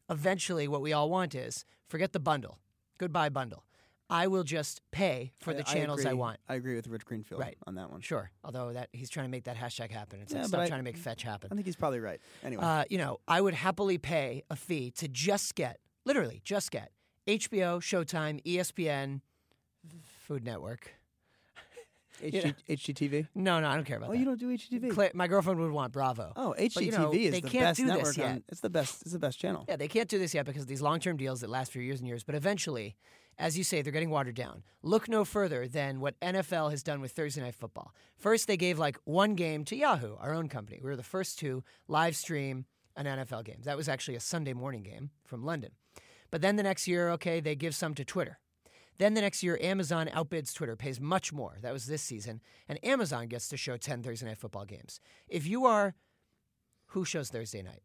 eventually 0.10 0.68
what 0.68 0.82
we 0.82 0.94
all 0.94 1.10
want 1.10 1.34
is 1.34 1.66
forget 1.88 2.14
the 2.14 2.20
bundle. 2.20 2.60
Goodbye 2.98 3.30
bundle. 3.30 3.64
I 4.14 4.28
will 4.28 4.44
just 4.44 4.82
pay 4.92 5.32
for 5.40 5.54
the 5.54 5.64
channels 5.64 6.02
I, 6.06 6.10
agree- 6.10 6.20
want. 6.20 6.40
I 6.48 6.56
agree 6.56 6.76
with 6.76 6.88
Rich 6.88 7.04
Greenfield 7.06 7.42
Right. 7.42 7.58
on 7.66 7.76
that 7.76 7.90
one. 7.92 8.02
Sure. 8.02 8.30
Although 8.44 8.72
that 8.74 8.90
he's 8.94 9.10
trying 9.10 9.26
to 9.26 9.32
make 9.32 9.46
that 9.46 9.58
hashtag 9.58 9.90
happen. 9.92 10.20
It's 10.22 10.32
Yeah, 10.32 10.40
like 10.42 10.48
stop 10.50 10.60
I- 10.62 10.68
trying 10.68 10.80
to 10.80 10.84
make 10.84 10.98
fetch 10.98 11.24
happen. 11.24 11.50
I 11.52 11.56
think 11.56 11.66
he's 11.66 11.76
probably 11.76 12.00
right. 12.00 12.22
Anyway, 12.44 12.64
Uh, 12.64 12.84
you 12.90 12.98
know, 13.00 13.20
I 13.28 13.42
would 13.42 13.56
happily 13.56 13.98
pay 13.98 14.44
a 14.52 14.56
fee 14.56 14.92
to 14.92 15.08
just 15.08 15.56
get, 15.56 15.80
literally, 16.06 16.42
just 16.44 16.70
get 16.72 16.92
HBO, 17.28 17.80
Showtime, 17.80 18.40
ESPN, 18.44 19.22
Food 20.28 20.44
Network. 20.44 20.92
HG, 22.22 22.54
HGTV. 22.70 23.28
No, 23.34 23.60
no, 23.60 23.68
I 23.68 23.76
don't 23.76 23.86
care 23.86 23.98
about 23.98 24.10
Oh, 24.10 24.12
that. 24.12 24.18
Oh, 24.18 24.20
you 24.20 24.26
don't 24.26 24.40
do 24.40 24.50
HGTV. 24.56 24.92
Cla- 24.94 25.10
my 25.16 25.28
girlfriend 25.28 25.60
would 25.60 25.72
want 25.72 25.92
Bravo. 25.92 26.32
oh, 26.36 26.50
But, 26.56 26.60
HGTV 26.60 26.86
you 26.86 26.92
know, 26.92 27.12
is 27.12 27.32
they 27.32 27.42
the 27.42 27.50
can't 27.50 27.64
best 27.64 27.78
do 27.78 27.86
this 27.88 27.96
network 27.96 28.18
yet. 28.18 28.30
on. 28.32 28.44
It's 28.50 28.62
the 28.62 28.70
best. 28.70 29.02
It's 29.02 29.12
the 29.14 29.20
best 29.20 29.40
channel. 29.40 29.66
Yeah, 29.68 29.76
they 29.78 29.88
can't 29.88 30.08
do 30.08 30.20
this 30.20 30.34
yet 30.36 30.46
because 30.46 30.62
of 30.62 30.68
these 30.68 30.82
long-term 30.82 31.18
deals 31.18 31.42
that 31.42 31.50
last 31.50 31.72
for 31.72 31.80
years 31.80 32.00
and 32.00 32.08
years. 32.08 32.24
But 32.24 32.36
eventually, 32.36 32.96
as 33.38 33.58
you 33.58 33.64
say, 33.64 33.82
they're 33.82 33.92
getting 33.92 34.10
watered 34.10 34.36
down. 34.36 34.64
Look 34.82 35.08
no 35.08 35.26
further 35.26 35.68
than 35.68 36.00
what 36.00 36.20
NFL 36.20 36.72
has 36.72 36.84
done 36.84 37.02
with 37.02 37.12
Thursday 37.12 37.42
Night 37.42 37.56
Football. 37.56 37.94
First, 38.18 38.48
they 38.48 38.58
gave 38.58 38.80
like 38.80 38.98
one 39.06 39.36
game 39.36 39.66
to 39.66 39.76
Yahoo, 39.76 40.16
our 40.20 40.34
own 40.34 40.50
company. 40.50 40.80
We 40.82 40.90
were 40.90 40.96
the 40.96 41.04
first 41.04 41.40
to 41.40 41.64
live 41.88 42.16
stream 42.16 42.66
an 42.96 43.06
NFL 43.06 43.46
game. 43.46 43.62
That 43.64 43.78
was 43.78 43.90
actually 43.90 44.16
a 44.16 44.20
Sunday 44.20 44.54
morning 44.54 44.84
game 44.84 45.10
from 45.26 45.44
London. 45.44 45.72
But 46.32 46.42
then 46.42 46.56
the 46.56 46.64
next 46.64 46.88
year, 46.88 47.10
okay, 47.12 47.40
they 47.40 47.56
give 47.56 47.76
some 47.76 47.94
to 47.96 48.06
Twitter. 48.06 48.40
Then 49.00 49.16
the 49.16 49.22
next 49.22 49.42
year, 49.42 49.58
Amazon 49.62 50.08
outbids 50.14 50.54
Twitter, 50.54 50.76
pays 50.76 51.00
much 51.00 51.34
more. 51.34 51.58
That 51.62 51.74
was 51.74 51.88
this 51.88 52.02
season. 52.02 52.42
And 52.70 52.84
Amazon 52.86 53.28
gets 53.28 53.48
to 53.50 53.58
show 53.58 53.78
10 53.78 54.04
Thursday 54.04 54.28
night 54.28 54.38
football 54.38 54.66
games. 54.66 55.00
If 55.28 55.48
you 55.48 55.66
are, 55.66 55.96
who 56.88 57.04
shows 57.04 57.30
Thursday 57.30 57.64
night? 57.64 57.82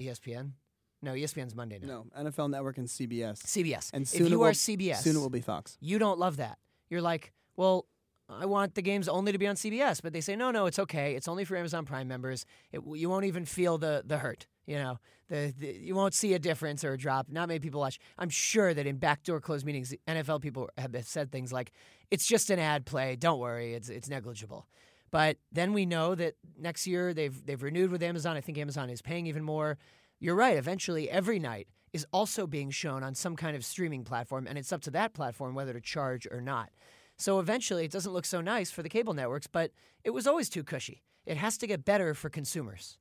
ESPN? 0.00 0.52
No, 1.02 1.12
ESPN's 1.12 1.54
Monday 1.54 1.78
night. 1.78 1.88
No, 1.88 2.06
NFL 2.18 2.50
Network 2.50 2.78
and 2.78 2.88
CBS. 2.88 3.42
CBS. 3.44 3.90
And 3.92 4.02
if 4.02 4.08
soon 4.08 4.26
it 4.26 4.30
you 4.30 4.38
will- 4.38 4.46
are 4.46 4.52
CBS, 4.52 5.02
Soon 5.02 5.16
it 5.16 5.20
will 5.20 5.30
be 5.30 5.40
Fox. 5.40 5.76
you 5.80 5.98
don't 5.98 6.18
love 6.18 6.36
that. 6.38 6.58
You're 6.90 7.02
like, 7.02 7.32
well, 7.56 7.86
I 8.28 8.44
want 8.46 8.74
the 8.74 8.82
games 8.82 9.08
only 9.08 9.32
to 9.32 9.38
be 9.38 9.46
on 9.46 9.54
CBS, 9.56 10.02
but 10.02 10.12
they 10.12 10.20
say 10.20 10.36
no, 10.36 10.50
no, 10.50 10.66
it's 10.66 10.78
okay. 10.78 11.14
It's 11.14 11.28
only 11.28 11.44
for 11.46 11.56
Amazon 11.56 11.84
Prime 11.86 12.08
members. 12.08 12.44
It, 12.72 12.80
you 12.94 13.08
won't 13.08 13.24
even 13.24 13.44
feel 13.46 13.78
the 13.78 14.02
the 14.04 14.18
hurt. 14.18 14.46
You 14.66 14.74
know, 14.76 14.98
the, 15.28 15.54
the 15.58 15.68
you 15.72 15.94
won't 15.94 16.12
see 16.12 16.34
a 16.34 16.38
difference 16.38 16.84
or 16.84 16.92
a 16.92 16.98
drop. 16.98 17.28
Not 17.30 17.48
many 17.48 17.58
people 17.58 17.80
watch. 17.80 17.98
I'm 18.18 18.28
sure 18.28 18.74
that 18.74 18.86
in 18.86 18.96
backdoor 18.98 19.40
closed 19.40 19.64
meetings, 19.64 19.94
NFL 20.06 20.42
people 20.42 20.68
have 20.76 20.94
said 21.06 21.32
things 21.32 21.52
like, 21.54 21.72
"It's 22.10 22.26
just 22.26 22.50
an 22.50 22.58
ad 22.58 22.84
play. 22.84 23.16
Don't 23.16 23.38
worry, 23.38 23.72
it's 23.72 23.88
it's 23.88 24.10
negligible." 24.10 24.66
But 25.10 25.38
then 25.50 25.72
we 25.72 25.86
know 25.86 26.14
that 26.14 26.34
next 26.58 26.86
year 26.86 27.14
they've 27.14 27.46
they've 27.46 27.62
renewed 27.62 27.90
with 27.90 28.02
Amazon. 28.02 28.36
I 28.36 28.42
think 28.42 28.58
Amazon 28.58 28.90
is 28.90 29.00
paying 29.00 29.26
even 29.26 29.42
more. 29.42 29.78
You're 30.20 30.34
right. 30.34 30.56
Eventually, 30.56 31.08
every 31.08 31.38
night 31.38 31.68
is 31.92 32.06
also 32.12 32.46
being 32.46 32.70
shown 32.70 33.02
on 33.02 33.14
some 33.14 33.36
kind 33.36 33.56
of 33.56 33.64
streaming 33.64 34.04
platform, 34.04 34.46
and 34.46 34.58
it's 34.58 34.72
up 34.72 34.82
to 34.82 34.90
that 34.90 35.14
platform 35.14 35.54
whether 35.54 35.72
to 35.72 35.80
charge 35.80 36.26
or 36.30 36.40
not. 36.40 36.70
So 37.16 37.40
eventually, 37.40 37.84
it 37.84 37.90
doesn't 37.90 38.12
look 38.12 38.24
so 38.24 38.40
nice 38.40 38.70
for 38.70 38.82
the 38.82 38.88
cable 38.88 39.14
networks, 39.14 39.46
but 39.46 39.72
it 40.04 40.10
was 40.10 40.26
always 40.26 40.48
too 40.48 40.62
cushy. 40.62 41.02
It 41.26 41.36
has 41.36 41.58
to 41.58 41.66
get 41.66 41.84
better 41.84 42.14
for 42.14 42.30
consumers. 42.30 42.98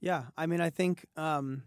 Yeah, 0.00 0.24
I 0.36 0.46
mean, 0.46 0.60
I 0.60 0.70
think, 0.70 1.06
um, 1.16 1.62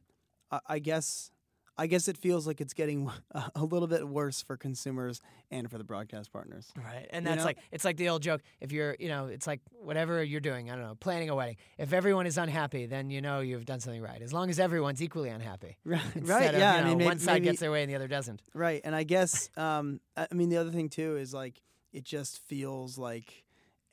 I, 0.52 0.60
I 0.68 0.80
guess, 0.80 1.32
I 1.78 1.88
guess 1.88 2.08
it 2.08 2.18
feels 2.18 2.48
like 2.48 2.60
it's 2.60 2.74
getting 2.74 3.10
a, 3.56 3.64
little 3.64 3.88
bit 3.88 4.08
worse 4.08 4.42
for 4.42 4.58
consumers 4.58 5.22
and 5.52 5.70
for 5.70 5.78
the 5.78 5.84
broadcast 5.84 6.32
partners. 6.34 6.72
Right. 6.76 7.08
And 7.12 7.24
You 7.24 7.30
that's 7.30 7.40
know? 7.40 7.46
like 7.46 7.58
it's 7.72 7.86
like 7.86 7.98
the 7.98 8.10
old 8.10 8.22
joke. 8.24 8.42
If 8.60 8.72
you're 8.72 8.96
you 9.00 9.10
know, 9.10 9.28
it's 9.28 9.46
like 9.46 9.62
whatever 9.80 10.24
you're 10.24 10.42
doing, 10.42 10.72
I 10.72 10.76
don't 10.76 10.84
know, 10.86 10.96
planning 10.96 11.30
a 11.30 11.36
wedding. 11.36 11.58
If 11.78 11.94
everyone 11.94 12.26
is 12.26 12.38
unhappy, 12.38 12.86
then 12.88 13.10
you 13.10 13.22
know 13.22 13.42
you've 13.42 13.66
done 13.66 13.80
something 13.80 14.02
right. 14.02 14.22
As 14.22 14.34
long 14.34 14.50
as 14.50 14.60
everyone's 14.60 15.02
equally 15.04 15.30
unhappy. 15.30 15.78
Right, 15.86 16.02
right, 16.16 16.54
of, 16.54 16.60
yeah. 16.60 16.80
you 16.86 16.92
I 16.92 16.96
mean, 16.96 17.06
one 17.06 17.20
side 17.20 17.34
maybe- 17.36 17.46
gets 17.46 17.60
their 17.60 17.72
way 17.72 17.84
and 17.84 17.92
the 17.92 17.96
other 17.96 18.08
doesn't. 18.08 18.42
Right, 18.54 18.82
and 18.84 18.96
I 18.96 19.04
guess 19.04 19.50
um, 19.58 20.00
I 20.16 20.28
I 20.32 20.34
mean 20.34 20.50
the 20.50 20.58
other 20.58 20.72
thing 20.72 20.90
too 20.90 21.18
is 21.18 21.34
like 21.34 21.62
it 21.94 22.04
just 22.04 22.40
feels 22.40 22.98
like 22.98 23.44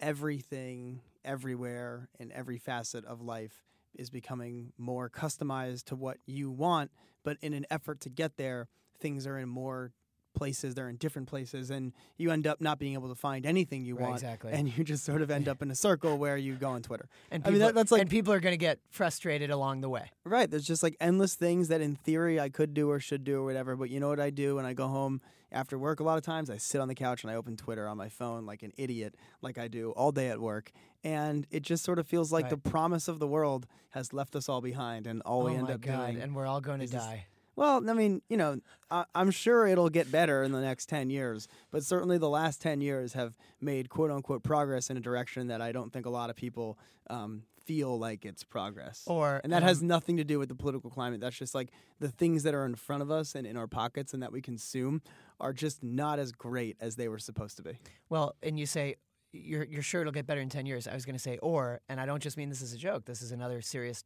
everything, 0.01 1.01
everywhere, 1.25 2.09
in 2.18 2.31
every 2.33 2.59
facet 2.59 3.05
of 3.05 3.20
life 3.20 3.62
is 3.94 4.11
becoming 4.11 4.73
more 4.77 5.09
customized 5.09 5.85
to 5.85 5.97
what 5.97 6.18
you 6.27 6.51
want. 6.51 6.90
But 7.25 7.39
in 7.43 7.53
an 7.55 7.67
effort 7.71 8.01
to 8.03 8.09
get 8.11 8.37
there, 8.37 8.69
things 9.01 9.27
are 9.27 9.39
in 9.39 9.49
more 9.49 9.93
places. 10.35 10.75
They're 10.75 10.89
in 10.89 10.97
different 10.97 11.29
places, 11.29 11.71
and 11.71 11.93
you 12.19 12.33
end 12.33 12.45
up 12.47 12.61
not 12.61 12.79
being 12.81 12.95
able 12.95 13.09
to 13.09 13.15
find 13.15 13.47
anything 13.47 13.85
you 13.85 13.95
Right, 13.95 14.03
want, 14.03 14.15
exactly. 14.17 14.53
and 14.53 14.77
you 14.77 14.83
just 14.83 15.05
sort 15.05 15.23
of 15.23 15.31
end 15.31 15.49
up 15.49 15.63
in 15.63 15.71
a 15.71 15.77
circle 15.77 16.19
where 16.19 16.37
you 16.37 16.55
go 16.57 16.71
on 16.71 16.83
Twitter. 16.83 17.09
And 17.31 17.47
I 17.47 17.51
mean, 17.51 17.61
that- 17.61 17.75
that's 17.75 17.93
like- 17.93 18.01
and 18.01 18.11
people 18.11 18.33
are 18.33 18.41
going 18.41 18.53
to 18.53 18.57
get 18.59 18.81
frustrated 18.91 19.51
along 19.51 19.81
the 19.81 19.89
way. 19.89 20.11
Right. 20.25 20.51
There's 20.51 20.67
just 20.67 20.83
like 20.83 20.97
endless 21.01 21.35
things 21.37 21.69
that 21.69 21.81
in 21.81 21.95
theory 21.95 22.41
I 22.41 22.49
could 22.49 22.75
do 22.75 22.91
or 22.91 22.99
should 22.99 23.23
do 23.23 23.37
or 23.43 23.45
whatever. 23.45 23.77
But 23.77 23.91
you 23.91 24.01
know 24.01 24.09
what 24.09 24.19
I 24.19 24.31
do 24.31 24.57
when 24.57 24.67
I 24.67 24.75
go 24.75 24.89
home 24.89 25.21
after 25.55 25.79
work? 25.79 26.01
A 26.01 26.05
lot 26.05 26.19
of 26.19 26.25
times 26.25 26.51
I 26.51 26.59
sit 26.59 26.81
on 26.81 26.88
the 26.88 26.95
couch 26.95 27.23
and 27.23 27.31
I 27.31 27.37
open 27.37 27.57
Twitter 27.57 27.88
on 27.88 27.97
my 27.97 28.09
phone 28.11 28.45
like 28.45 28.62
an 28.62 28.73
idiot, 28.77 29.14
like 29.40 29.57
I 29.57 29.69
do 29.69 29.93
all 29.93 30.12
day 30.12 30.29
at 30.29 30.40
work. 30.40 30.71
And 31.03 31.47
it 31.51 31.62
just 31.62 31.85
sort 31.85 31.99
of 31.99 32.07
feels 32.07 32.33
like 32.33 32.45
Right. 32.45 32.62
the 32.62 32.71
promise 32.71 33.09
of 33.09 33.19
the 33.19 33.27
world 33.29 33.67
has 33.90 34.12
left 34.12 34.35
us 34.37 34.49
all 34.49 34.61
behind. 34.61 35.07
And 35.07 35.23
all 35.23 35.43
oh 35.43 35.45
we 35.47 35.55
end 35.55 35.71
up 35.71 35.81
god! 35.81 36.11
doing. 36.12 36.21
And 36.23 36.35
we're 36.35 36.47
all 36.47 36.61
going 36.61 36.81
to 36.81 36.87
die. 36.87 37.27
Well, 37.57 37.88
I 37.88 37.93
mean, 37.93 38.23
you 38.29 38.37
know, 38.37 38.59
I, 38.90 39.05
I'm 39.14 39.31
sure 39.31 39.67
it'll 39.67 39.90
get 39.90 40.11
better 40.11 40.43
in 40.43 40.53
the 40.53 40.61
next 40.61 40.88
10 40.88 41.11
years. 41.11 41.49
But 41.71 41.85
certainly 41.85 42.19
the 42.19 42.29
last 42.29 42.61
10 42.62 42.81
years 42.81 43.12
have 43.12 43.37
made 43.61 43.88
quote 43.88 44.11
unquote 44.11 44.43
progress 44.43 44.90
in 44.90 44.97
a 44.97 45.01
direction 45.01 45.49
that 45.49 45.61
I 45.61 45.73
don't 45.73 45.93
think 45.93 46.07
a 46.07 46.11
lot 46.11 46.31
of 46.31 46.37
people 46.37 46.79
um, 47.11 47.43
feel 47.64 47.99
like 47.99 48.25
it's 48.25 48.45
progress. 48.45 49.03
Or 49.07 49.40
And 49.43 49.53
that 49.53 49.62
has 49.62 49.81
um, 49.81 49.88
nothing 49.88 50.17
to 50.17 50.25
do 50.25 50.38
with 50.38 50.49
the 50.49 50.55
political 50.55 50.90
climate. 50.90 51.21
That's 51.21 51.37
just 51.37 51.55
like 51.55 51.71
the 52.01 52.09
things 52.09 52.43
that 52.43 52.55
are 52.55 52.64
in 52.64 52.75
front 52.75 53.03
of 53.03 53.11
us 53.11 53.35
and 53.35 53.47
in 53.47 53.57
our 53.57 53.67
pockets 53.67 54.14
and 54.14 54.23
that 54.23 54.33
we 54.33 54.40
consume 54.40 55.03
are 55.40 55.53
just 55.53 55.83
not 55.83 56.19
as 56.19 56.33
great 56.33 56.77
as 56.81 56.97
they 56.97 57.09
were 57.09 57.19
supposed 57.19 57.57
to 57.57 57.62
be. 57.62 57.79
Well, 58.09 58.35
and 58.43 58.59
you 58.59 58.67
say 58.67 58.97
you're 59.33 59.64
you're 59.64 59.83
sure 59.83 60.03
it'll 60.03 60.12
get 60.12 60.27
better 60.27 60.40
in 60.40 60.49
ten 60.49 60.67
years. 60.67 60.87
I 60.87 60.95
was 60.95 61.05
going 61.05 61.17
to 61.17 61.23
say 61.23 61.38
or, 61.38 61.81
and 61.88 62.01
I 62.01 62.07
don't 62.07 62.23
just 62.23 62.37
mean 62.37 62.51
this 62.51 62.62
as 62.62 62.73
a 62.73 62.79
joke. 62.79 63.05
This 63.05 63.21
is 63.21 63.33
another 63.33 63.61
serious 63.61 64.05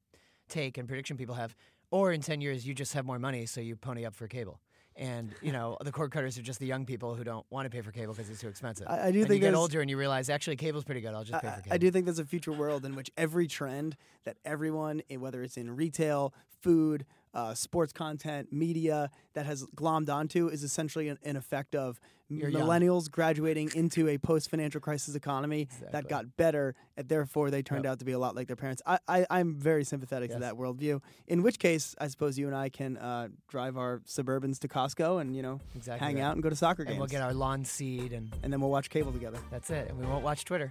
take 0.48 0.78
and 0.78 0.88
prediction 0.88 1.16
people 1.16 1.34
have. 1.34 1.54
Or 1.90 2.12
in 2.12 2.20
ten 2.20 2.40
years, 2.40 2.66
you 2.66 2.74
just 2.74 2.92
have 2.94 3.06
more 3.06 3.18
money, 3.18 3.46
so 3.46 3.60
you 3.60 3.76
pony 3.76 4.04
up 4.04 4.14
for 4.14 4.28
cable. 4.28 4.60
And 4.96 5.32
you 5.42 5.52
know 5.52 5.78
the 5.80 5.92
cord 5.92 6.10
cutters 6.10 6.36
are 6.38 6.42
just 6.42 6.58
the 6.58 6.66
young 6.66 6.84
people 6.84 7.14
who 7.14 7.22
don't 7.22 7.46
want 7.50 7.66
to 7.66 7.70
pay 7.70 7.82
for 7.82 7.92
cable 7.92 8.14
because 8.14 8.28
it's 8.28 8.40
too 8.40 8.48
expensive. 8.48 8.88
I- 8.88 9.06
I 9.06 9.10
do 9.12 9.20
and 9.20 9.28
think 9.28 9.40
you 9.40 9.48
get 9.48 9.54
older 9.54 9.80
and 9.80 9.88
you 9.88 9.96
realize 9.96 10.28
actually 10.28 10.56
cable's 10.56 10.82
pretty 10.82 11.00
good. 11.00 11.14
I'll 11.14 11.22
just 11.22 11.40
pay 11.40 11.48
I, 11.48 11.52
for 11.52 11.62
cable. 11.62 11.74
I 11.74 11.78
do 11.78 11.90
think 11.92 12.04
there's 12.06 12.18
a 12.18 12.24
future 12.24 12.50
world 12.52 12.84
in 12.84 12.96
which 12.96 13.08
every 13.16 13.46
trend 13.46 13.96
that 14.24 14.38
everyone, 14.44 15.02
eh, 15.08 15.14
whether 15.16 15.42
it's 15.44 15.56
in 15.56 15.76
retail, 15.76 16.34
food, 16.60 17.06
uh, 17.34 17.54
sports 17.54 17.92
content, 17.92 18.52
media, 18.52 19.10
that 19.34 19.46
has 19.46 19.64
glommed 19.76 20.08
onto 20.10 20.48
is 20.48 20.62
essentially 20.62 21.08
an, 21.08 21.18
an 21.22 21.36
effect 21.36 21.74
of 21.74 22.00
You're 22.28 22.48
young. 22.50 22.62
millennials 22.62 23.10
graduating 23.10 23.70
into 23.74 24.08
a 24.08 24.18
post 24.18 24.50
financial 24.50 24.80
crisis 24.80 25.14
economy 25.14 25.62
Exactly. 25.62 25.88
that 25.92 26.08
got 26.08 26.36
better, 26.36 26.74
and 26.96 27.08
therefore 27.08 27.50
they 27.50 27.62
turned 27.62 27.84
Yep. 27.84 27.92
out 27.92 27.98
to 28.00 28.04
be 28.04 28.12
a 28.12 28.18
lot 28.18 28.34
like 28.34 28.46
their 28.46 28.56
parents. 28.56 28.82
I, 28.86 28.98
I, 29.06 29.26
I'm 29.30 29.54
very 29.54 29.84
sympathetic 29.84 30.30
Yes. 30.30 30.36
to 30.36 30.40
that 30.40 30.54
worldview. 30.54 31.00
In 31.26 31.42
which 31.42 31.58
case, 31.58 31.94
I 32.00 32.08
suppose 32.08 32.38
you 32.38 32.46
and 32.46 32.56
I 32.56 32.68
can 32.68 32.96
uh, 32.96 33.28
drive 33.48 33.76
our 33.76 34.00
Suburbans 34.06 34.58
to 34.60 34.68
Costco 34.68 35.20
and 35.20 35.36
you 35.36 35.42
know 35.42 35.60
exactly 35.74 36.04
hang 36.06 36.16
right. 36.16 36.22
out 36.24 36.32
and 36.34 36.42
go 36.42 36.50
to 36.50 36.56
soccer 36.56 36.84
games. 36.84 36.92
and 36.92 36.98
we'll 37.00 37.08
get 37.08 37.22
our 37.22 37.34
lawn 37.34 37.64
seed 37.64 38.12
and 38.12 38.34
and 38.42 38.52
then 38.52 38.60
we'll 38.60 38.70
watch 38.70 38.90
cable 38.90 39.12
together. 39.12 39.38
That's 39.50 39.70
it. 39.70 39.88
And 39.88 39.98
we 39.98 40.06
won't 40.06 40.24
watch 40.24 40.44
Twitter. 40.44 40.70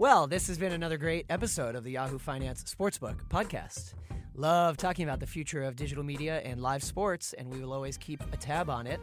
Well, 0.00 0.26
this 0.26 0.46
has 0.46 0.56
been 0.56 0.72
another 0.72 0.96
great 0.96 1.26
episode 1.28 1.74
of 1.74 1.84
the 1.84 1.90
Yahoo 1.90 2.16
Finance 2.16 2.64
Sportsbook 2.64 3.16
podcast. 3.28 3.92
Love 4.34 4.78
talking 4.78 5.04
about 5.04 5.20
the 5.20 5.26
future 5.26 5.62
of 5.62 5.76
digital 5.76 6.02
media 6.02 6.40
and 6.42 6.62
live 6.62 6.82
sports, 6.82 7.34
and 7.34 7.52
we 7.52 7.60
will 7.60 7.74
always 7.74 7.98
keep 7.98 8.22
a 8.32 8.36
tab 8.38 8.70
on 8.70 8.86
it. 8.86 8.98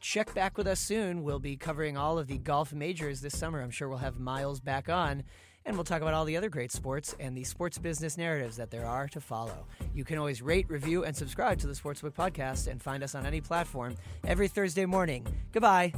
Check 0.00 0.34
back 0.34 0.58
with 0.58 0.66
us 0.66 0.78
soon. 0.78 1.22
We'll 1.22 1.38
be 1.38 1.56
covering 1.56 1.96
all 1.96 2.18
of 2.18 2.26
the 2.26 2.36
golf 2.36 2.74
majors 2.74 3.22
this 3.22 3.34
summer. 3.34 3.62
I'm 3.62 3.70
sure 3.70 3.88
we'll 3.88 3.96
have 3.96 4.20
Myles 4.20 4.60
back 4.60 4.90
on, 4.90 5.22
and 5.64 5.74
we'll 5.74 5.84
talk 5.84 6.02
about 6.02 6.12
all 6.12 6.26
the 6.26 6.36
other 6.36 6.50
great 6.50 6.70
sports 6.70 7.14
and 7.18 7.34
the 7.34 7.44
sports 7.44 7.78
business 7.78 8.18
narratives 8.18 8.58
that 8.58 8.70
there 8.70 8.84
are 8.84 9.08
to 9.08 9.22
follow. 9.22 9.66
You 9.94 10.04
can 10.04 10.18
always 10.18 10.42
rate, 10.42 10.68
review, 10.68 11.04
and 11.04 11.16
subscribe 11.16 11.60
to 11.60 11.66
the 11.66 11.72
Sportsbook 11.72 12.12
podcast 12.12 12.66
and 12.66 12.82
find 12.82 13.02
us 13.02 13.14
on 13.14 13.24
any 13.24 13.40
platform 13.40 13.94
every 14.26 14.48
Thursday 14.48 14.84
morning. 14.84 15.26
Goodbye. 15.50 15.94